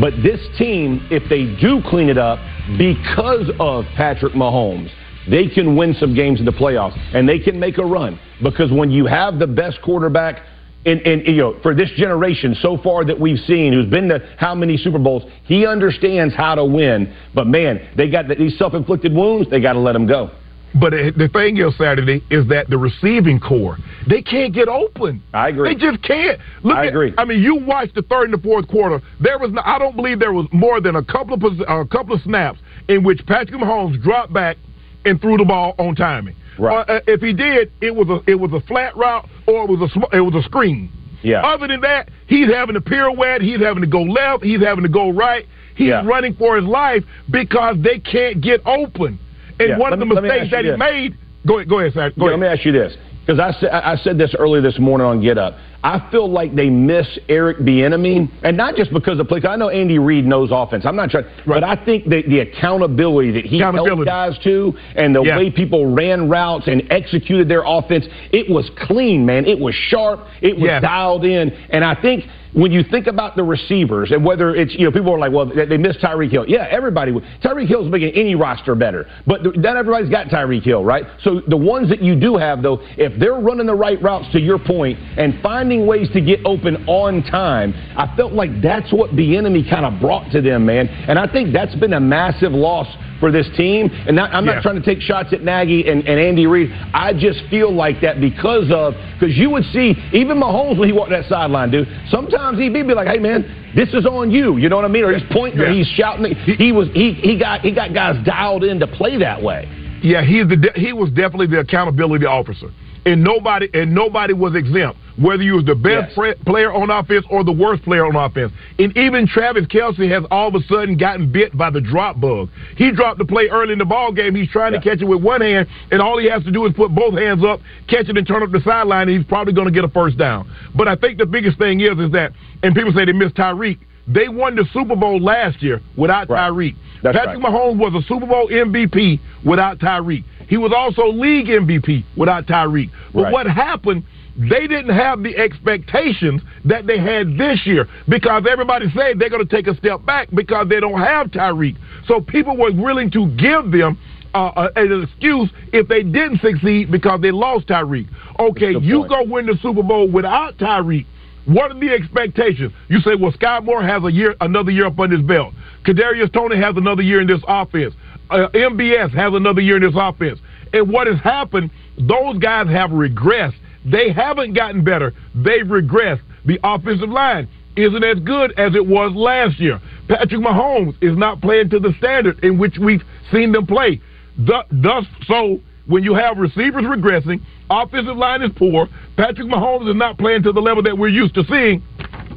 But 0.00 0.14
this 0.22 0.40
team, 0.58 1.06
if 1.10 1.28
they 1.28 1.58
do 1.60 1.82
clean 1.88 2.08
it 2.08 2.18
up 2.18 2.38
because 2.78 3.50
of 3.58 3.84
Patrick 3.96 4.34
Mahomes, 4.34 4.90
they 5.28 5.48
can 5.48 5.76
win 5.76 5.94
some 5.98 6.14
games 6.14 6.38
in 6.38 6.44
the 6.44 6.52
playoffs 6.52 6.96
and 7.14 7.28
they 7.28 7.38
can 7.38 7.58
make 7.58 7.78
a 7.78 7.84
run. 7.84 8.18
Because 8.42 8.70
when 8.70 8.90
you 8.90 9.06
have 9.06 9.38
the 9.38 9.46
best 9.46 9.80
quarterback 9.82 10.42
in, 10.84 11.00
in, 11.00 11.20
you 11.26 11.38
know, 11.38 11.60
for 11.62 11.74
this 11.74 11.90
generation 11.96 12.54
so 12.60 12.78
far 12.78 13.04
that 13.04 13.18
we've 13.18 13.40
seen, 13.40 13.72
who's 13.72 13.90
been 13.90 14.08
to 14.08 14.20
how 14.38 14.54
many 14.54 14.76
Super 14.76 14.98
Bowls, 14.98 15.24
he 15.44 15.66
understands 15.66 16.34
how 16.34 16.54
to 16.54 16.64
win. 16.64 17.14
But 17.34 17.48
man, 17.48 17.88
they 17.96 18.08
got 18.08 18.28
these 18.28 18.56
self-inflicted 18.58 19.12
wounds. 19.12 19.50
They 19.50 19.60
got 19.60 19.72
to 19.72 19.80
let 19.80 19.92
them 19.92 20.06
go. 20.06 20.30
But 20.74 20.90
the 20.90 21.30
thing 21.32 21.56
is, 21.56 21.74
Saturday, 21.78 22.22
is 22.30 22.46
that 22.48 22.68
the 22.68 22.76
receiving 22.76 23.40
corps, 23.40 23.78
they 24.06 24.20
can't 24.20 24.52
get 24.52 24.68
open. 24.68 25.22
I 25.32 25.48
agree. 25.48 25.72
They 25.72 25.80
just 25.80 26.02
can't. 26.02 26.38
Look 26.64 26.76
I 26.76 26.82
at, 26.82 26.88
agree. 26.88 27.14
I 27.16 27.24
mean, 27.24 27.42
you 27.42 27.56
watched 27.56 27.94
the 27.94 28.02
third 28.02 28.24
and 28.24 28.34
the 28.34 28.42
fourth 28.42 28.68
quarter. 28.68 29.00
There 29.20 29.38
was, 29.38 29.52
no, 29.52 29.62
I 29.64 29.78
don't 29.78 29.96
believe 29.96 30.18
there 30.18 30.34
was 30.34 30.46
more 30.52 30.80
than 30.82 30.96
a 30.96 31.04
couple 31.04 31.34
of 31.34 31.42
a 31.66 31.86
couple 31.86 32.14
of 32.14 32.20
snaps 32.22 32.58
in 32.88 33.02
which 33.04 33.24
Patrick 33.26 33.58
Mahomes 33.58 34.02
dropped 34.02 34.32
back 34.34 34.58
and 35.06 35.18
threw 35.20 35.38
the 35.38 35.44
ball 35.44 35.74
on 35.78 35.94
timing. 35.94 36.36
Right. 36.58 36.88
Uh, 36.88 37.00
if 37.06 37.20
he 37.22 37.32
did, 37.32 37.70
it 37.80 37.94
was 37.94 38.08
a 38.08 38.30
it 38.30 38.34
was 38.34 38.52
a 38.52 38.60
flat 38.66 38.96
route 38.96 39.28
or 39.46 39.64
it 39.64 39.70
was 39.70 39.90
a 39.96 40.16
it 40.16 40.20
was 40.20 40.34
a 40.34 40.42
screen. 40.46 40.90
Yeah. 41.22 41.42
Other 41.42 41.68
than 41.68 41.80
that, 41.80 42.10
he's 42.26 42.48
having 42.52 42.74
to 42.74 42.80
pirouette. 42.80 43.40
He's 43.40 43.60
having 43.60 43.80
to 43.82 43.88
go 43.88 44.02
left. 44.02 44.44
He's 44.44 44.60
having 44.62 44.82
to 44.82 44.90
go 44.90 45.10
right. 45.10 45.46
He's 45.74 45.88
Yeah. 45.88 46.04
running 46.06 46.34
for 46.34 46.56
his 46.56 46.64
life 46.64 47.02
because 47.30 47.76
they 47.82 47.98
can't 47.98 48.40
get 48.40 48.60
open. 48.66 49.18
And 49.58 49.68
Yeah, 49.70 49.78
one 49.78 49.92
of 49.92 49.98
me- 49.98 50.14
the 50.14 50.20
mistakes 50.22 50.50
that 50.50 50.64
he 50.64 50.70
this. 50.70 50.78
made. 50.78 51.14
Go 51.46 51.56
ahead, 51.58 51.68
go 51.68 51.78
ahead, 51.78 51.92
Zach. 51.92 52.12
Go 52.18 52.26
Yeah, 52.26 52.30
ahead. 52.32 52.40
let 52.40 52.46
me 52.50 52.52
ask 52.52 52.64
you 52.64 52.72
this, 52.72 52.96
because 53.24 53.38
I 53.40 53.52
said 53.52 53.70
I 53.70 53.96
said 53.96 54.18
this 54.18 54.34
earlier 54.38 54.60
this 54.60 54.78
morning 54.78 55.06
on 55.06 55.20
Get 55.20 55.38
Up. 55.38 55.56
I 55.84 56.00
feel 56.10 56.28
like 56.28 56.52
they 56.56 56.68
miss 56.68 57.06
Eric 57.28 57.58
Bieniemy, 57.58 58.28
and 58.42 58.56
not 58.56 58.74
just 58.74 58.92
because 58.92 59.20
of 59.20 59.28
play. 59.28 59.40
I 59.48 59.54
know 59.54 59.68
Andy 59.68 60.00
Reid 60.00 60.26
knows 60.26 60.48
offense. 60.50 60.84
I'm 60.84 60.96
not 60.96 61.10
trying, 61.10 61.26
but 61.46 61.62
I 61.62 61.76
think 61.76 62.08
that 62.08 62.28
the 62.28 62.40
accountability 62.40 63.30
that 63.32 63.44
he 63.44 63.58
held 63.58 64.04
guys 64.04 64.36
to, 64.38 64.74
and 64.96 65.14
the 65.14 65.22
Yeah. 65.22 65.36
way 65.38 65.50
people 65.50 65.86
ran 65.86 66.28
routes 66.28 66.66
and 66.66 66.82
executed 66.90 67.48
their 67.48 67.62
offense, 67.64 68.08
it 68.32 68.50
was 68.50 68.68
clean, 68.70 69.24
man. 69.24 69.46
It 69.46 69.60
was 69.60 69.76
sharp. 69.76 70.26
It 70.40 70.56
was 70.56 70.64
Yes. 70.64 70.82
dialed 70.82 71.24
in, 71.24 71.52
and 71.70 71.84
I 71.84 71.94
think. 71.94 72.26
When 72.56 72.72
you 72.72 72.82
think 72.82 73.06
about 73.06 73.36
the 73.36 73.44
receivers 73.44 74.12
and 74.12 74.24
whether 74.24 74.54
it's, 74.54 74.74
you 74.74 74.86
know, 74.86 74.90
people 74.90 75.12
are 75.12 75.18
like, 75.18 75.30
well, 75.30 75.44
they, 75.44 75.76
missed 75.76 76.00
Tyreek 76.00 76.30
Hill. 76.30 76.46
Yeah, 76.48 76.66
everybody 76.70 77.12
would. 77.12 77.22
Tyreek 77.44 77.68
Hill's 77.68 77.90
making 77.90 78.14
any 78.14 78.34
roster 78.34 78.74
better. 78.74 79.06
But 79.26 79.56
not 79.56 79.76
everybody's 79.76 80.08
got 80.08 80.28
Tyreek 80.28 80.62
Hill, 80.62 80.82
right? 80.82 81.04
So 81.22 81.42
the 81.46 81.56
ones 81.56 81.90
that 81.90 82.00
you 82.00 82.18
do 82.18 82.38
have, 82.38 82.62
though, 82.62 82.78
if 82.96 83.20
they're 83.20 83.38
running 83.38 83.66
the 83.66 83.74
right 83.74 84.02
routes 84.02 84.32
to 84.32 84.40
your 84.40 84.58
point 84.58 84.98
and 85.18 85.38
finding 85.42 85.86
ways 85.86 86.08
to 86.14 86.20
get 86.22 86.40
open 86.46 86.88
on 86.88 87.22
time, 87.24 87.74
I 87.94 88.14
felt 88.16 88.32
like 88.32 88.62
that's 88.62 88.90
what 88.90 89.10
Bieniemy 89.10 89.68
kind 89.68 89.84
of 89.84 90.00
brought 90.00 90.32
to 90.32 90.40
them, 90.40 90.64
man. 90.64 90.88
And 90.88 91.18
I 91.18 91.30
think 91.30 91.52
that's 91.52 91.74
been 91.74 91.92
a 91.92 92.00
massive 92.00 92.52
loss 92.52 92.88
for 93.20 93.30
this 93.32 93.48
team. 93.56 93.90
And 94.06 94.16
not, 94.16 94.32
I'm 94.34 94.44
Yeah. 94.46 94.54
not 94.54 94.62
trying 94.62 94.76
to 94.76 94.82
take 94.82 95.00
shots 95.00 95.32
at 95.32 95.42
Nagy 95.42 95.88
and, 95.88 96.06
and 96.06 96.20
Andy 96.20 96.46
Reid. 96.46 96.70
I 96.92 97.12
just 97.12 97.42
feel 97.50 97.72
like 97.72 98.00
that 98.02 98.20
because 98.20 98.70
of 98.70 98.94
because 99.18 99.36
you 99.36 99.50
would 99.50 99.64
see 99.66 99.94
even 100.12 100.38
Mahomes 100.38 100.78
when 100.78 100.88
he 100.88 100.92
walked 100.92 101.10
that 101.10 101.24
sideline, 101.26 101.70
dude. 101.70 101.88
Sometimes 102.08 102.58
he'd 102.58 102.72
be 102.72 102.82
like, 102.82 103.08
"Hey, 103.08 103.18
man, 103.18 103.72
this 103.74 103.88
is 103.94 104.06
on 104.06 104.30
you." 104.30 104.56
You 104.58 104.68
know 104.68 104.76
what 104.76 104.84
I 104.84 104.88
mean? 104.88 105.04
Or 105.04 105.12
he's 105.12 105.26
pointing, 105.30 105.60
or 105.60 105.70
he's 105.72 105.86
shouting. 105.88 106.34
He 106.34 106.72
was 106.72 106.88
he 106.92 107.12
he 107.12 107.38
got 107.38 107.60
he 107.62 107.72
got 107.72 107.94
guys 107.94 108.22
dialed 108.24 108.64
in 108.64 108.78
to 108.80 108.86
play 108.86 109.16
that 109.18 109.42
way. 109.42 109.68
Yeah, 110.02 110.22
he's 110.22 110.46
the 110.46 110.56
de- 110.56 110.78
he 110.78 110.92
was 110.92 111.10
definitely 111.10 111.46
the 111.46 111.60
accountability 111.60 112.26
officer, 112.26 112.68
and 113.06 113.22
nobody 113.24 113.70
and 113.72 113.94
nobody 113.94 114.34
was 114.34 114.54
exempt. 114.54 114.98
Whether 115.16 115.42
you 115.42 115.54
was 115.54 115.64
the 115.64 115.74
best 115.74 116.08
Yes. 116.08 116.14
pre- 116.14 116.34
player 116.44 116.70
on 116.70 116.90
offense 116.90 117.24
or 117.30 117.42
the 117.42 117.52
worst 117.52 117.82
player 117.84 118.04
on 118.04 118.16
offense, 118.16 118.52
and 118.78 118.94
even 118.98 119.26
Travis 119.26 119.64
Kelce 119.66 120.10
has 120.10 120.24
all 120.30 120.48
of 120.48 120.54
a 120.54 120.62
sudden 120.64 120.98
gotten 120.98 121.32
bit 121.32 121.56
by 121.56 121.70
the 121.70 121.80
drop 121.80 122.20
bug. 122.20 122.50
He 122.76 122.90
dropped 122.90 123.16
the 123.16 123.24
play 123.24 123.48
early 123.48 123.72
in 123.72 123.78
the 123.78 123.86
ball 123.86 124.12
game. 124.12 124.34
He's 124.34 124.50
trying 124.50 124.72
to 124.72 124.80
catch 124.80 125.00
it 125.00 125.06
with 125.06 125.22
one 125.22 125.40
hand, 125.40 125.68
and 125.90 126.02
all 126.02 126.18
he 126.18 126.28
has 126.28 126.44
to 126.44 126.50
do 126.50 126.66
is 126.66 126.74
put 126.74 126.94
both 126.94 127.16
hands 127.16 127.42
up, 127.42 127.60
catch 127.88 128.10
it, 128.10 128.18
and 128.18 128.26
turn 128.26 128.42
up 128.42 128.50
the 128.50 128.60
sideline. 128.60 129.08
And 129.08 129.16
he's 129.16 129.26
probably 129.26 129.54
going 129.54 129.68
to 129.68 129.72
get 129.72 129.84
a 129.84 129.88
first 129.88 130.18
down. 130.18 130.50
But 130.74 130.86
I 130.86 130.96
think 130.96 131.16
the 131.16 131.24
biggest 131.26 131.56
thing 131.56 131.80
is 131.80 131.98
is 131.98 132.10
that, 132.12 132.32
and 132.62 132.74
people 132.74 132.92
say 132.92 133.06
they 133.06 133.12
missed 133.12 133.36
Tyreek. 133.36 133.78
They 134.08 134.28
won 134.28 134.54
the 134.54 134.64
Super 134.72 134.96
Bowl 134.96 135.20
last 135.20 135.62
year 135.62 135.80
without 135.96 136.28
Tyreek. 136.28 136.76
Patrick 137.02 137.26
right. 137.26 137.38
Mahomes 137.38 137.78
was 137.78 137.92
a 137.94 138.06
Super 138.06 138.26
Bowl 138.26 138.48
MVP 138.48 139.20
without 139.44 139.78
Tyreek. 139.78 140.24
He 140.48 140.56
was 140.56 140.72
also 140.76 141.08
league 141.08 141.48
MVP 141.48 142.04
without 142.16 142.46
Tyreek. 142.46 142.90
But 143.12 143.24
Right. 143.24 143.32
what 143.32 143.46
happened? 143.46 144.04
They 144.36 144.66
didn't 144.66 144.94
have 144.94 145.22
the 145.22 145.36
expectations 145.36 146.42
that 146.66 146.86
they 146.86 146.98
had 146.98 147.38
this 147.38 147.66
year 147.66 147.88
because 148.08 148.44
everybody 148.48 148.90
said 148.90 149.18
they're 149.18 149.30
going 149.30 149.46
to 149.46 149.56
take 149.56 149.66
a 149.66 149.74
step 149.76 150.04
back 150.04 150.28
because 150.34 150.68
they 150.68 150.78
don't 150.78 151.00
have 151.00 151.30
Tyreek. 151.30 151.76
So 152.06 152.20
people 152.20 152.56
were 152.56 152.70
willing 152.70 153.10
to 153.12 153.28
give 153.28 153.70
them 153.72 153.98
uh, 154.34 154.48
uh, 154.48 154.68
an 154.76 155.02
excuse 155.02 155.50
if 155.72 155.88
they 155.88 156.02
didn't 156.02 156.42
succeed 156.42 156.90
because 156.90 157.22
they 157.22 157.30
lost 157.30 157.66
Tyreek. 157.68 158.06
Okay, 158.38 158.74
the 158.74 158.80
you 158.80 158.98
point. 158.98 159.08
go 159.08 159.24
win 159.24 159.46
the 159.46 159.56
Super 159.62 159.82
Bowl 159.82 160.06
without 160.08 160.58
Tyreek. 160.58 161.06
What 161.46 161.70
are 161.70 161.78
the 161.78 161.90
expectations? 161.90 162.72
You 162.88 163.00
say, 163.00 163.14
well, 163.14 163.32
Skyy 163.32 163.64
Moore 163.64 163.82
has 163.82 164.02
a 164.04 164.10
year, 164.10 164.34
another 164.40 164.70
year 164.70 164.86
up 164.86 164.98
on 164.98 165.10
his 165.10 165.22
belt. 165.22 165.54
Kadarius 165.84 166.32
Toney 166.32 166.56
has 166.56 166.76
another 166.76 167.02
year 167.02 167.20
in 167.20 167.28
this 167.28 167.40
offense. 167.46 167.94
Uh, 168.28 168.48
MVS 168.52 169.14
has 169.14 169.32
another 169.32 169.60
year 169.60 169.76
in 169.76 169.82
this 169.82 169.94
offense. 169.96 170.40
And 170.72 170.90
what 170.90 171.06
has 171.06 171.20
happened? 171.20 171.70
Those 171.96 172.38
guys 172.38 172.66
have 172.68 172.90
regressed. 172.90 173.54
They 173.84 174.10
haven't 174.12 174.54
gotten 174.54 174.82
better. 174.82 175.14
They've 175.34 175.66
regressed. 175.66 176.22
The 176.44 176.58
offensive 176.64 177.08
line 177.08 177.48
isn't 177.76 178.04
as 178.04 178.18
good 178.20 178.58
as 178.58 178.74
it 178.74 178.84
was 178.84 179.12
last 179.14 179.60
year. 179.60 179.80
Patrick 180.08 180.40
Mahomes 180.40 180.94
is 181.00 181.16
not 181.16 181.40
playing 181.40 181.70
to 181.70 181.78
the 181.78 181.94
standard 181.98 182.42
in 182.42 182.58
which 182.58 182.76
we've 182.78 183.02
seen 183.32 183.52
them 183.52 183.66
play. 183.66 184.00
Thus 184.38 185.06
so 185.26 185.60
when 185.86 186.02
you 186.02 186.14
have 186.14 186.38
receivers 186.38 186.84
regressing, 186.84 187.40
offensive 187.70 188.16
line 188.16 188.42
is 188.42 188.50
poor, 188.56 188.88
Patrick 189.16 189.48
Mahomes 189.48 189.88
is 189.88 189.96
not 189.96 190.18
playing 190.18 190.42
to 190.44 190.52
the 190.52 190.60
level 190.60 190.82
that 190.82 190.96
we're 190.96 191.08
used 191.08 191.34
to 191.34 191.44
seeing, 191.44 191.82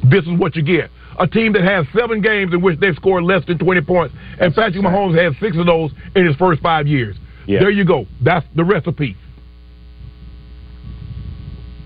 this 0.04 0.24
is 0.24 0.38
what 0.38 0.56
you 0.56 0.62
get. 0.62 0.90
A 1.18 1.26
team 1.26 1.52
that 1.52 1.62
has 1.62 1.86
seven 1.96 2.20
games 2.20 2.54
in 2.54 2.62
which 2.62 2.80
they've 2.80 2.94
scored 2.94 3.24
less 3.24 3.44
than 3.46 3.58
20 3.58 3.80
points, 3.82 4.14
and 4.40 4.54
Patrick 4.54 4.82
Mahomes 4.82 5.20
has 5.22 5.38
six 5.40 5.56
of 5.58 5.66
those 5.66 5.90
in 6.16 6.26
his 6.26 6.36
first 6.36 6.62
five 6.62 6.86
years. 6.86 7.16
Yeah. 7.46 7.60
There 7.60 7.70
you 7.70 7.84
go. 7.84 8.06
That's 8.22 8.46
the 8.54 8.64
recipe. 8.64 9.16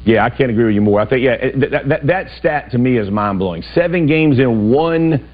Yeah, 0.05 0.25
I 0.25 0.31
can't 0.31 0.51
agree 0.51 0.67
with 0.67 0.75
you 0.75 0.83
more. 0.83 1.01
I 1.01 1.09
think 1.09 1.25
yeah, 1.25 1.37
that, 1.71 1.89
that, 1.89 2.07
that 2.07 2.27
stat 2.39 2.71
to 2.73 2.79
me 2.79 2.99
is 2.99 3.11
mind 3.11 3.39
blowing. 3.39 3.63
Seven 3.75 4.07
games 4.07 4.39
in 4.39 4.71
one 4.71 5.29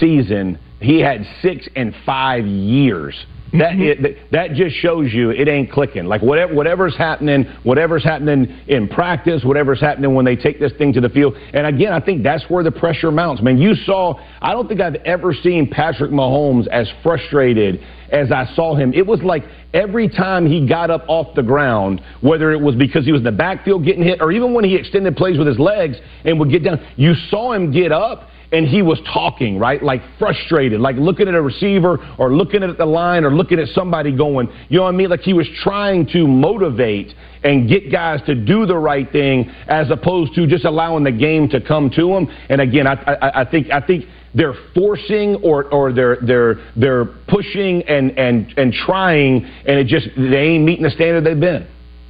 season, 0.00 0.58
he 0.80 1.00
had 1.00 1.26
six 1.42 1.68
in 1.76 1.94
five 2.06 2.46
years. 2.46 3.14
That, 3.58 3.78
it, 3.78 4.32
that 4.32 4.54
just 4.54 4.74
shows 4.76 5.12
you 5.12 5.30
it 5.30 5.46
ain't 5.46 5.70
clicking. 5.70 6.06
Like 6.06 6.22
whatever 6.22 6.52
whatever's 6.54 6.96
happening, 6.96 7.44
whatever's 7.62 8.02
happening 8.02 8.58
in 8.66 8.88
practice, 8.88 9.44
whatever's 9.44 9.80
happening 9.80 10.12
when 10.14 10.24
they 10.24 10.34
take 10.34 10.58
this 10.58 10.72
thing 10.72 10.92
to 10.94 11.00
the 11.00 11.08
field. 11.08 11.34
And 11.52 11.64
again, 11.64 11.92
I 11.92 12.00
think 12.00 12.24
that's 12.24 12.44
where 12.48 12.64
the 12.64 12.72
pressure 12.72 13.12
mounts. 13.12 13.42
Man, 13.42 13.58
you 13.58 13.76
saw. 13.86 14.18
I 14.42 14.52
don't 14.52 14.66
think 14.66 14.80
I've 14.80 14.96
ever 15.06 15.32
seen 15.32 15.70
Patrick 15.70 16.10
Mahomes 16.10 16.66
as 16.66 16.90
frustrated 17.04 17.80
as 18.10 18.32
I 18.32 18.52
saw 18.56 18.74
him. 18.74 18.92
It 18.92 19.06
was 19.06 19.22
like 19.22 19.44
every 19.72 20.08
time 20.08 20.46
he 20.46 20.66
got 20.66 20.90
up 20.90 21.04
off 21.06 21.36
the 21.36 21.42
ground, 21.42 22.00
whether 22.22 22.50
it 22.50 22.60
was 22.60 22.74
because 22.74 23.04
he 23.04 23.12
was 23.12 23.20
in 23.20 23.24
the 23.24 23.32
backfield 23.32 23.84
getting 23.84 24.02
hit, 24.02 24.20
or 24.20 24.32
even 24.32 24.52
when 24.52 24.64
he 24.64 24.74
extended 24.74 25.16
plays 25.16 25.38
with 25.38 25.46
his 25.46 25.60
legs 25.60 25.96
and 26.24 26.40
would 26.40 26.50
get 26.50 26.64
down, 26.64 26.84
you 26.96 27.14
saw 27.30 27.52
him 27.52 27.70
get 27.70 27.92
up 27.92 28.30
and 28.54 28.68
he 28.68 28.82
was 28.82 29.00
talking, 29.12 29.58
right? 29.58 29.82
Like 29.82 30.00
frustrated, 30.18 30.80
like 30.80 30.94
looking 30.94 31.26
at 31.26 31.34
a 31.34 31.42
receiver 31.42 31.98
or 32.18 32.32
looking 32.32 32.62
at 32.62 32.78
the 32.78 32.86
line 32.86 33.24
or 33.24 33.34
looking 33.34 33.58
at 33.58 33.68
somebody 33.68 34.16
going, 34.16 34.48
you 34.68 34.78
know 34.78 34.84
what 34.84 34.94
I 34.94 34.96
mean? 34.96 35.10
Like 35.10 35.20
he 35.20 35.32
was 35.32 35.48
trying 35.62 36.06
to 36.12 36.28
motivate 36.28 37.12
and 37.42 37.68
get 37.68 37.90
guys 37.90 38.20
to 38.26 38.34
do 38.36 38.64
the 38.64 38.76
right 38.76 39.10
thing 39.10 39.50
as 39.66 39.90
opposed 39.90 40.34
to 40.36 40.46
just 40.46 40.64
allowing 40.64 41.02
the 41.02 41.12
game 41.12 41.48
to 41.48 41.60
come 41.60 41.90
to 41.90 42.06
them. 42.06 42.28
And 42.48 42.60
again, 42.60 42.86
I, 42.86 42.92
I, 42.92 43.40
I 43.40 43.50
think, 43.50 43.72
I 43.72 43.80
think 43.80 44.04
they're 44.34 44.54
forcing 44.72 45.34
or, 45.42 45.64
or 45.72 45.92
they're, 45.92 46.18
they're, 46.22 46.54
they're 46.76 47.06
pushing 47.26 47.82
and, 47.88 48.16
and, 48.16 48.54
and 48.56 48.72
trying 48.72 49.44
and 49.66 49.80
it 49.80 49.88
just, 49.88 50.08
they 50.16 50.54
ain't 50.54 50.64
meeting 50.64 50.84
the 50.84 50.90
standard 50.90 51.24
they've 51.24 51.38
been. 51.38 51.66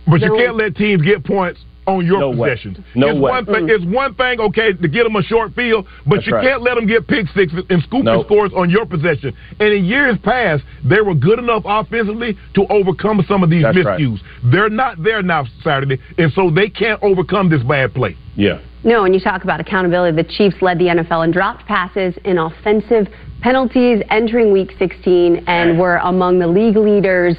But 0.07 0.21
you 0.21 0.37
can't 0.37 0.57
let 0.57 0.77
teams 0.77 1.03
get 1.03 1.25
points 1.25 1.65
on 1.87 2.05
your 2.07 2.21
No 2.21 2.31
way. 2.31 2.51
possessions. 2.51 2.79
No 2.95 3.09
it's 3.09 3.19
way. 3.21 3.31
One 3.31 3.47
thing, 3.47 3.69
it's 3.69 3.85
one 3.85 4.15
thing, 4.15 4.41
okay, 4.41 4.73
to 4.73 4.89
get 4.89 5.05
them 5.05 5.17
a 5.17 5.23
short 5.23 5.55
field, 5.55 5.87
but 6.07 6.17
That's 6.17 6.27
you 6.27 6.35
right. 6.35 6.45
can't 6.47 6.63
let 6.63 6.75
them 6.77 6.87
get 6.87 7.07
pick 7.07 7.27
sixes 7.35 7.63
and 7.69 7.83
scooping 7.83 8.05
Nope. 8.05 8.27
scores 8.27 8.53
on 8.55 8.71
your 8.71 8.87
possession. 8.87 9.35
And 9.61 9.73
in 9.73 9.85
years 9.85 10.17
past, 10.23 10.63
they 10.85 11.01
were 11.01 11.15
good 11.15 11.39
enough 11.39 11.63
offensively 11.65 12.37
to 12.55 12.67
overcome 12.71 13.25
some 13.29 13.43
of 13.43 13.51
these 13.51 13.63
That's 13.63 13.77
right. 13.85 14.01
miscues. 14.01 14.21
They're 14.45 14.71
not 14.71 15.03
there 15.03 15.23
now 15.23 15.45
Saturday, 15.63 15.99
and 16.19 16.33
so 16.33 16.51
they 16.51 16.69
can't 16.69 17.03
overcome 17.03 17.49
this 17.51 17.63
bad 17.63 17.95
play. 17.95 18.17
Yeah. 18.37 18.59
No, 18.83 19.05
and 19.05 19.15
you 19.15 19.21
talk 19.21 19.45
about 19.45 19.61
accountability. 19.61 20.17
The 20.17 20.29
Chiefs 20.29 20.57
led 20.61 20.79
the 20.79 20.87
NFL 20.89 21.25
in 21.25 21.31
dropped 21.31 21.65
passes, 21.67 22.15
in 22.25 22.37
offensive 22.39 23.09
penalties 23.41 24.03
entering 24.11 24.53
Week 24.53 24.73
16, 24.79 25.45
and 25.47 25.79
were 25.79 25.97
among 25.99 26.39
the 26.39 26.47
league 26.47 26.77
leaders 26.77 27.37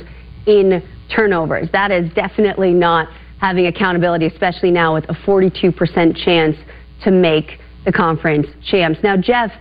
in 0.48 0.82
turnovers. 1.14 1.68
That 1.72 1.91
is 1.91 2.12
definitely 2.14 2.72
not 2.72 3.08
having 3.40 3.68
accountability, 3.68 4.26
especially 4.28 4.72
now 4.72 4.94
with 4.94 5.06
a 5.10 5.14
42% 5.14 6.16
chance 6.24 6.56
to 7.04 7.12
make 7.12 7.60
the 7.86 7.92
conference 7.92 8.48
champs. 8.66 9.00
Now, 9.04 9.16
Jeff, 9.18 9.52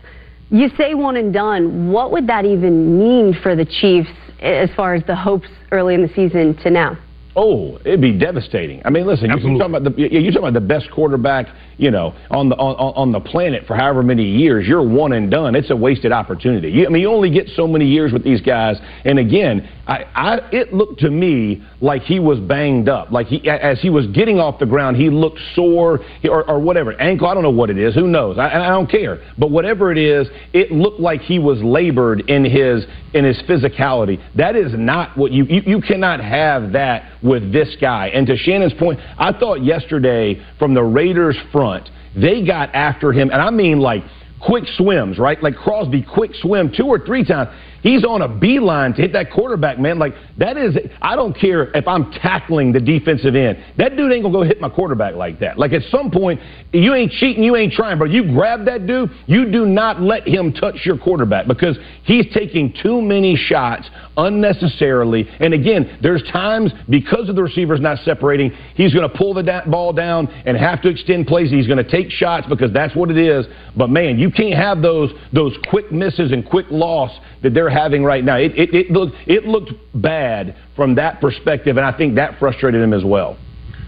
you 0.50 0.68
say 0.78 0.94
one 0.94 1.16
and 1.16 1.32
done. 1.32 1.90
What 1.90 2.12
would 2.12 2.26
that 2.28 2.44
even 2.44 2.98
mean 2.98 3.34
for 3.42 3.56
the 3.56 3.64
Chiefs 3.64 4.10
eh, 4.40 4.50
as 4.50 4.70
far 4.76 4.94
as 4.94 5.04
the 5.06 5.16
hopes 5.16 5.48
early 5.72 5.94
in 5.94 6.02
the 6.02 6.08
season 6.14 6.56
to 6.62 6.70
now? 6.70 6.98
Oh, 7.36 7.78
it'd 7.84 8.00
be 8.00 8.12
devastating. 8.16 8.80
I 8.84 8.90
mean, 8.90 9.06
listen, 9.06 9.28
you- 9.30 9.36
you're 9.38 9.58
talking 9.58 9.74
about 9.74 9.96
the 9.96 10.00
you're 10.00 10.30
talking 10.32 10.36
about 10.48 10.52
the 10.54 10.60
best 10.60 10.88
quarterback, 10.92 11.48
you 11.78 11.90
know, 11.90 12.14
on 12.30 12.48
the 12.48 12.54
on, 12.56 12.92
on 12.94 13.12
the 13.12 13.18
planet 13.20 13.66
for 13.66 13.74
however 13.74 14.02
many 14.04 14.24
years. 14.24 14.68
You're 14.68 14.82
one 14.86 15.12
and 15.12 15.30
done. 15.30 15.56
It's 15.56 15.70
a 15.70 15.76
wasted 15.76 16.12
opportunity. 16.12 16.70
You, 16.70 16.86
I 16.86 16.90
mean, 16.90 17.02
you 17.02 17.10
only 17.10 17.30
get 17.30 17.48
so 17.56 17.66
many 17.66 17.86
years 17.86 18.12
with 18.12 18.22
these 18.22 18.40
guys. 18.40 18.76
And 19.04 19.18
again, 19.18 19.68
I, 19.88 20.04
I 20.14 20.38
it 20.52 20.72
looked 20.72 21.00
to 21.00 21.10
me 21.10 21.64
like 21.80 22.02
he 22.02 22.20
was 22.20 22.38
banged 22.38 22.88
up. 22.88 23.10
Like 23.10 23.26
he 23.26 23.48
as 23.48 23.80
he 23.80 23.90
was 23.90 24.06
getting 24.08 24.38
off 24.38 24.60
the 24.60 24.66
ground, 24.66 24.96
he 24.96 25.10
looked 25.10 25.40
sore 25.56 26.00
or, 26.28 26.48
or 26.48 26.60
whatever 26.60 26.92
ankle. 27.00 27.26
I 27.26 27.34
don't 27.34 27.42
know 27.42 27.50
what 27.50 27.68
it 27.68 27.78
is. 27.78 27.94
Who 27.96 28.06
knows? 28.06 28.38
I, 28.38 28.48
I 28.50 28.68
don't 28.68 28.88
care. 28.88 29.20
But 29.38 29.50
whatever 29.50 29.90
it 29.90 29.98
is, 29.98 30.28
it 30.52 30.70
looked 30.70 31.00
like 31.00 31.20
he 31.22 31.40
was 31.40 31.60
labored 31.62 32.30
in 32.30 32.44
his 32.44 32.84
in 33.12 33.24
his 33.24 33.40
physicality. 33.48 34.20
That 34.36 34.54
is 34.54 34.72
not 34.76 35.16
what 35.18 35.32
you, 35.32 35.44
you 35.46 35.62
you 35.66 35.80
cannot 35.80 36.20
have 36.20 36.72
that 36.72 37.10
with 37.24 37.52
this 37.52 37.74
guy. 37.80 38.08
And 38.08 38.26
to 38.26 38.36
Shannon's 38.36 38.74
point, 38.74 39.00
I 39.18 39.32
thought 39.32 39.64
yesterday 39.64 40.44
from 40.58 40.74
the 40.74 40.82
Raiders 40.82 41.36
front, 41.50 41.88
they 42.14 42.44
got 42.44 42.72
after 42.74 43.12
him, 43.12 43.30
and 43.30 43.40
I 43.40 43.50
mean 43.50 43.80
like 43.80 44.04
quick 44.40 44.64
swims, 44.76 45.18
right? 45.18 45.42
Like 45.42 45.56
Crosby, 45.56 46.02
quick 46.02 46.32
swim 46.34 46.72
two 46.76 46.86
or 46.86 47.04
three 47.04 47.24
times. 47.24 47.50
He's 47.84 48.02
on 48.02 48.22
a 48.22 48.28
beeline 48.28 48.94
to 48.94 49.02
hit 49.02 49.12
that 49.12 49.30
quarterback, 49.30 49.78
man. 49.78 49.98
Like 49.98 50.14
that 50.38 50.56
is, 50.56 50.74
I 51.02 51.16
don't 51.16 51.38
care 51.38 51.64
if 51.76 51.86
I'm 51.86 52.10
tackling 52.12 52.72
the 52.72 52.80
defensive 52.80 53.36
end. 53.36 53.62
That 53.76 53.94
dude 53.94 54.10
ain't 54.10 54.22
gonna 54.22 54.32
go 54.32 54.42
hit 54.42 54.58
my 54.58 54.70
quarterback 54.70 55.14
like 55.16 55.38
that. 55.40 55.58
Like 55.58 55.74
at 55.74 55.82
some 55.90 56.10
point, 56.10 56.40
you 56.72 56.94
ain't 56.94 57.12
cheating, 57.12 57.44
you 57.44 57.56
ain't 57.56 57.74
trying, 57.74 57.98
bro. 57.98 58.06
You 58.06 58.32
grab 58.32 58.64
that 58.64 58.86
dude, 58.86 59.10
you 59.26 59.52
do 59.52 59.66
not 59.66 60.00
let 60.00 60.26
him 60.26 60.54
touch 60.54 60.76
your 60.86 60.96
quarterback 60.96 61.46
because 61.46 61.76
he's 62.04 62.24
taking 62.32 62.72
too 62.82 63.02
many 63.02 63.36
shots 63.36 63.86
unnecessarily. 64.16 65.28
And 65.40 65.52
again, 65.52 65.98
there's 66.02 66.22
times 66.32 66.72
because 66.88 67.28
of 67.28 67.36
the 67.36 67.42
receivers 67.42 67.80
not 67.80 67.98
separating, 67.98 68.50
he's 68.76 68.94
going 68.94 69.06
to 69.06 69.14
pull 69.14 69.34
the 69.34 69.42
da- 69.42 69.66
ball 69.66 69.92
down 69.92 70.28
and 70.46 70.56
have 70.56 70.80
to 70.82 70.88
extend 70.88 71.26
plays. 71.26 71.50
He's 71.50 71.66
going 71.66 71.84
to 71.84 71.90
take 71.90 72.10
shots 72.10 72.46
because 72.48 72.72
that's 72.72 72.96
what 72.96 73.10
it 73.10 73.18
is. 73.18 73.44
But 73.76 73.90
man, 73.90 74.18
you 74.18 74.30
can't 74.30 74.54
have 74.54 74.80
those 74.80 75.10
those 75.34 75.54
quick 75.68 75.92
misses 75.92 76.32
and 76.32 76.48
quick 76.48 76.66
loss 76.70 77.10
that 77.42 77.52
they're 77.52 77.73
having 77.74 78.04
right 78.04 78.24
now. 78.24 78.36
It 78.36 78.52
it, 78.56 78.74
it 78.74 78.90
looked 78.90 79.16
it 79.26 79.44
looked 79.44 79.72
bad 79.94 80.56
from 80.76 80.94
that 80.94 81.20
perspective, 81.20 81.76
and 81.76 81.84
I 81.84 81.96
think 81.96 82.14
that 82.14 82.38
frustrated 82.38 82.80
him 82.82 82.92
as 82.92 83.04
well. 83.04 83.36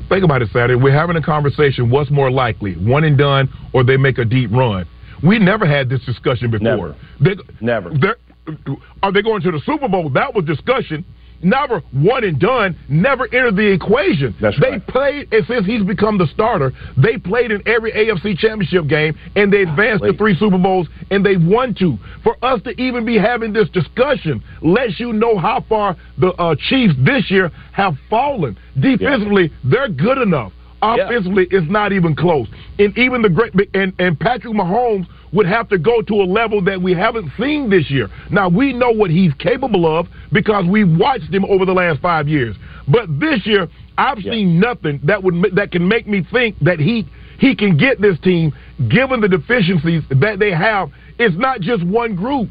Think 0.09 0.25
about 0.25 0.43
it, 0.43 0.51
Saturday. 0.53 0.75
We're 0.77 0.93
having 0.93 1.17
a 1.17 1.23
conversation. 1.23 1.91
What's 1.91 2.11
more 2.11 2.31
likely, 2.31 2.75
one 2.75 3.05
and 3.05 3.19
done, 3.19 3.49
or 3.73 3.83
they 3.83 3.97
make 3.97 4.19
a 4.19 4.25
deep 4.25 4.51
run? 4.53 4.87
We 5.23 5.39
never 5.39 5.67
had 5.67 5.89
this 5.89 6.01
discussion 6.05 6.51
before. 6.51 6.95
Never. 7.21 7.43
Never. 7.61 7.91
Are 9.03 9.11
they 9.11 9.23
going 9.23 9.43
to 9.43 9.51
the 9.51 9.61
Super 9.65 9.89
Bowl? 9.89 10.09
That 10.11 10.35
was 10.35 10.45
discussion. 10.45 11.05
Never 11.43 11.83
one 11.93 12.25
and 12.25 12.39
done. 12.39 12.77
Never 12.89 13.25
entered 13.25 13.57
the 13.57 13.67
equation. 13.73 14.35
That's 14.41 14.59
they 14.61 14.71
right. 14.71 14.87
played, 14.87 15.33
and 15.33 15.47
since 15.47 15.67
he's 15.67 15.83
become 15.83 16.19
the 16.19 16.27
starter, 16.33 16.73
they 16.97 17.19
played 17.19 17.51
in 17.51 17.63
every 17.67 17.93
AFC 17.93 18.39
Championship 18.39 18.87
game, 18.89 19.17
and 19.37 19.53
they 19.53 19.63
advanced 19.63 20.05
to 20.05 20.17
three 20.17 20.37
Super 20.37 20.59
Bowls, 20.59 20.89
and 21.11 21.25
they 21.25 21.37
won 21.37 21.75
two. 21.75 21.99
For 22.23 22.37
us 22.45 22.63
to 22.63 22.71
even 22.81 23.05
be 23.05 23.19
having 23.19 23.53
this 23.53 23.69
discussion 23.71 24.43
lets 24.63 24.99
you 24.99 25.13
know 25.13 25.39
how 25.39 25.65
far 25.69 25.97
the 26.19 26.29
uh, 26.33 26.55
Chiefs 26.69 26.95
this 27.05 27.31
year 27.31 27.51
have 27.73 27.95
fallen. 28.09 28.59
Defensively, 28.81 29.53
they're 29.65 29.89
good 29.89 30.19
enough. 30.19 30.53
Offensively, 30.83 31.47
it's 31.51 31.71
not 31.71 31.93
even 31.93 32.15
close. 32.15 32.47
And 32.79 32.97
even 32.99 33.23
the 33.23 33.31
great 33.31 33.53
and, 33.75 33.93
and 33.99 34.19
Patrick 34.19 34.55
Mahomes 34.55 35.07
would 35.33 35.47
have 35.47 35.69
to 35.71 35.79
go 35.79 36.03
to 36.03 36.15
a 36.15 36.25
level 36.25 36.63
that 36.65 36.81
we 36.81 36.93
haven't 36.93 37.31
seen 37.39 37.71
this 37.71 37.91
year. 37.91 38.09
Now 38.31 38.49
we 38.49 38.73
know 38.73 38.91
what 38.91 39.11
he's 39.11 39.33
capable 39.35 39.87
of 39.87 40.07
because 40.33 40.67
we 40.67 40.85
watched 40.85 41.33
him 41.33 41.45
over 41.47 41.65
the 41.65 41.73
last 41.73 42.01
five 42.01 42.29
years. 42.29 42.57
But 42.89 43.19
this 43.19 43.45
year, 43.47 43.69
I've 43.99 44.19
seen 44.19 44.61
nothing 44.61 45.01
that 45.05 45.23
would 45.23 45.55
that 45.55 45.73
can 45.73 45.89
make 45.89 46.07
me 46.07 46.27
think 46.31 46.57
that 46.61 46.79
he 46.79 47.07
he 47.39 47.55
can 47.55 47.77
get 47.77 48.01
this 48.01 48.19
team, 48.21 48.53
given 48.89 49.21
the 49.21 49.29
deficiencies 49.29 50.03
that 50.11 50.39
they 50.39 50.53
have. 50.53 50.91
It's 51.19 51.37
not 51.37 51.61
just 51.61 51.85
one 51.85 52.15
group. 52.15 52.49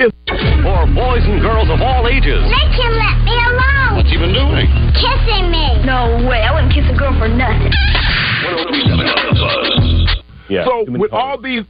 It's 0.00 0.14
For 0.62 0.86
boys 0.94 1.24
and 1.26 1.40
girls 1.40 1.68
of 1.70 1.80
all 1.82 2.06
ages. 2.06 2.38
Make 2.46 2.70
him 2.70 2.92
let 2.94 3.18
me 3.24 3.34
alone. 3.34 3.96
What's 3.96 4.10
he 4.10 4.16
been 4.16 4.32
doing? 4.32 4.70
Kissing 4.94 5.50
me. 5.50 5.82
No 5.84 6.24
way. 6.28 6.42
I 6.42 6.54
wouldn't 6.54 6.72
kiss 6.72 6.84
a 6.88 6.96
girl 6.96 7.18
for 7.18 7.26
nothing. 7.26 7.72
Yeah, 10.48 10.64
so 10.64 10.84
too 10.84 10.92
many 10.92 11.02
with 11.02 11.12
all 11.12 11.40
these 11.40 11.64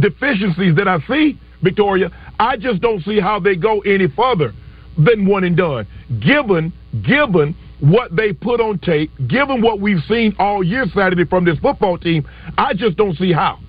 deficiencies 0.00 0.74
that 0.74 0.88
I 0.88 0.98
see, 1.06 1.38
Victoria, 1.62 2.10
I 2.40 2.56
just 2.56 2.80
don't 2.82 3.02
see 3.04 3.20
how 3.20 3.38
they 3.38 3.54
go 3.54 3.80
any 3.80 4.08
further 4.08 4.52
than 4.98 5.24
one 5.24 5.44
and 5.44 5.56
done. 5.56 5.86
Given 6.20 6.72
given 7.06 7.54
what 7.78 8.14
they 8.16 8.32
put 8.32 8.60
on 8.60 8.80
tape, 8.80 9.12
given 9.28 9.62
what 9.62 9.80
we've 9.80 10.02
seen 10.08 10.34
all 10.40 10.64
year 10.64 10.84
Saturday 10.94 11.24
from 11.24 11.44
this 11.44 11.58
football 11.60 11.96
team, 11.96 12.28
I 12.58 12.74
just 12.74 12.96
don't 12.96 13.16
see 13.16 13.32
how. 13.32 13.60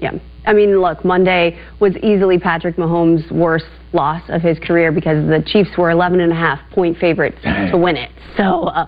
Yeah. 0.00 0.12
I 0.46 0.52
mean, 0.52 0.80
look, 0.80 1.04
Monday 1.04 1.58
was 1.80 1.96
easily 2.02 2.38
Patrick 2.38 2.76
Mahomes' 2.76 3.30
worst 3.30 3.66
loss 3.92 4.22
of 4.28 4.42
his 4.42 4.58
career 4.58 4.92
because 4.92 5.26
the 5.28 5.42
Chiefs 5.46 5.70
were 5.76 5.90
11 5.90 6.20
and 6.20 6.32
a 6.32 6.34
half 6.34 6.58
point 6.70 6.96
favorites 6.98 7.38
to 7.42 7.76
win 7.76 7.96
it. 7.96 8.10
So, 8.36 8.64
uh, 8.68 8.86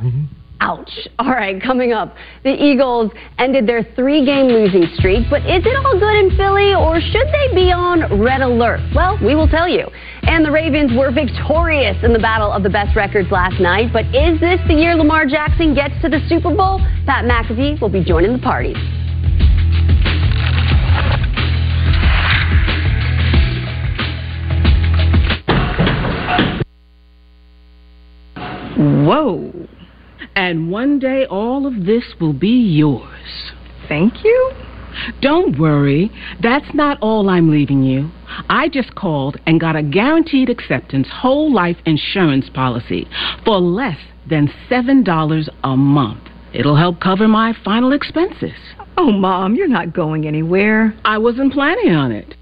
ouch. 0.61 0.91
All 1.19 1.31
right, 1.31 1.61
coming 1.63 1.93
up, 1.93 2.15
the 2.45 2.53
Eagles 2.53 3.11
ended 3.39 3.67
their 3.67 3.83
three 3.97 4.25
game 4.25 4.47
losing 4.47 4.87
streak, 4.95 5.27
but 5.29 5.43
is 5.43 5.65
it 5.65 5.77
all 5.85 5.99
good 5.99 6.17
in 6.17 6.37
Philly 6.37 6.75
or 6.75 7.01
should 7.01 7.27
they 7.29 7.55
be 7.55 7.73
on 7.73 8.21
red 8.21 8.41
alert? 8.43 8.81
Well, 8.95 9.19
we 9.25 9.35
will 9.35 9.49
tell 9.49 9.69
you. 9.69 9.87
And 10.23 10.45
the 10.45 10.51
Ravens 10.51 10.93
were 10.97 11.11
victorious 11.11 11.97
in 12.05 12.13
the 12.13 12.19
battle 12.19 12.53
of 12.53 12.63
the 12.63 12.71
best 12.71 12.95
records 12.95 13.31
last 13.31 13.61
night, 13.61 13.93
but 13.93 14.05
is 14.15 14.39
this 14.39 14.61
the 14.69 14.75
year 14.75 14.95
Lamar 14.95 15.27
Jackson 15.27 15.75
gets 15.75 15.95
to 16.03 16.09
the 16.09 16.21
Super 16.29 16.55
Bowl? 16.55 16.79
Pat 17.07 17.25
McAfee 17.25 17.81
will 17.81 17.89
be 17.89 18.05
joining 18.05 18.33
the 18.33 18.39
party. 18.39 18.75
Whoa. 28.81 29.53
And 30.35 30.71
one 30.71 30.99
day 30.99 31.27
all 31.27 31.67
of 31.67 31.85
this 31.85 32.05
will 32.19 32.33
be 32.33 32.49
yours. 32.49 33.53
Thank 33.89 34.25
you. 34.25 34.53
Don't 35.21 35.59
worry. 35.59 36.11
That's 36.43 36.75
not 36.75 36.99
all 37.03 37.29
I'm 37.29 37.51
leaving 37.51 37.83
you. 37.83 38.11
I 38.49 38.69
just 38.69 38.95
called 38.95 39.39
and 39.47 39.61
got 39.61 39.77
a 39.77 39.83
guaranteed 39.83 40.49
acceptance 40.49 41.09
whole 41.13 41.53
life 41.53 41.77
insurance 41.85 42.49
policy 42.49 43.07
for 43.45 43.59
less 43.59 43.99
than 44.29 44.51
$7 44.71 45.49
a 45.63 45.77
month. 45.77 46.23
It'll 46.55 46.77
help 46.77 47.01
cover 47.01 47.29
my 47.29 47.55
final 47.63 47.93
expenses. 47.93 48.57
Oh, 48.97 49.13
Mom, 49.13 49.55
you're 49.55 49.69
not 49.69 49.93
going 49.93 50.27
anywhere. 50.27 50.95
I 51.05 51.19
wasn't 51.19 51.53
planning 51.53 51.95
on 51.95 52.13
it. 52.13 52.35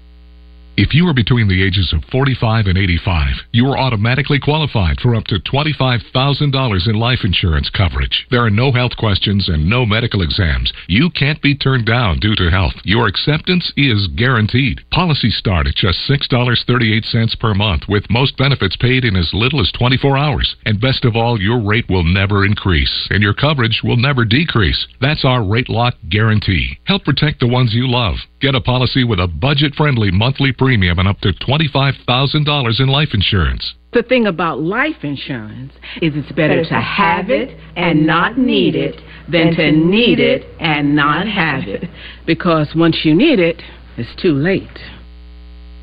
If 0.79 0.93
you 0.93 1.05
are 1.09 1.13
between 1.13 1.49
the 1.49 1.61
ages 1.61 1.91
of 1.91 2.05
45 2.09 2.67
and 2.67 2.77
85, 2.77 3.35
you 3.51 3.67
are 3.67 3.77
automatically 3.77 4.39
qualified 4.39 5.01
for 5.01 5.13
up 5.13 5.25
to 5.25 5.35
$25,000 5.35 6.87
in 6.87 6.95
life 6.95 7.19
insurance 7.25 7.69
coverage. 7.69 8.25
There 8.31 8.45
are 8.45 8.49
no 8.49 8.71
health 8.71 8.95
questions 8.95 9.49
and 9.49 9.69
no 9.69 9.85
medical 9.85 10.21
exams. 10.21 10.71
You 10.87 11.09
can't 11.09 11.41
be 11.41 11.53
turned 11.53 11.85
down 11.85 12.19
due 12.19 12.33
to 12.37 12.49
health. 12.49 12.75
Your 12.85 13.07
acceptance 13.07 13.73
is 13.75 14.07
guaranteed. 14.15 14.79
Policies 14.89 15.35
start 15.35 15.67
at 15.67 15.75
just 15.75 15.99
$6.38 16.07 17.37
per 17.41 17.53
month, 17.53 17.83
with 17.89 18.09
most 18.09 18.37
benefits 18.37 18.77
paid 18.77 19.03
in 19.03 19.17
as 19.17 19.33
little 19.33 19.59
as 19.59 19.73
24 19.73 20.17
hours. 20.17 20.55
And 20.65 20.79
best 20.79 21.03
of 21.03 21.17
all, 21.17 21.41
your 21.41 21.59
rate 21.59 21.89
will 21.89 22.05
never 22.05 22.45
increase, 22.45 23.09
and 23.09 23.21
your 23.21 23.33
coverage 23.33 23.81
will 23.83 23.97
never 23.97 24.23
decrease. 24.23 24.87
That's 25.01 25.25
our 25.25 25.43
rate 25.43 25.67
lock 25.67 25.95
guarantee. 26.07 26.79
Help 26.85 27.03
protect 27.03 27.41
the 27.41 27.47
ones 27.47 27.73
you 27.73 27.85
love. 27.85 28.15
Get 28.39 28.55
a 28.55 28.61
policy 28.61 29.03
with 29.03 29.19
a 29.19 29.27
budget 29.27 29.75
friendly 29.75 30.09
monthly 30.09 30.53
premium 30.53 30.68
and 30.73 31.07
up 31.07 31.19
to 31.21 31.33
$25,000 31.33 32.79
in 32.79 32.87
life 32.87 33.09
insurance. 33.13 33.73
The 33.91 34.03
thing 34.03 34.27
about 34.27 34.61
life 34.61 35.03
insurance 35.03 35.73
is 36.01 36.13
it's 36.15 36.31
better 36.33 36.63
to 36.63 36.75
have 36.75 37.31
it 37.31 37.57
and 37.75 38.05
not 38.05 38.37
need 38.37 38.75
it 38.75 39.01
than 39.31 39.55
to 39.55 39.71
need 39.71 40.19
it 40.19 40.45
and 40.59 40.95
not 40.95 41.27
have 41.27 41.63
it. 41.67 41.89
Because 42.27 42.69
once 42.75 42.99
you 43.03 43.15
need 43.15 43.39
it, 43.39 43.61
it's 43.97 44.21
too 44.21 44.33
late. 44.33 44.67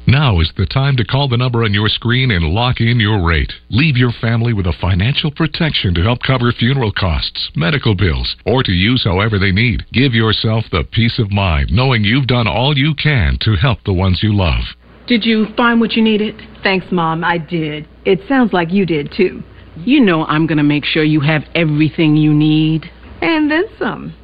Now 0.08 0.38
is 0.38 0.52
the 0.56 0.66
time 0.66 0.96
to 0.98 1.04
call 1.04 1.26
the 1.26 1.36
number 1.36 1.64
on 1.64 1.74
your 1.74 1.88
screen 1.88 2.30
and 2.30 2.44
lock 2.44 2.80
in 2.80 3.00
your 3.00 3.26
rate. 3.26 3.52
Leave 3.70 3.96
your 3.96 4.12
family 4.20 4.52
with 4.52 4.66
a 4.66 4.78
financial 4.80 5.32
protection 5.32 5.94
to 5.94 6.02
help 6.02 6.20
cover 6.22 6.52
funeral 6.52 6.92
costs, 6.92 7.50
medical 7.56 7.96
bills, 7.96 8.36
or 8.46 8.62
to 8.62 8.70
use 8.70 9.02
however 9.02 9.36
they 9.40 9.50
need. 9.50 9.84
Give 9.92 10.14
yourself 10.14 10.64
the 10.70 10.84
peace 10.92 11.18
of 11.18 11.32
mind 11.32 11.72
knowing 11.72 12.04
you've 12.04 12.28
done 12.28 12.46
all 12.46 12.78
you 12.78 12.94
can 12.94 13.36
to 13.40 13.56
help 13.56 13.82
the 13.82 13.92
ones 13.92 14.22
you 14.22 14.32
love. 14.32 14.62
Did 15.06 15.24
you 15.24 15.46
find 15.56 15.80
what 15.80 15.92
you 15.92 16.02
needed? 16.02 16.42
Thanks, 16.62 16.86
Mom. 16.90 17.22
I 17.22 17.38
did. 17.38 17.86
It 18.04 18.20
sounds 18.28 18.52
like 18.52 18.72
you 18.72 18.84
did 18.84 19.12
too. 19.16 19.42
You 19.76 20.00
know 20.00 20.24
I'm 20.24 20.46
going 20.46 20.58
to 20.58 20.64
make 20.64 20.84
sure 20.84 21.04
you 21.04 21.20
have 21.20 21.42
everything 21.54 22.16
you 22.16 22.34
need. 22.34 22.90
And 23.20 23.50
then 23.50 23.64
some. 23.78 24.14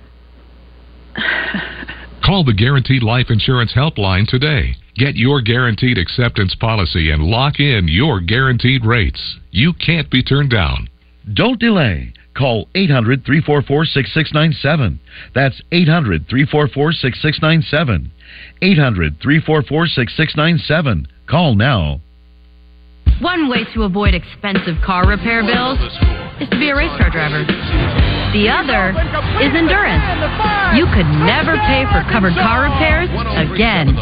Call 2.24 2.44
the 2.44 2.54
Guaranteed 2.54 3.02
Life 3.02 3.26
Insurance 3.30 3.72
Helpline 3.74 4.26
today. 4.26 4.76
Get 4.94 5.16
your 5.16 5.40
guaranteed 5.40 5.98
acceptance 5.98 6.54
policy 6.54 7.10
and 7.10 7.22
lock 7.22 7.60
in 7.60 7.88
your 7.88 8.20
guaranteed 8.20 8.84
rates. 8.84 9.38
You 9.50 9.72
can't 9.74 10.10
be 10.10 10.22
turned 10.22 10.50
down. 10.50 10.88
Don't 11.34 11.58
delay. 11.58 12.12
Call 12.34 12.68
800 12.74 13.24
344 13.24 13.84
6697. 13.84 15.00
That's 15.34 15.60
800 15.70 16.28
344 16.28 16.92
6697. 16.92 18.10
800 18.62 19.20
344 19.20 19.86
6697. 19.86 21.08
Call 21.26 21.54
now. 21.54 22.00
One 23.20 23.50
way 23.50 23.64
to 23.74 23.82
avoid 23.82 24.14
expensive 24.14 24.78
car 24.84 25.06
repair 25.06 25.42
bills 25.42 25.78
is 26.40 26.48
to 26.48 26.58
be 26.58 26.70
a 26.70 26.76
race 26.76 26.94
car 26.98 27.10
driver. 27.10 27.44
The 28.32 28.48
other 28.48 28.94
is 29.42 29.52
endurance. 29.54 30.02
You 30.78 30.86
could 30.94 31.06
never 31.26 31.58
pay 31.66 31.84
for 31.90 32.02
covered 32.10 32.34
car 32.34 32.70
repairs 32.70 33.10
again. 33.36 33.94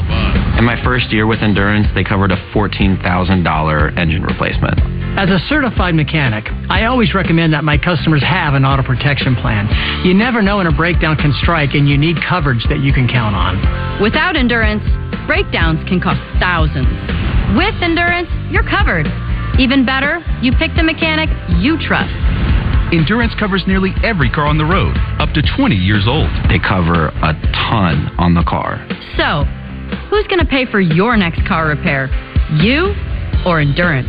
In 0.56 0.64
my 0.64 0.80
first 0.84 1.10
year 1.10 1.26
with 1.26 1.40
Endurance, 1.40 1.88
they 1.94 2.04
covered 2.04 2.30
a 2.30 2.36
$14,000 2.52 3.98
engine 3.98 4.22
replacement. 4.22 4.99
As 5.18 5.28
a 5.28 5.38
certified 5.48 5.94
mechanic, 5.94 6.46
I 6.70 6.86
always 6.86 7.14
recommend 7.14 7.52
that 7.52 7.64
my 7.64 7.76
customers 7.76 8.22
have 8.22 8.54
an 8.54 8.64
auto 8.64 8.82
protection 8.82 9.34
plan. 9.34 9.68
You 10.06 10.14
never 10.14 10.40
know 10.40 10.58
when 10.58 10.66
a 10.66 10.72
breakdown 10.72 11.16
can 11.16 11.34
strike 11.42 11.74
and 11.74 11.88
you 11.88 11.98
need 11.98 12.16
coverage 12.26 12.64
that 12.70 12.80
you 12.80 12.92
can 12.92 13.08
count 13.08 13.34
on. 13.34 14.00
Without 14.00 14.36
Endurance, 14.36 14.84
breakdowns 15.26 15.82
can 15.88 16.00
cost 16.00 16.22
thousands. 16.38 16.88
With 17.58 17.74
Endurance, 17.82 18.30
you're 18.50 18.64
covered. 18.64 19.10
Even 19.58 19.84
better, 19.84 20.24
you 20.40 20.52
pick 20.56 20.70
the 20.76 20.82
mechanic 20.82 21.28
you 21.58 21.76
trust. 21.76 22.14
Endurance 22.94 23.34
covers 23.38 23.62
nearly 23.66 23.92
every 24.02 24.30
car 24.30 24.46
on 24.46 24.58
the 24.58 24.64
road, 24.64 24.96
up 25.18 25.34
to 25.34 25.42
20 25.42 25.74
years 25.74 26.06
old. 26.06 26.30
They 26.48 26.58
cover 26.58 27.08
a 27.08 27.34
ton 27.68 28.14
on 28.16 28.34
the 28.34 28.44
car. 28.46 28.80
So, 29.18 29.44
who's 30.08 30.26
going 30.28 30.40
to 30.40 30.48
pay 30.48 30.66
for 30.70 30.80
your 30.80 31.16
next 31.16 31.44
car 31.46 31.66
repair? 31.66 32.08
You 32.62 32.94
or 33.44 33.60
Endurance? 33.60 34.08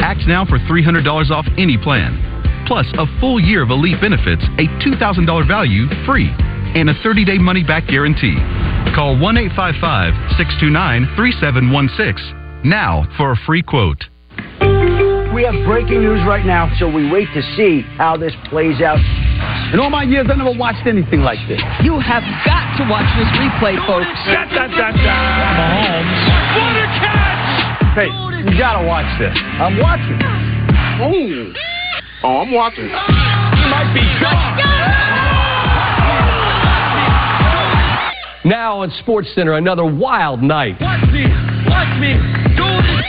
Act 0.00 0.26
now 0.26 0.44
for 0.44 0.58
$300 0.60 1.30
off 1.30 1.46
any 1.58 1.76
plan. 1.76 2.16
Plus, 2.66 2.86
a 2.98 3.06
full 3.20 3.40
year 3.40 3.62
of 3.62 3.70
elite 3.70 4.00
benefits, 4.00 4.42
a 4.58 4.66
$2,000 4.84 5.48
value 5.48 5.86
free, 6.04 6.28
and 6.76 6.90
a 6.90 6.94
30 7.02 7.24
day 7.24 7.38
money 7.38 7.64
back 7.64 7.86
guarantee. 7.86 8.36
Call 8.94 9.18
1 9.18 9.36
855 9.36 10.14
629 10.36 11.16
3716 11.16 12.38
now 12.64 13.06
for 13.16 13.32
a 13.32 13.36
free 13.46 13.62
quote. 13.62 14.04
We 15.34 15.44
have 15.44 15.54
breaking 15.64 16.02
news 16.02 16.20
right 16.26 16.44
now, 16.44 16.72
so 16.78 16.88
we 16.90 17.10
wait 17.10 17.28
to 17.34 17.42
see 17.54 17.82
how 17.96 18.16
this 18.16 18.32
plays 18.50 18.80
out. 18.82 18.98
In 19.72 19.78
all 19.78 19.90
my 19.90 20.02
years, 20.02 20.26
I 20.30 20.34
never 20.34 20.56
watched 20.58 20.86
anything 20.86 21.20
like 21.20 21.38
this. 21.46 21.60
You 21.82 22.00
have 22.00 22.24
got 22.44 22.76
to 22.78 22.84
watch 22.90 23.06
this 23.14 23.28
replay, 23.38 23.78
folks. 23.86 24.08
Da, 24.26 24.44
da, 24.50 24.66
da, 24.66 24.90
da. 24.90 25.18
Mahomes. 25.54 26.22
What 26.58 26.74
a 26.74 26.86
catch! 26.98 27.27
Hey, 27.98 28.06
you 28.06 28.56
gotta 28.56 28.86
watch 28.86 29.10
this. 29.18 29.36
I'm 29.58 29.76
watching. 29.76 30.20
Oh, 31.02 31.52
oh 32.22 32.42
I'm 32.42 32.52
watching. 32.52 32.84
You 32.84 32.90
might 33.74 33.90
be 33.92 34.02
Now 38.48 38.82
on 38.82 38.92
Sports 39.02 39.34
Center, 39.34 39.54
another 39.54 39.84
wild 39.84 40.44
night. 40.44 40.76
Watch 40.80 41.10
me. 41.10 41.24
Watch 41.66 41.98
me. 41.98 42.14
Do 42.54 42.62
this. 42.86 43.04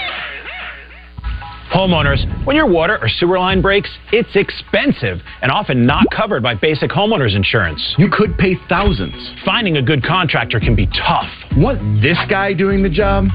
Homeowners, 1.72 2.46
when 2.48 2.56
your 2.56 2.68
water 2.68 2.98
or 3.00 3.10
sewer 3.10 3.38
line 3.38 3.62
breaks, 3.62 3.92
it's 4.12 4.36
expensive 4.36 5.20
and 5.44 5.52
often 5.52 5.86
not 5.86 6.06
covered 6.10 6.42
by 6.42 6.56
basic 6.56 6.90
homeowners 6.90 7.36
insurance. 7.36 7.94
You 8.00 8.10
could 8.12 8.40
pay 8.40 8.56
thousands. 8.68 9.14
Finding 9.46 9.78
a 9.78 9.84
good 9.84 10.04
contractor 10.04 10.60
can 10.60 10.76
be 10.76 10.88
tough. 10.88 11.30
Want 11.56 12.02
this 12.02 12.18
guy 12.28 12.54
doing 12.54 12.82
the 12.82 12.90
job? 12.90 13.28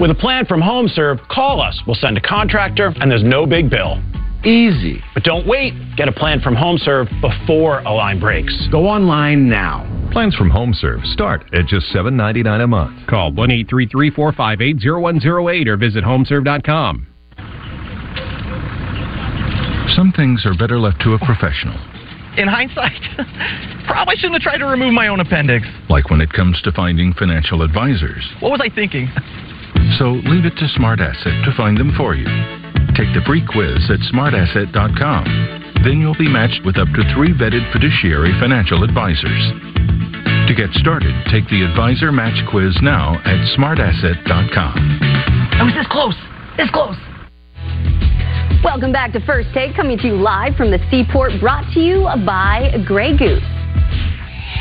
With 0.00 0.10
a 0.10 0.14
plan 0.14 0.46
from 0.46 0.62
HomeServe, 0.62 1.28
call 1.28 1.60
us. 1.60 1.78
We'll 1.86 1.94
send 1.94 2.16
a 2.16 2.22
contractor, 2.22 2.94
and 3.00 3.10
there's 3.10 3.22
no 3.22 3.44
big 3.44 3.68
bill. 3.68 4.02
Easy. 4.46 5.02
But 5.12 5.24
don't 5.24 5.46
wait. 5.46 5.74
Get 5.94 6.08
a 6.08 6.12
plan 6.12 6.40
from 6.40 6.56
HomeServe 6.56 7.20
before 7.20 7.80
a 7.80 7.92
line 7.92 8.18
breaks. 8.18 8.54
Go 8.72 8.86
online 8.86 9.46
now. 9.50 9.84
Plans 10.10 10.34
from 10.34 10.50
HomeServe 10.50 11.04
start 11.12 11.44
at 11.52 11.66
just 11.66 11.86
$7.99 11.94 12.64
a 12.64 12.66
month. 12.66 13.06
Call 13.08 13.30
1 13.32 13.50
833 13.50 14.10
458 14.10 14.90
0108 14.90 15.68
or 15.68 15.76
visit 15.76 16.02
homeserve.com. 16.02 17.06
Some 19.94 20.12
things 20.12 20.46
are 20.46 20.54
better 20.54 20.78
left 20.78 21.02
to 21.02 21.12
a 21.12 21.18
professional. 21.18 21.76
In 22.38 22.48
hindsight, 22.48 23.02
probably 23.86 24.16
shouldn't 24.16 24.40
have 24.40 24.42
tried 24.42 24.58
to 24.58 24.66
remove 24.66 24.94
my 24.94 25.08
own 25.08 25.20
appendix. 25.20 25.66
Like 25.90 26.08
when 26.08 26.22
it 26.22 26.32
comes 26.32 26.62
to 26.62 26.72
finding 26.72 27.12
financial 27.12 27.60
advisors. 27.60 28.26
What 28.40 28.50
was 28.50 28.60
I 28.64 28.74
thinking? 28.74 29.10
So 29.98 30.20
leave 30.28 30.44
it 30.44 30.56
to 30.56 30.68
Smart 30.76 31.00
Asset 31.00 31.44
to 31.44 31.52
find 31.56 31.76
them 31.76 31.92
for 31.96 32.14
you. 32.14 32.26
Take 32.94 33.12
the 33.14 33.22
free 33.26 33.44
quiz 33.46 33.90
at 33.90 34.00
smartasset.com. 34.12 35.24
Then 35.84 36.00
you'll 36.00 36.18
be 36.18 36.28
matched 36.28 36.64
with 36.64 36.76
up 36.76 36.88
to 36.88 37.02
three 37.14 37.32
vetted 37.32 37.64
fiduciary 37.72 38.32
financial 38.40 38.84
advisors. 38.84 39.42
To 40.48 40.54
get 40.54 40.70
started, 40.74 41.14
take 41.30 41.48
the 41.48 41.62
Advisor 41.62 42.12
Match 42.12 42.36
quiz 42.50 42.76
now 42.82 43.14
at 43.24 43.38
smartasset.com. 43.56 44.74
I 44.76 45.58
oh, 45.60 45.64
was 45.64 45.74
this 45.74 45.86
close. 45.90 46.16
This 46.56 46.70
close. 46.70 46.96
Welcome 48.62 48.92
back 48.92 49.12
to 49.12 49.20
First 49.24 49.48
Take, 49.54 49.74
coming 49.74 49.96
to 49.98 50.06
you 50.08 50.16
live 50.16 50.56
from 50.56 50.70
the 50.70 50.78
Seaport, 50.90 51.32
brought 51.40 51.64
to 51.72 51.80
you 51.80 52.02
by 52.26 52.70
Grey 52.84 53.16
Goose. 53.16 53.59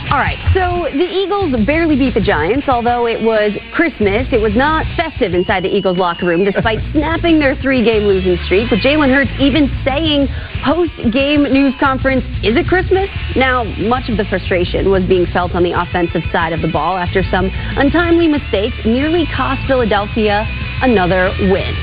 All 0.09 0.17
right, 0.17 0.41
so 0.57 0.89
the 0.89 1.05
Eagles 1.05 1.53
barely 1.67 1.95
beat 1.95 2.15
the 2.15 2.19
Giants, 2.19 2.65
although 2.67 3.05
it 3.05 3.21
was 3.21 3.53
Christmas. 3.77 4.25
It 4.33 4.41
was 4.41 4.55
not 4.55 4.83
festive 4.97 5.35
inside 5.35 5.63
the 5.63 5.69
Eagles 5.69 5.99
locker 5.99 6.25
room, 6.25 6.43
despite 6.43 6.79
snapping 6.93 7.37
their 7.37 7.53
three-game 7.61 8.09
losing 8.09 8.43
streak. 8.45 8.71
With 8.71 8.81
Jalen 8.81 9.13
Hurts 9.13 9.29
even 9.37 9.69
saying 9.85 10.25
post-game 10.65 11.43
news 11.53 11.75
conference, 11.79 12.25
"Is 12.41 12.57
it 12.57 12.65
Christmas?" 12.65 13.05
Now, 13.35 13.63
much 13.85 14.09
of 14.09 14.17
the 14.17 14.25
frustration 14.25 14.89
was 14.89 15.05
being 15.05 15.27
felt 15.29 15.53
on 15.53 15.61
the 15.61 15.77
offensive 15.77 16.23
side 16.33 16.53
of 16.53 16.65
the 16.65 16.73
ball 16.73 16.97
after 16.97 17.21
some 17.29 17.51
untimely 17.77 18.27
mistakes 18.27 18.73
nearly 18.89 19.29
cost 19.37 19.61
Philadelphia 19.67 20.41
another 20.81 21.29
win. 21.53 21.77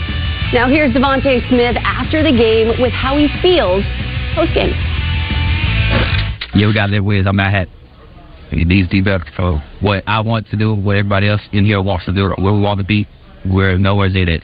Now, 0.51 0.66
here's 0.66 0.91
DeVonta 0.91 1.47
Smith 1.49 1.77
after 1.79 2.24
the 2.27 2.35
game 2.35 2.83
with 2.83 2.93
how 2.93 3.16
he 3.16 3.31
feels 3.39 3.87
post-game. 4.35 4.74
Yeah, 6.59 6.66
we 6.66 6.74
got 6.74 6.91
that 6.91 7.05
with. 7.05 7.29
I'm 7.29 7.37
not 7.37 7.53
happy. 7.53 7.70
It 8.53 8.66
needs 8.66 8.88
to 8.88 8.92
be 8.92 9.01
better 9.03 9.24
for 9.34 9.62
what 9.80 10.05
I 10.07 10.20
want 10.20 10.49
to 10.51 10.57
do, 10.57 10.74
what 10.74 10.97
everybody 10.97 11.28
else 11.28 11.40
in 11.53 11.64
here 11.64 11.82
wants 11.82 12.05
to 12.07 12.12
do, 12.12 12.28
where 12.38 12.53
we 12.53 12.61
want 12.61 12.78
to 12.78 12.84
be. 12.86 13.09
We're 13.44 13.76
nowhere 13.78 14.09
near 14.09 14.26
that. 14.26 14.42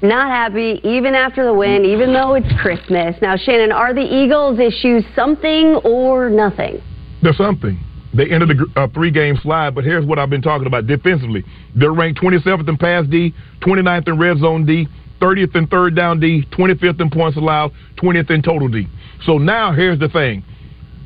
Not 0.00 0.28
happy, 0.28 0.80
even 0.84 1.14
after 1.14 1.44
the 1.44 1.52
win, 1.52 1.84
even 1.84 2.12
though 2.12 2.34
it's 2.34 2.46
Christmas. 2.60 3.16
Now, 3.20 3.36
Shannon, 3.36 3.72
are 3.72 3.92
the 3.92 4.02
Eagles' 4.02 4.60
issues 4.60 5.04
something 5.16 5.74
or 5.84 6.30
nothing? 6.30 6.80
They're 7.20 7.32
something. 7.32 7.80
They 8.14 8.30
ended 8.30 8.58
a 8.58 8.80
uh, 8.80 8.88
three-game 8.94 9.38
slide, 9.42 9.74
but 9.74 9.84
here's 9.84 10.06
what 10.06 10.18
I've 10.18 10.30
been 10.30 10.42
talking 10.42 10.66
about 10.66 10.86
defensively. 10.86 11.44
They're 11.74 11.92
ranked 11.92 12.20
27th 12.20 12.68
in 12.68 12.76
pass 12.76 13.06
D, 13.08 13.34
29th 13.60 14.08
in 14.08 14.18
red 14.18 14.38
zone 14.38 14.64
D, 14.64 14.86
30th 15.20 15.56
in 15.56 15.66
third 15.66 15.96
down 15.96 16.20
D, 16.20 16.46
25th 16.52 17.00
in 17.00 17.10
points 17.10 17.36
allowed, 17.36 17.72
20th 17.96 18.30
in 18.30 18.40
total 18.40 18.68
D. 18.68 18.86
So 19.26 19.36
now 19.38 19.72
here's 19.72 19.98
the 19.98 20.08
thing. 20.08 20.44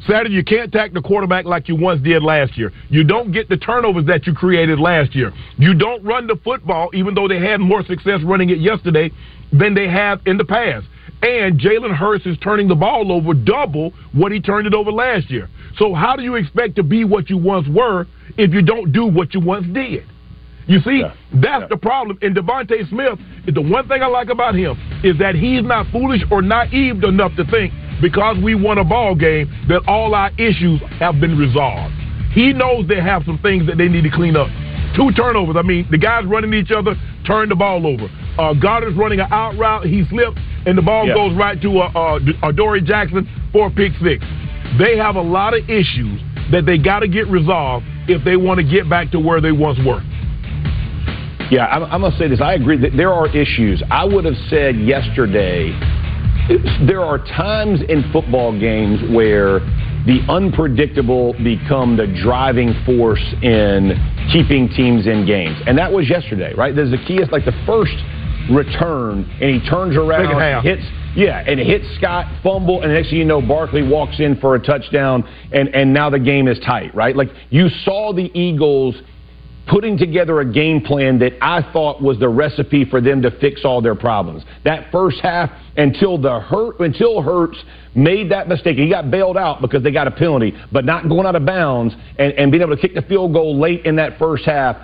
Saturday, 0.08 0.34
you 0.34 0.42
can't 0.42 0.72
tack 0.72 0.92
the 0.92 1.00
quarterback 1.00 1.44
like 1.44 1.68
you 1.68 1.76
once 1.76 2.02
did 2.02 2.22
last 2.22 2.58
year. 2.58 2.72
You 2.88 3.04
don't 3.04 3.30
get 3.30 3.48
the 3.48 3.56
turnovers 3.56 4.04
that 4.06 4.26
you 4.26 4.34
created 4.34 4.80
last 4.80 5.14
year. 5.14 5.32
You 5.58 5.74
don't 5.74 6.02
run 6.02 6.26
the 6.26 6.36
football, 6.42 6.90
even 6.92 7.14
though 7.14 7.28
they 7.28 7.38
had 7.38 7.60
more 7.60 7.84
success 7.84 8.20
running 8.24 8.50
it 8.50 8.58
yesterday 8.58 9.10
than 9.52 9.74
they 9.74 9.88
have 9.88 10.20
in 10.26 10.38
the 10.38 10.44
past. 10.44 10.86
And 11.22 11.60
Jalen 11.60 11.94
Hurts 11.94 12.26
is 12.26 12.36
turning 12.38 12.66
the 12.66 12.74
ball 12.74 13.12
over 13.12 13.32
double 13.32 13.92
what 14.12 14.32
he 14.32 14.40
turned 14.40 14.66
it 14.66 14.74
over 14.74 14.90
last 14.90 15.30
year. 15.30 15.48
So 15.76 15.94
how 15.94 16.16
do 16.16 16.22
you 16.24 16.34
expect 16.34 16.74
to 16.76 16.82
be 16.82 17.04
what 17.04 17.30
you 17.30 17.38
once 17.38 17.68
were 17.68 18.06
if 18.36 18.52
you 18.52 18.60
don't 18.62 18.90
do 18.92 19.06
what 19.06 19.32
you 19.34 19.40
once 19.40 19.66
did? 19.72 20.04
You 20.66 20.80
see, 20.80 21.02
that's 21.34 21.68
the 21.68 21.76
problem. 21.76 22.18
And 22.22 22.36
DeVonta 22.36 22.88
Smith, 22.88 23.18
the 23.52 23.60
one 23.60 23.86
thing 23.88 24.02
I 24.02 24.06
like 24.06 24.30
about 24.30 24.54
him 24.54 24.76
is 25.04 25.18
that 25.18 25.34
he's 25.34 25.62
not 25.62 25.86
foolish 25.92 26.22
or 26.30 26.42
naive 26.42 27.02
enough 27.04 27.34
to 27.36 27.44
think 27.44 27.72
because 28.00 28.36
we 28.42 28.54
won 28.54 28.78
a 28.78 28.84
ball 28.84 29.14
game 29.14 29.50
that 29.68 29.82
all 29.86 30.14
our 30.14 30.30
issues 30.38 30.80
have 30.98 31.20
been 31.20 31.38
resolved. 31.38 31.94
He 32.32 32.52
knows 32.52 32.88
they 32.88 33.00
have 33.00 33.24
some 33.26 33.38
things 33.38 33.66
that 33.66 33.76
they 33.76 33.88
need 33.88 34.02
to 34.02 34.10
clean 34.10 34.36
up. 34.36 34.48
Two 34.96 35.10
turnovers. 35.12 35.56
I 35.58 35.62
mean, 35.62 35.86
the 35.90 35.98
guys 35.98 36.24
running 36.26 36.52
each 36.54 36.70
other 36.70 36.94
turned 37.26 37.50
the 37.50 37.56
ball 37.56 37.86
over. 37.86 38.08
Uh, 38.38 38.54
Goedert's 38.54 38.96
running 38.96 39.20
an 39.20 39.28
out 39.30 39.56
route. 39.58 39.84
He 39.84 40.04
slipped, 40.08 40.38
and 40.66 40.76
the 40.76 40.82
ball 40.82 41.06
Yeah. 41.06 41.14
goes 41.14 41.34
right 41.36 41.60
to 41.62 41.78
uh, 41.80 41.90
uh, 41.94 42.18
uh, 42.42 42.48
Adoree' 42.48 42.80
Jackson 42.82 43.28
for 43.52 43.66
a 43.68 43.70
pick 43.70 43.92
six. 44.02 44.24
They 44.78 44.96
have 44.96 45.16
a 45.16 45.22
lot 45.22 45.52
of 45.54 45.68
issues 45.68 46.20
that 46.50 46.64
they 46.66 46.78
got 46.78 47.00
to 47.00 47.08
get 47.08 47.26
resolved 47.28 47.84
if 48.08 48.24
they 48.24 48.36
want 48.36 48.58
to 48.58 48.64
get 48.64 48.88
back 48.88 49.10
to 49.12 49.20
where 49.20 49.40
they 49.40 49.52
once 49.52 49.78
were. 49.84 50.02
Yeah, 51.50 51.66
I'm, 51.66 51.84
I'm 51.84 52.00
going 52.00 52.12
to 52.12 52.18
say 52.18 52.28
this. 52.28 52.40
I 52.40 52.54
agree 52.54 52.78
that 52.78 52.96
there 52.96 53.12
are 53.12 53.28
issues. 53.28 53.82
I 53.90 54.04
would 54.04 54.24
have 54.24 54.36
said 54.48 54.76
yesterday 54.80 55.70
there 56.86 57.02
are 57.02 57.18
times 57.18 57.80
in 57.88 58.10
football 58.12 58.58
games 58.58 59.00
where 59.14 59.60
the 60.06 60.20
unpredictable 60.28 61.32
become 61.44 61.96
the 61.96 62.06
driving 62.22 62.74
force 62.84 63.22
in 63.42 63.94
keeping 64.32 64.68
teams 64.68 65.06
in 65.06 65.24
games. 65.24 65.56
And 65.66 65.78
that 65.78 65.92
was 65.92 66.10
yesterday, 66.10 66.54
right? 66.54 66.74
The 66.74 66.82
is 66.82 67.30
like 67.30 67.44
the 67.44 67.54
first 67.66 67.94
return, 68.50 69.30
and 69.40 69.60
he 69.60 69.68
turns 69.68 69.96
around, 69.96 70.64
hits 70.64 70.82
yeah, 71.14 71.44
and 71.46 71.60
hits 71.60 71.84
Scott, 71.98 72.26
fumble, 72.42 72.80
and 72.80 72.90
the 72.90 72.94
next 72.94 73.10
thing 73.10 73.18
you 73.18 73.24
know, 73.24 73.42
Barkley 73.42 73.86
walks 73.86 74.18
in 74.18 74.40
for 74.40 74.54
a 74.54 74.58
touchdown, 74.58 75.28
and, 75.52 75.68
and 75.74 75.92
now 75.92 76.08
the 76.08 76.18
game 76.18 76.48
is 76.48 76.58
tight, 76.60 76.94
right? 76.94 77.14
Like 77.14 77.28
you 77.50 77.68
saw 77.84 78.14
the 78.14 78.30
Eagles 78.34 78.96
putting 79.66 79.96
together 79.96 80.40
a 80.40 80.52
game 80.52 80.80
plan 80.80 81.18
that 81.20 81.32
I 81.40 81.62
thought 81.72 82.02
was 82.02 82.18
the 82.18 82.28
recipe 82.28 82.84
for 82.84 83.00
them 83.00 83.22
to 83.22 83.30
fix 83.38 83.64
all 83.64 83.80
their 83.80 83.94
problems. 83.94 84.42
That 84.64 84.90
first 84.90 85.20
half 85.20 85.50
until 85.76 86.18
the 86.18 86.40
hurt 86.40 86.80
until 86.80 87.22
Hurts 87.22 87.58
made 87.94 88.30
that 88.30 88.48
mistake. 88.48 88.76
He 88.76 88.88
got 88.88 89.10
bailed 89.10 89.36
out 89.36 89.60
because 89.60 89.82
they 89.82 89.90
got 89.90 90.06
a 90.06 90.10
penalty, 90.10 90.54
but 90.70 90.84
not 90.84 91.08
going 91.08 91.26
out 91.26 91.36
of 91.36 91.46
bounds 91.46 91.94
and, 92.18 92.32
and 92.32 92.50
being 92.50 92.62
able 92.62 92.74
to 92.74 92.80
kick 92.80 92.94
the 92.94 93.02
field 93.02 93.32
goal 93.32 93.58
late 93.58 93.84
in 93.86 93.96
that 93.96 94.18
first 94.18 94.44
half. 94.44 94.76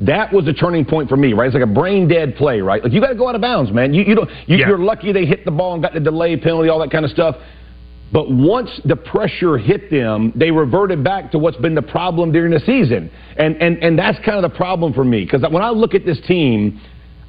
That 0.00 0.32
was 0.32 0.44
the 0.44 0.52
turning 0.52 0.84
point 0.84 1.08
for 1.08 1.16
me, 1.16 1.32
right? 1.32 1.46
It's 1.46 1.54
like 1.54 1.62
a 1.62 1.66
brain 1.66 2.08
dead 2.08 2.34
play, 2.36 2.60
right? 2.60 2.82
Like 2.82 2.92
you 2.92 3.00
got 3.00 3.10
to 3.10 3.14
go 3.14 3.28
out 3.28 3.36
of 3.36 3.40
bounds, 3.40 3.70
man. 3.70 3.94
You, 3.94 4.02
you 4.02 4.14
don't. 4.16 4.30
You, 4.46 4.56
You're 4.56 4.78
lucky 4.78 5.12
they 5.12 5.24
hit 5.24 5.44
the 5.44 5.52
ball 5.52 5.74
and 5.74 5.82
got 5.82 5.94
the 5.94 6.00
delay 6.00 6.36
penalty, 6.36 6.68
all 6.68 6.80
that 6.80 6.90
kind 6.90 7.04
of 7.04 7.10
stuff. 7.12 7.36
But 8.12 8.30
once 8.30 8.70
the 8.84 8.96
pressure 8.96 9.58
hit 9.58 9.90
them, 9.90 10.32
they 10.36 10.50
reverted 10.50 11.02
back 11.02 11.32
to 11.32 11.38
what's 11.38 11.56
been 11.56 11.74
the 11.74 11.82
problem 11.82 12.30
during 12.30 12.52
the 12.52 12.60
season. 12.60 13.10
And, 13.36 13.56
and, 13.60 13.82
and 13.82 13.98
that's 13.98 14.18
kind 14.24 14.44
of 14.44 14.50
the 14.50 14.56
problem 14.56 14.92
for 14.92 15.04
me. 15.04 15.24
Because 15.24 15.42
when 15.50 15.62
I 15.62 15.70
look 15.70 15.94
at 15.94 16.04
this 16.04 16.20
team, 16.28 16.80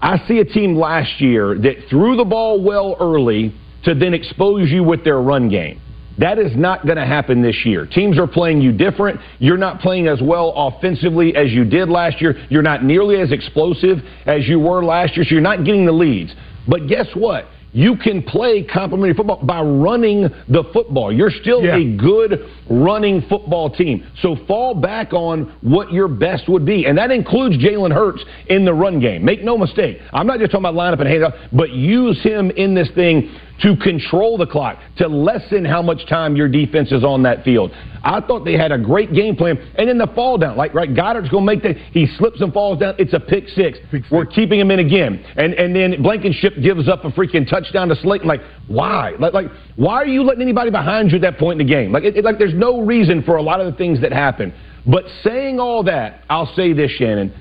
I 0.02 0.20
see 0.28 0.40
a 0.40 0.46
team 0.46 0.76
last 0.76 1.20
year 1.20 1.58
that 1.58 1.90
threw 1.90 2.16
the 2.16 2.26
ball 2.26 2.62
well 2.62 2.96
early 3.00 3.56
to 3.86 3.96
then 3.96 4.14
expose 4.14 4.70
you 4.70 4.84
with 4.84 5.04
their 5.04 5.20
run 5.20 5.50
game. 5.50 5.82
That 6.18 6.40
is 6.40 6.56
not 6.56 6.86
going 6.86 6.98
to 6.98 7.06
happen 7.06 7.42
this 7.42 7.66
year. 7.66 7.86
Teams 7.86 8.18
are 8.18 8.28
playing 8.28 8.62
you 8.62 8.72
different. 8.72 9.20
You're 9.40 9.58
not 9.58 9.82
playing 9.82 10.08
as 10.08 10.22
well 10.22 10.54
offensively 10.56 11.36
as 11.36 11.52
you 11.52 11.66
did 11.66 11.90
last 11.90 12.22
year. 12.22 12.46
You're 12.50 12.62
not 12.62 12.84
nearly 12.84 13.20
as 13.20 13.32
explosive 13.32 14.00
as 14.26 14.48
you 14.48 14.60
were 14.60 14.84
last 14.84 15.18
year, 15.18 15.26
so 15.26 15.32
you're 15.32 15.42
not 15.42 15.66
getting 15.66 15.86
the 15.86 15.92
leads. 15.92 16.34
But 16.68 16.88
guess 16.88 17.08
what? 17.16 17.48
You 17.76 17.98
can 17.98 18.24
play 18.24 18.64
complementary 18.64 19.16
football 19.16 19.44
by 19.44 19.62
running 19.62 20.30
the 20.48 20.64
football. 20.72 21.12
You're 21.12 21.30
still 21.30 21.60
a 21.60 21.98
good 21.98 22.50
running 22.70 23.22
football 23.28 23.70
team. 23.70 24.08
So 24.22 24.38
fall 24.48 24.74
back 24.74 25.12
on 25.12 25.54
what 25.60 25.92
your 25.92 26.08
best 26.08 26.48
would 26.48 26.66
be. 26.66 26.86
And 26.86 26.98
that 26.98 27.12
includes 27.12 27.58
Jalen 27.58 27.94
Hurts 27.94 28.24
in 28.48 28.64
the 28.64 28.74
run 28.74 29.02
game. 29.02 29.26
Make 29.26 29.44
no 29.44 29.58
mistake. 29.58 29.98
I'm 30.14 30.26
not 30.26 30.40
just 30.40 30.52
talking 30.52 30.62
about 30.64 30.76
line 30.76 30.94
up 30.94 31.02
and 31.02 31.10
hand 31.10 31.26
off, 31.26 31.34
but 31.52 31.72
use 31.72 32.24
him 32.24 32.50
in 32.52 32.76
this 32.76 32.88
thing 32.96 33.30
to 33.62 33.76
control 33.78 34.38
the 34.38 34.45
clock, 34.45 34.80
to 34.97 35.08
lessen 35.08 35.64
how 35.64 35.82
much 35.82 36.06
time 36.08 36.36
your 36.36 36.47
defense 36.49 36.91
is 36.91 37.03
on 37.03 37.24
that 37.24 37.43
field. 37.43 37.72
I 38.03 38.22
thought 38.22 38.43
they 38.45 38.53
had 38.53 38.72
a 38.72 38.78
great 38.78 39.14
game 39.14 39.36
plan. 39.36 39.58
And 39.78 39.88
then 39.89 39.97
the 39.97 40.08
fall 40.14 40.38
down, 40.38 40.58
like 40.58 40.74
right, 40.74 40.93
Goedert's 40.93 41.30
gonna 41.30 41.45
make 41.45 41.64
the 41.64 41.74
he 41.91 42.06
slips 42.18 42.41
and 42.41 42.53
falls 42.53 42.80
down. 42.80 42.95
It's 42.99 43.14
a 43.14 43.20
pick 43.20 43.47
six. 43.49 43.80
We're 44.12 44.26
keeping 44.26 44.60
him 44.60 44.72
in 44.72 44.80
again. 44.80 45.24
And 45.38 45.53
and 45.53 45.76
then 45.76 46.03
Blankenship 46.03 46.53
gives 46.62 46.88
up 46.89 47.06
a 47.06 47.10
freaking 47.10 47.49
touchdown 47.49 47.88
to 47.89 47.95
Slayton. 47.95 48.28
Like, 48.28 48.41
why? 48.68 49.14
Like, 49.20 49.34
like 49.34 49.47
why 49.76 49.95
are 49.95 50.08
you 50.08 50.24
letting 50.24 50.41
anybody 50.43 50.70
behind 50.70 51.12
you 51.12 51.16
at 51.16 51.22
that 51.22 51.38
point 51.39 51.60
in 51.60 51.66
the 51.68 51.74
game? 51.74 51.91
Like 51.91 52.03
it, 52.03 52.18
it- 52.18 52.26
like 52.26 52.38
there's 52.38 52.53
no 52.53 52.82
reason 52.82 53.24
for 53.24 53.38
a 53.38 53.41
lot 53.41 53.60
of 53.62 53.72
the 53.72 53.78
things 53.78 54.01
that 54.01 54.12
happen. 54.12 54.53
But 54.86 55.06
saying 55.24 55.60
all 55.60 55.82
that, 55.84 56.24
I'll 56.30 56.53
say 56.56 56.74
this, 56.74 56.91
Shannon. 56.91 57.34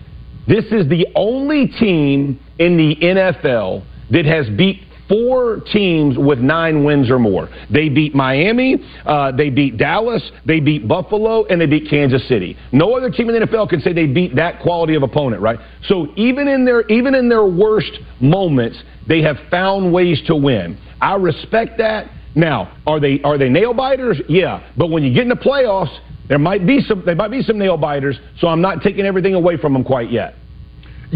This 0.46 0.64
is 0.66 0.88
the 0.88 1.06
only 1.14 1.66
team 1.68 2.38
in 2.58 2.76
the 2.76 2.96
NFL 2.96 3.82
that 4.10 4.24
has 4.26 4.48
beat 4.50 4.80
four 5.08 5.60
teams 5.72 6.16
with 6.18 6.38
nine 6.38 6.84
wins 6.84 7.10
or 7.10 7.18
more. 7.18 7.48
They 7.70 7.88
beat 7.88 8.14
Miami, 8.14 8.76
uh, 9.04 9.32
they 9.32 9.50
beat 9.50 9.76
Dallas, 9.76 10.22
they 10.46 10.60
beat 10.60 10.88
Buffalo, 10.88 11.44
and 11.46 11.60
they 11.60 11.66
beat 11.66 11.88
Kansas 11.88 12.26
City. 12.28 12.56
No 12.72 12.94
other 12.94 13.10
team 13.10 13.28
in 13.30 13.40
the 13.40 13.46
NFL 13.46 13.68
can 13.68 13.80
say 13.80 13.92
they 13.92 14.06
beat 14.06 14.34
that 14.36 14.60
quality 14.60 14.94
of 14.94 15.02
opponent, 15.02 15.42
right? 15.42 15.58
So 15.88 16.08
even 16.16 16.48
in 16.48 16.64
their 16.64 16.86
even 16.88 17.14
in 17.14 17.28
their 17.28 17.46
worst 17.46 17.92
moments, 18.20 18.82
they 19.06 19.22
have 19.22 19.36
found 19.50 19.92
ways 19.92 20.22
to 20.26 20.36
win. 20.36 20.78
I 21.00 21.14
respect 21.16 21.78
that. 21.78 22.10
Now, 22.34 22.76
are 22.86 22.98
they 22.98 23.20
are 23.22 23.38
they 23.38 23.48
nail 23.48 23.74
biters? 23.74 24.20
Yeah, 24.28 24.68
but 24.76 24.90
when 24.90 25.02
you 25.02 25.12
get 25.12 25.22
in 25.22 25.28
the 25.28 25.36
playoffs, 25.36 25.96
there 26.28 26.38
might 26.38 26.66
be 26.66 26.80
some 26.80 27.02
there 27.04 27.14
might 27.14 27.30
be 27.30 27.42
some 27.42 27.58
nail 27.58 27.76
biters. 27.76 28.18
So 28.38 28.48
I'm 28.48 28.60
not 28.60 28.82
taking 28.82 29.04
everything 29.06 29.34
away 29.34 29.56
from 29.56 29.72
them 29.72 29.84
quite 29.84 30.10
yet. 30.10 30.34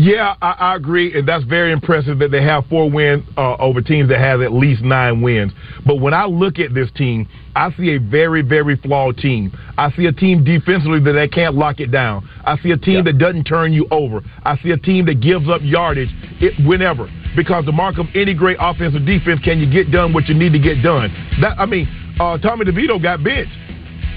Yeah, 0.00 0.36
I, 0.40 0.50
I 0.52 0.76
agree, 0.76 1.18
and 1.18 1.26
that's 1.26 1.42
very 1.42 1.72
impressive 1.72 2.20
that 2.20 2.30
they 2.30 2.40
have 2.40 2.64
four 2.66 2.88
wins 2.88 3.24
uh, 3.36 3.56
over 3.56 3.80
teams 3.82 4.08
that 4.10 4.20
have 4.20 4.40
at 4.42 4.52
least 4.52 4.80
nine 4.80 5.22
wins. 5.22 5.50
But 5.84 5.96
when 5.96 6.14
I 6.14 6.24
look 6.24 6.60
at 6.60 6.72
this 6.72 6.88
team, 6.94 7.28
I 7.56 7.72
see 7.76 7.96
a 7.96 7.98
very, 7.98 8.42
very 8.42 8.76
flawed 8.76 9.16
team. 9.16 9.50
I 9.76 9.90
see 9.96 10.06
a 10.06 10.12
team 10.12 10.44
defensively 10.44 11.00
that 11.00 11.14
they 11.14 11.26
can't 11.26 11.56
lock 11.56 11.80
it 11.80 11.90
down. 11.90 12.28
I 12.44 12.56
see 12.62 12.70
a 12.70 12.76
team 12.76 13.02
that 13.06 13.18
doesn't 13.18 13.42
turn 13.42 13.72
you 13.72 13.88
over. 13.90 14.22
I 14.44 14.56
see 14.62 14.70
a 14.70 14.76
team 14.76 15.04
that 15.06 15.20
gives 15.20 15.48
up 15.48 15.62
yardage 15.64 16.10
it, 16.40 16.54
whenever. 16.64 17.10
Because 17.34 17.64
the 17.64 17.72
mark 17.72 17.98
of 17.98 18.06
any 18.14 18.34
great 18.34 18.58
offensive 18.60 19.04
defense, 19.04 19.40
can 19.42 19.58
you 19.58 19.68
get 19.68 19.90
done 19.90 20.12
what 20.12 20.28
you 20.28 20.34
need 20.34 20.52
to 20.52 20.60
get 20.60 20.80
done? 20.80 21.10
That 21.40 21.58
I 21.58 21.66
mean, 21.66 21.88
uh, 22.20 22.38
Tommy 22.38 22.64
DeVito 22.66 23.02
got 23.02 23.24
benched 23.24 23.50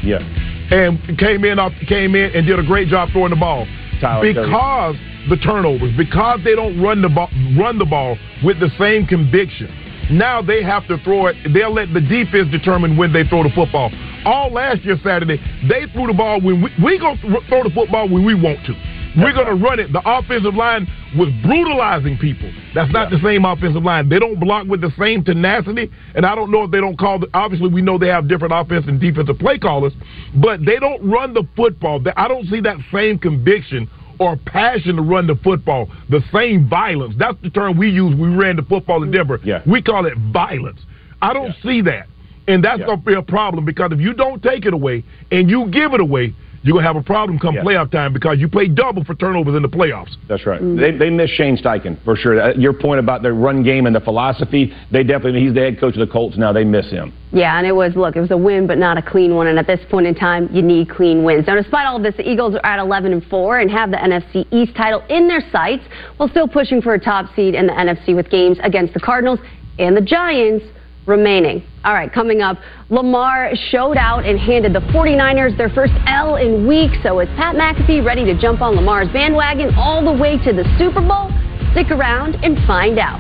Yeah. 0.04 0.20
and 0.20 1.18
came 1.18 1.44
in 1.44 1.58
off, 1.58 1.74
came 1.88 2.14
in 2.14 2.36
and 2.36 2.46
did 2.46 2.60
a 2.60 2.64
great 2.64 2.88
job 2.88 3.10
throwing 3.12 3.32
the 3.32 3.36
ball 3.36 3.66
Tyler 4.00 4.32
because 4.32 4.96
the 5.30 5.38
turnovers, 5.38 5.92
because 5.98 6.40
they 6.44 6.56
don't 6.56 6.82
run 6.82 7.02
the 7.02 7.10
ball, 7.10 7.30
run 7.58 7.78
the 7.78 7.86
ball 7.86 8.18
with 8.44 8.60
the 8.60 8.70
same 8.78 9.06
conviction. 9.06 9.70
Now 10.12 10.42
they 10.42 10.64
have 10.64 10.88
to 10.88 10.98
throw 11.04 11.28
it. 11.28 11.36
They'll 11.54 11.74
let 11.74 11.94
the 11.94 12.02
defense 12.02 12.50
determine 12.52 12.98
when 12.98 13.14
they 13.14 13.24
throw 13.24 13.44
the 13.44 13.52
football. 13.56 13.92
All 14.26 14.52
last 14.52 14.84
year 14.84 14.98
Saturday, 15.04 15.38
they 15.70 15.86
threw 15.94 16.08
the 16.08 16.14
ball 16.14 16.42
when 16.42 16.62
we 16.62 16.70
we 16.84 17.00
gonna 17.00 17.22
th- 17.22 17.44
throw 17.48 17.64
the 17.64 17.72
football 17.74 18.10
when 18.10 18.26
we 18.26 18.36
want 18.36 18.66
to. 18.66 18.74
We're 19.18 19.34
going 19.34 19.48
to 19.48 19.56
run 19.56 19.80
it. 19.80 19.92
The 19.92 20.02
offensive 20.06 20.56
line 20.56 20.88
was 21.18 21.28
brutalizing 21.44 22.18
people. 22.18 22.50
That's 22.74 22.92
not 22.94 23.12
the 23.12 23.20
same 23.22 23.44
offensive 23.44 23.84
line. 23.84 24.08
They 24.08 24.20
don't 24.20 24.40
block 24.40 24.68
with 24.68 24.80
the 24.80 24.92
same 24.98 25.24
tenacity, 25.24 25.92
and 26.16 26.26
I 26.26 26.34
don't 26.34 26.50
know 26.50 26.64
if 26.64 26.72
they 26.72 26.80
don't 26.80 26.98
call. 26.98 27.20
The, 27.20 27.28
obviously, 27.34 27.68
we 27.68 27.82
know 27.82 27.98
they 27.98 28.08
have 28.08 28.30
different 28.30 28.54
offense 28.56 28.86
and 28.88 29.02
defensive 29.02 29.38
play 29.38 29.58
callers, 29.58 29.92
but 30.36 30.64
they 30.66 30.80
don't 30.80 31.04
run 31.10 31.34
the 31.34 31.44
football. 31.58 32.02
I 32.16 32.30
don't 32.30 32.48
see 32.48 32.62
that 32.62 32.78
same 32.94 33.20
conviction 33.20 33.90
or 34.22 34.38
passion 34.38 34.98
to 34.98 35.02
run 35.02 35.26
the 35.26 35.36
football. 35.44 35.90
The 36.10 36.22
same 36.32 36.70
violence. 36.70 37.16
That's 37.18 37.42
the 37.42 37.50
term 37.50 37.76
we 37.76 37.90
use. 37.90 38.16
We 38.16 38.28
ran 38.28 38.56
the 38.56 38.62
football 38.62 39.02
in 39.02 39.10
mm. 39.10 39.14
Denver. 39.14 39.40
Yeah. 39.44 39.64
We 39.66 39.82
call 39.82 40.06
it 40.06 40.14
violence. 40.32 40.80
I 41.24 41.34
don't 41.34 41.56
see 41.64 41.82
that, 41.82 42.08
and 42.48 42.64
that's 42.64 42.84
going 42.84 43.00
to 43.00 43.06
be 43.06 43.16
a 43.16 43.22
problem 43.24 43.66
because 43.66 43.92
if 43.92 44.00
you 44.00 44.14
don't 44.14 44.42
take 44.44 44.66
it 44.66 44.74
away 44.74 45.04
and 45.32 45.50
you 45.50 45.68
give 45.72 45.94
it 45.94 46.00
away. 46.00 46.36
You're 46.64 46.76
gonna 46.76 46.86
have 46.86 46.96
a 46.96 47.02
problem 47.02 47.40
come 47.40 47.56
playoff 47.56 47.92
time 47.92 48.14
because 48.14 48.38
you 48.40 48.48
play 48.48 48.68
double 48.68 49.04
for 49.04 49.16
turnovers 49.16 49.56
in 49.56 49.64
the 49.64 49.70
playoffs. 49.70 50.16
That's 50.28 50.46
right. 50.46 50.62
They, 50.62 50.96
they 50.96 51.10
miss 51.10 51.30
Shane 51.32 51.58
Steichen 51.58 52.04
for 52.04 52.16
sure. 52.16 52.40
Uh, 52.40 52.54
Your 52.54 52.74
point 52.74 53.00
about 53.00 53.24
their 53.24 53.34
run 53.34 53.64
game 53.64 53.88
and 53.88 53.96
the 53.96 54.00
philosophy, 54.00 54.74
they 54.92 55.04
definitely. 55.04 55.42
He's 55.42 55.54
the 55.54 55.62
head 55.62 55.80
coach 55.80 55.96
of 55.96 56.08
the 56.08 56.12
Colts 56.12 56.38
now. 56.38 56.54
They 56.54 56.64
miss 56.64 56.90
him. 56.92 57.14
Yeah, 57.32 57.58
and 57.58 57.66
it 57.66 57.72
was, 57.72 57.96
look, 57.96 58.16
it 58.16 58.22
was 58.22 58.32
a 58.32 58.38
win, 58.38 58.68
but 58.68 58.78
not 58.78 58.98
a 58.98 59.02
clean 59.02 59.36
one. 59.36 59.48
And 59.48 59.58
at 59.58 59.66
this 59.66 59.80
point 59.90 60.06
in 60.06 60.14
time, 60.14 60.50
you 60.52 60.62
need 60.62 60.90
clean 60.90 61.24
wins. 61.24 61.48
Now, 61.48 61.56
despite 61.56 61.88
all 61.88 61.96
of 61.96 62.04
this, 62.04 62.16
the 62.18 62.30
Eagles 62.30 62.56
are 62.56 62.66
at 62.66 62.80
11 62.80 63.14
and 63.14 63.24
4 63.26 63.60
and 63.60 63.72
have 63.72 63.90
the 63.90 63.98
NFC 63.98 64.46
East 64.52 64.76
title 64.76 65.02
in 65.10 65.28
their 65.30 65.42
sights 65.52 65.84
while 66.18 66.30
still 66.30 66.48
pushing 66.48 66.82
for 66.82 66.94
a 66.94 67.00
top 67.00 67.34
seed 67.36 67.56
in 67.56 67.68
the 67.68 67.74
NFC 67.74 68.16
with 68.16 68.30
games 68.30 68.58
against 68.64 68.94
the 68.94 69.00
Cardinals 69.00 69.40
and 69.80 69.96
the 69.96 70.02
Giants 70.02 70.66
remaining. 71.06 71.64
All 71.84 71.94
right, 71.94 72.12
coming 72.12 72.42
up, 72.42 72.58
Lamar 72.90 73.52
showed 73.70 73.98
out 73.98 74.26
and 74.26 74.40
handed 74.40 74.74
the 74.74 74.82
49ers 74.94 75.58
their 75.58 75.70
first 75.70 75.94
L 76.08 76.36
in 76.36 76.68
weeks. 76.68 76.96
So 77.04 77.20
is 77.20 77.30
Pat 77.36 77.56
McAfee 77.56 78.06
ready 78.06 78.26
to 78.26 78.40
jump 78.40 78.62
on 78.62 78.76
Lamar's 78.76 79.10
bandwagon 79.10 79.74
all 79.76 80.04
the 80.04 80.22
way 80.22 80.38
to 80.38 80.54
the 80.54 80.64
Super 80.78 81.02
Bowl? 81.02 81.32
Stick 81.72 81.90
around 81.92 82.36
and 82.44 82.58
find 82.68 83.00
out. 83.00 83.20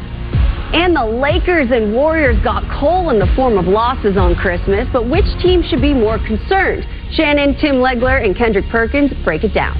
And 0.74 0.96
the 0.96 1.04
Lakers 1.04 1.70
and 1.72 1.94
Warriors 1.94 2.42
got 2.44 2.64
coal 2.80 3.10
in 3.10 3.20
the 3.20 3.28
form 3.36 3.58
of 3.58 3.66
losses 3.66 4.16
on 4.16 4.36
Christmas, 4.36 4.88
but 4.94 5.10
which 5.10 5.26
team 5.42 5.64
should 5.68 5.82
be 5.82 5.94
more 5.94 6.18
concerned? 6.18 6.86
Shannon, 7.12 7.58
Tim 7.60 7.76
Legler, 7.76 8.24
and 8.24 8.38
Kendrick 8.38 8.66
Perkins 8.70 9.12
break 9.26 9.44
it 9.44 9.54
down. 9.54 9.76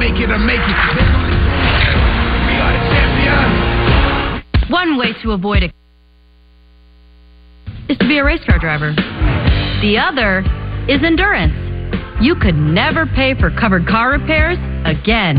make 0.00 0.16
it 0.16 0.30
or 0.30 0.38
make 0.38 0.56
it. 0.56 0.76
We 2.46 2.54
are 2.56 2.72
the 2.72 2.80
champions. 2.88 3.69
One 4.70 4.96
way 4.96 5.12
to 5.24 5.32
avoid 5.32 5.64
it 5.64 5.72
is 7.88 7.98
to 7.98 8.06
be 8.06 8.18
a 8.18 8.24
race 8.24 8.44
car 8.46 8.60
driver. 8.60 8.92
The 9.82 9.98
other 9.98 10.44
is 10.88 11.02
endurance. 11.02 11.52
You 12.22 12.36
could 12.36 12.54
never 12.54 13.04
pay 13.04 13.34
for 13.34 13.50
covered 13.50 13.88
car 13.88 14.10
repairs 14.12 14.58
again. 14.84 15.38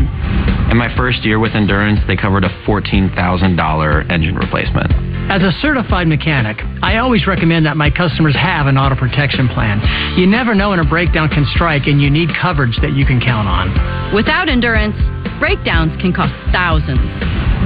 In 0.70 0.76
my 0.76 0.94
first 0.98 1.24
year 1.24 1.38
with 1.38 1.52
Endurance, 1.54 2.00
they 2.06 2.16
covered 2.16 2.44
a 2.44 2.50
$14,000 2.66 4.10
engine 4.10 4.34
replacement. 4.34 5.11
As 5.30 5.40
a 5.42 5.52
certified 5.62 6.08
mechanic, 6.08 6.58
I 6.82 6.98
always 6.98 7.26
recommend 7.26 7.64
that 7.66 7.76
my 7.76 7.90
customers 7.90 8.34
have 8.34 8.66
an 8.66 8.76
auto 8.76 8.96
protection 8.96 9.48
plan. 9.48 9.80
You 10.18 10.26
never 10.26 10.54
know 10.54 10.70
when 10.70 10.80
a 10.80 10.84
breakdown 10.84 11.28
can 11.28 11.46
strike 11.54 11.86
and 11.86 12.02
you 12.02 12.10
need 12.10 12.28
coverage 12.40 12.76
that 12.82 12.92
you 12.92 13.06
can 13.06 13.20
count 13.20 13.48
on. 13.48 14.14
Without 14.14 14.48
endurance, 14.48 14.96
breakdowns 15.38 15.98
can 16.02 16.12
cost 16.12 16.34
thousands. 16.52 17.00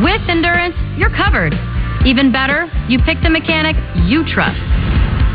With 0.04 0.22
endurance, 0.28 0.76
you're 0.96 1.11
covered. 1.11 1.54
Even 2.07 2.30
better, 2.30 2.70
you 2.88 3.00
pick 3.02 3.18
the 3.22 3.30
mechanic 3.30 3.74
you 4.07 4.22
trust. 4.28 4.61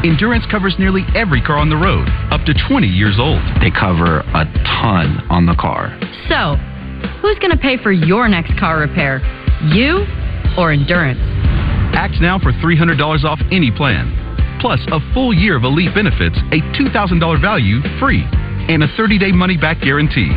Endurance 0.06 0.46
covers 0.50 0.76
nearly 0.80 1.04
every 1.14 1.42
car 1.42 1.58
on 1.58 1.70
the 1.70 1.76
road, 1.76 2.08
up 2.32 2.46
to 2.46 2.54
20 2.70 2.88
years 2.88 3.20
old. 3.20 3.42
They 3.60 3.72
cover 3.72 4.22
a 4.22 4.46
ton 4.82 5.20
on 5.30 5.46
the 5.46 5.56
car. 5.60 5.92
So, 6.30 6.56
who's 7.20 7.38
going 7.40 7.52
to 7.52 7.60
pay 7.60 7.78
for 7.78 7.92
your 7.92 8.30
next 8.30 8.58
car 8.58 8.80
repair? 8.80 9.20
You 9.74 10.06
or 10.58 10.72
endurance? 10.72 11.20
Act 11.94 12.22
now 12.22 12.40
for 12.40 12.52
$300 12.54 13.24
off 13.24 13.40
any 13.52 13.72
plan. 13.72 14.12
Plus, 14.62 14.80
a 14.92 15.00
full 15.14 15.34
year 15.34 15.58
of 15.58 15.64
elite 15.64 15.94
benefits, 15.96 16.38
a 16.52 16.62
$2,000 16.78 17.42
value 17.42 17.82
free, 18.00 18.24
and 18.70 18.84
a 18.84 18.88
30 18.96 19.18
day 19.18 19.32
money 19.32 19.58
back 19.58 19.82
guarantee. 19.82 20.30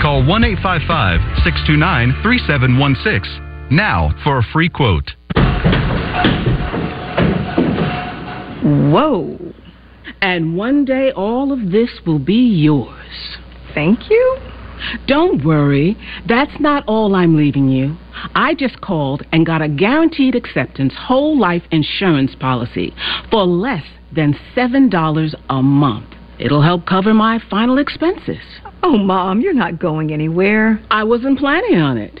Call 0.00 0.24
1 0.24 0.44
855 0.44 1.20
629 1.44 2.22
3716 2.22 3.44
now 3.70 4.14
for 4.22 4.38
a 4.38 4.42
free 4.52 4.68
quote. 4.68 5.10
Whoa. 8.62 9.38
And 10.20 10.56
one 10.56 10.84
day 10.84 11.10
all 11.12 11.52
of 11.52 11.70
this 11.70 11.90
will 12.06 12.18
be 12.18 12.34
yours. 12.34 13.38
Thank 13.74 14.10
you. 14.10 14.53
Don't 15.06 15.44
worry. 15.44 15.96
That's 16.28 16.58
not 16.60 16.84
all 16.86 17.14
I'm 17.14 17.36
leaving 17.36 17.68
you. 17.68 17.96
I 18.34 18.54
just 18.54 18.80
called 18.80 19.22
and 19.32 19.46
got 19.46 19.62
a 19.62 19.68
guaranteed 19.68 20.34
acceptance 20.34 20.94
whole 20.96 21.38
life 21.38 21.62
insurance 21.70 22.34
policy 22.34 22.94
for 23.30 23.44
less 23.44 23.84
than 24.14 24.36
$7 24.56 25.34
a 25.50 25.62
month. 25.62 26.06
It'll 26.38 26.62
help 26.62 26.86
cover 26.86 27.14
my 27.14 27.38
final 27.50 27.78
expenses. 27.78 28.42
Oh, 28.82 28.98
Mom, 28.98 29.40
you're 29.40 29.54
not 29.54 29.78
going 29.78 30.12
anywhere. 30.12 30.80
I 30.90 31.04
wasn't 31.04 31.38
planning 31.38 31.80
on 31.80 31.96
it. 31.96 32.20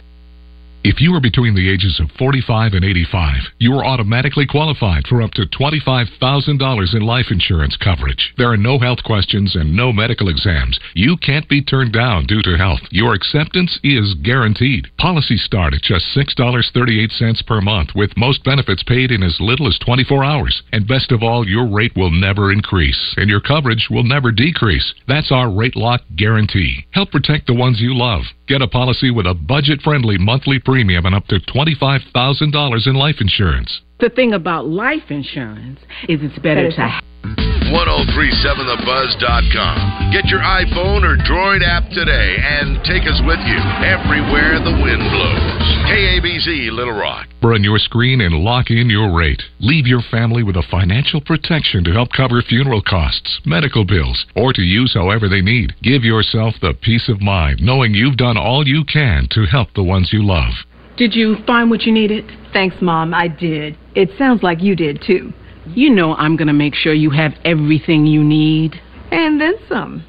If 0.86 1.00
you 1.00 1.14
are 1.14 1.20
between 1.20 1.54
the 1.54 1.70
ages 1.70 1.98
of 1.98 2.10
45 2.18 2.74
and 2.74 2.84
85, 2.84 3.40
you 3.58 3.72
are 3.72 3.86
automatically 3.86 4.44
qualified 4.44 5.06
for 5.06 5.22
up 5.22 5.30
to 5.30 5.46
$25,000 5.46 6.94
in 6.94 7.00
life 7.00 7.30
insurance 7.30 7.74
coverage. 7.78 8.34
There 8.36 8.52
are 8.52 8.58
no 8.58 8.78
health 8.78 9.02
questions 9.02 9.56
and 9.56 9.74
no 9.74 9.94
medical 9.94 10.28
exams. 10.28 10.78
You 10.92 11.16
can't 11.16 11.48
be 11.48 11.62
turned 11.62 11.94
down 11.94 12.26
due 12.26 12.42
to 12.42 12.58
health. 12.58 12.80
Your 12.90 13.14
acceptance 13.14 13.80
is 13.82 14.12
guaranteed. 14.22 14.88
Policies 14.98 15.42
start 15.42 15.72
at 15.72 15.80
just 15.80 16.04
$6.38 16.14 17.46
per 17.46 17.62
month, 17.62 17.94
with 17.94 18.18
most 18.18 18.44
benefits 18.44 18.82
paid 18.82 19.10
in 19.10 19.22
as 19.22 19.40
little 19.40 19.66
as 19.66 19.78
24 19.78 20.22
hours. 20.22 20.62
And 20.70 20.86
best 20.86 21.12
of 21.12 21.22
all, 21.22 21.48
your 21.48 21.66
rate 21.66 21.96
will 21.96 22.10
never 22.10 22.52
increase, 22.52 23.14
and 23.16 23.30
your 23.30 23.40
coverage 23.40 23.88
will 23.88 24.04
never 24.04 24.30
decrease. 24.30 24.92
That's 25.08 25.32
our 25.32 25.50
rate 25.50 25.76
lock 25.76 26.02
guarantee. 26.14 26.84
Help 26.90 27.10
protect 27.10 27.46
the 27.46 27.54
ones 27.54 27.80
you 27.80 27.96
love. 27.96 28.24
Get 28.46 28.60
a 28.60 28.68
policy 28.68 29.10
with 29.10 29.26
a 29.26 29.32
budget 29.32 29.80
friendly 29.80 30.18
monthly 30.18 30.58
premium 30.58 31.06
and 31.06 31.14
up 31.14 31.26
to 31.28 31.40
$25,000 31.40 32.86
in 32.86 32.94
life 32.94 33.16
insurance. 33.20 33.80
The 34.00 34.10
thing 34.10 34.34
about 34.34 34.66
life 34.66 35.10
insurance 35.10 35.80
is 36.10 36.20
it's 36.22 36.38
better 36.40 36.70
to 36.70 36.76
have. 36.76 37.04
1037thebuzz.com. 37.24 40.12
Get 40.12 40.26
your 40.26 40.40
iPhone 40.40 41.02
or 41.02 41.16
Droid 41.16 41.66
app 41.66 41.88
today 41.90 42.36
and 42.38 42.84
take 42.84 43.02
us 43.02 43.20
with 43.26 43.40
you 43.48 43.58
everywhere 43.82 44.60
the 44.60 44.70
wind 44.70 45.02
blows. 45.10 45.74
KABZ 45.88 46.70
Little 46.70 46.94
Rock. 46.94 47.26
Run 47.42 47.64
your 47.64 47.78
screen 47.78 48.20
and 48.20 48.34
lock 48.36 48.70
in 48.70 48.88
your 48.88 49.12
rate. 49.12 49.42
Leave 49.60 49.86
your 49.86 50.02
family 50.10 50.42
with 50.42 50.56
a 50.56 50.62
financial 50.70 51.20
protection 51.20 51.84
to 51.84 51.92
help 51.92 52.10
cover 52.16 52.42
funeral 52.42 52.82
costs, 52.82 53.40
medical 53.44 53.84
bills, 53.84 54.24
or 54.36 54.52
to 54.52 54.62
use 54.62 54.94
however 54.94 55.28
they 55.28 55.40
need. 55.40 55.74
Give 55.82 56.04
yourself 56.04 56.54
the 56.60 56.74
peace 56.82 57.08
of 57.08 57.20
mind 57.20 57.60
knowing 57.60 57.94
you've 57.94 58.16
done 58.16 58.36
all 58.36 58.66
you 58.66 58.84
can 58.84 59.26
to 59.32 59.46
help 59.46 59.68
the 59.74 59.82
ones 59.82 60.10
you 60.12 60.24
love. 60.24 60.52
Did 60.96 61.14
you 61.14 61.36
find 61.46 61.70
what 61.70 61.82
you 61.82 61.92
needed? 61.92 62.30
Thanks, 62.52 62.76
Mom. 62.80 63.12
I 63.12 63.28
did. 63.28 63.76
It 63.94 64.10
sounds 64.16 64.42
like 64.42 64.62
you 64.62 64.76
did 64.76 65.02
too. 65.04 65.32
You 65.66 65.90
know 65.90 66.14
I'm 66.14 66.36
going 66.36 66.48
to 66.48 66.54
make 66.54 66.74
sure 66.74 66.92
you 66.92 67.10
have 67.10 67.32
everything 67.44 68.06
you 68.06 68.22
need. 68.22 68.80
And 69.10 69.40
then 69.40 69.54
some. 69.68 70.04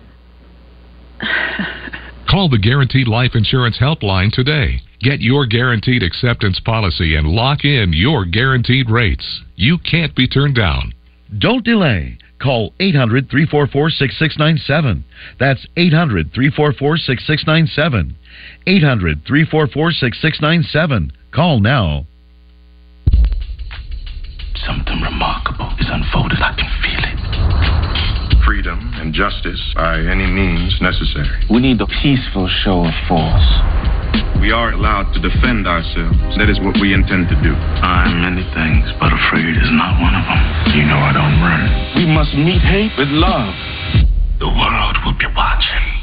Call 2.30 2.50
the 2.50 2.58
Guaranteed 2.58 3.08
Life 3.08 3.32
Insurance 3.36 3.78
Helpline 3.80 4.32
today. 4.32 4.82
Get 5.00 5.22
your 5.22 5.46
guaranteed 5.46 6.04
acceptance 6.04 6.60
policy 6.60 7.16
and 7.16 7.28
lock 7.28 7.64
in 7.64 7.94
your 7.94 8.26
guaranteed 8.26 8.90
rates. 8.90 9.42
You 9.56 9.78
can't 9.78 10.16
be 10.16 10.28
turned 10.28 10.56
down. 10.56 10.94
Don't 11.38 11.64
delay. 11.64 12.18
Call 12.42 12.74
800 12.80 13.30
344 13.30 13.90
6697. 13.90 15.06
That's 15.40 15.66
800 15.78 16.34
344 16.34 16.98
6697. 16.98 18.16
800 18.68 19.26
344 19.26 19.92
6697. 19.92 21.12
Call 21.32 21.60
now. 21.60 22.06
Something 24.64 25.02
remarkable 25.02 25.68
is 25.80 25.88
unfolded. 25.92 26.40
I 26.40 26.56
can 26.56 26.72
feel 26.80 27.04
it. 27.04 27.20
Freedom 28.46 28.80
and 28.96 29.14
justice 29.14 29.60
by 29.76 30.00
any 30.00 30.26
means 30.26 30.80
necessary. 30.80 31.28
We 31.50 31.60
need 31.60 31.82
a 31.82 31.88
peaceful 32.00 32.48
show 32.64 32.86
of 32.88 32.96
force. 33.10 33.50
We 34.40 34.52
are 34.52 34.72
allowed 34.72 35.12
to 35.14 35.20
defend 35.20 35.68
ourselves. 35.68 36.38
That 36.38 36.50
is 36.50 36.60
what 36.62 36.80
we 36.80 36.94
intend 36.94 37.28
to 37.30 37.38
do. 37.44 37.52
I'm 37.52 38.22
many 38.22 38.48
things, 38.56 38.88
but 39.00 39.12
afraid 39.12 39.58
is 39.60 39.72
not 39.76 40.00
one 40.00 40.16
of 40.16 40.24
them. 40.24 40.42
You 40.78 40.86
know 40.88 41.00
I 41.04 41.12
don't 41.12 41.38
run. 41.44 41.64
We 42.00 42.06
must 42.08 42.34
meet 42.34 42.62
hate 42.62 42.94
with 42.98 43.10
love. 43.10 43.54
The 44.40 44.48
world 44.48 44.96
will 45.04 45.18
be 45.18 45.28
watching. 45.36 45.95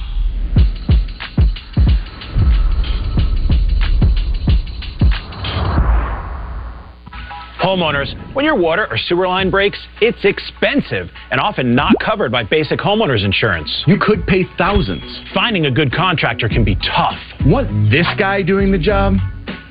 Homeowners, 7.63 8.35
when 8.35 8.45
your 8.45 8.57
water 8.57 8.89
or 8.91 8.99
sewer 8.99 9.29
line 9.29 9.49
breaks, 9.49 9.79
it's 10.01 10.19
expensive 10.25 11.09
and 11.31 11.41
often 11.41 11.77
not 11.77 11.95
covered 12.05 12.33
by 12.33 12.43
basic 12.43 12.81
homeowners 12.81 13.25
insurance. 13.25 13.71
You 13.87 13.99
could 14.01 14.27
pay 14.27 14.45
thousands. 14.59 15.05
Finding 15.33 15.67
a 15.67 15.71
good 15.71 15.93
contractor 15.93 16.49
can 16.49 16.65
be 16.65 16.75
tough. 16.75 17.17
Want 17.47 17.91
this 17.91 18.07
guy 18.19 18.43
doing 18.43 18.73
the 18.73 18.79
job? 18.79 19.15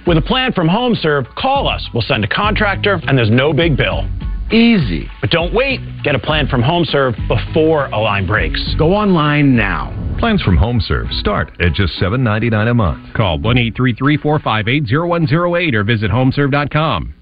With 0.08 0.18
a 0.18 0.22
plan 0.22 0.54
from 0.54 0.68
HomeServe, 0.68 1.36
call 1.36 1.68
us. 1.68 1.86
We'll 1.94 2.02
send 2.02 2.24
a 2.24 2.28
contractor, 2.28 3.00
and 3.08 3.18
there's 3.18 3.30
no 3.30 3.52
big 3.52 3.76
bill. 3.76 4.10
Easy. 4.52 5.10
But 5.20 5.30
don't 5.30 5.54
wait. 5.54 5.80
Get 6.04 6.16
a 6.16 6.20
plan 6.20 6.48
from 6.48 6.62
HomeServe 6.62 7.28
before 7.28 7.88
a 7.88 8.00
line 8.00 8.26
breaks. 8.26 8.60
Go 8.80 8.94
online 8.94 9.56
now. 9.56 9.96
Plans 10.18 10.42
from 10.42 10.58
HomeServe 10.58 11.12
start 11.20 11.52
at 11.60 11.74
just 11.74 11.94
$7.99 12.02 12.70
a 12.70 12.74
month. 12.74 13.14
Call 13.14 13.38
1 13.40 13.58
833 13.58 14.18
458 14.18 14.98
0108 14.98 15.76
or 15.76 15.84
visit 15.84 16.10
homeserve.com. 16.10 17.16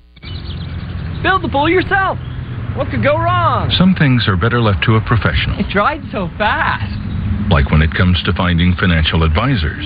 Build 1.23 1.43
the 1.43 1.49
pool 1.51 1.69
yourself. 1.69 2.17
What 2.77 2.89
could 2.91 3.03
go 3.03 3.17
wrong? 3.17 3.69
Some 3.77 3.95
things 3.95 4.27
are 4.27 4.37
better 4.37 4.61
left 4.61 4.83
to 4.85 4.95
a 4.95 5.01
professional, 5.01 5.59
It 5.59 5.67
dried 5.69 6.01
so 6.11 6.29
fast. 6.37 6.93
like 7.51 7.71
when 7.71 7.81
it 7.81 7.91
comes 7.95 8.21
to 8.23 8.33
finding 8.33 8.75
financial 8.79 9.23
advisors. 9.23 9.83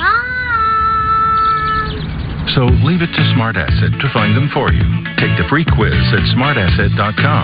So 2.53 2.67
leave 2.85 3.01
it 3.01 3.09
to 3.09 3.23
Smart 3.33 3.55
Asset 3.55 3.97
to 4.03 4.07
find 4.13 4.35
them 4.35 4.51
for 4.53 4.69
you. 4.69 4.83
Take 5.17 5.33
the 5.39 5.47
free 5.49 5.63
quiz 5.65 5.95
at 6.13 6.21
smartasset.com. 6.37 7.41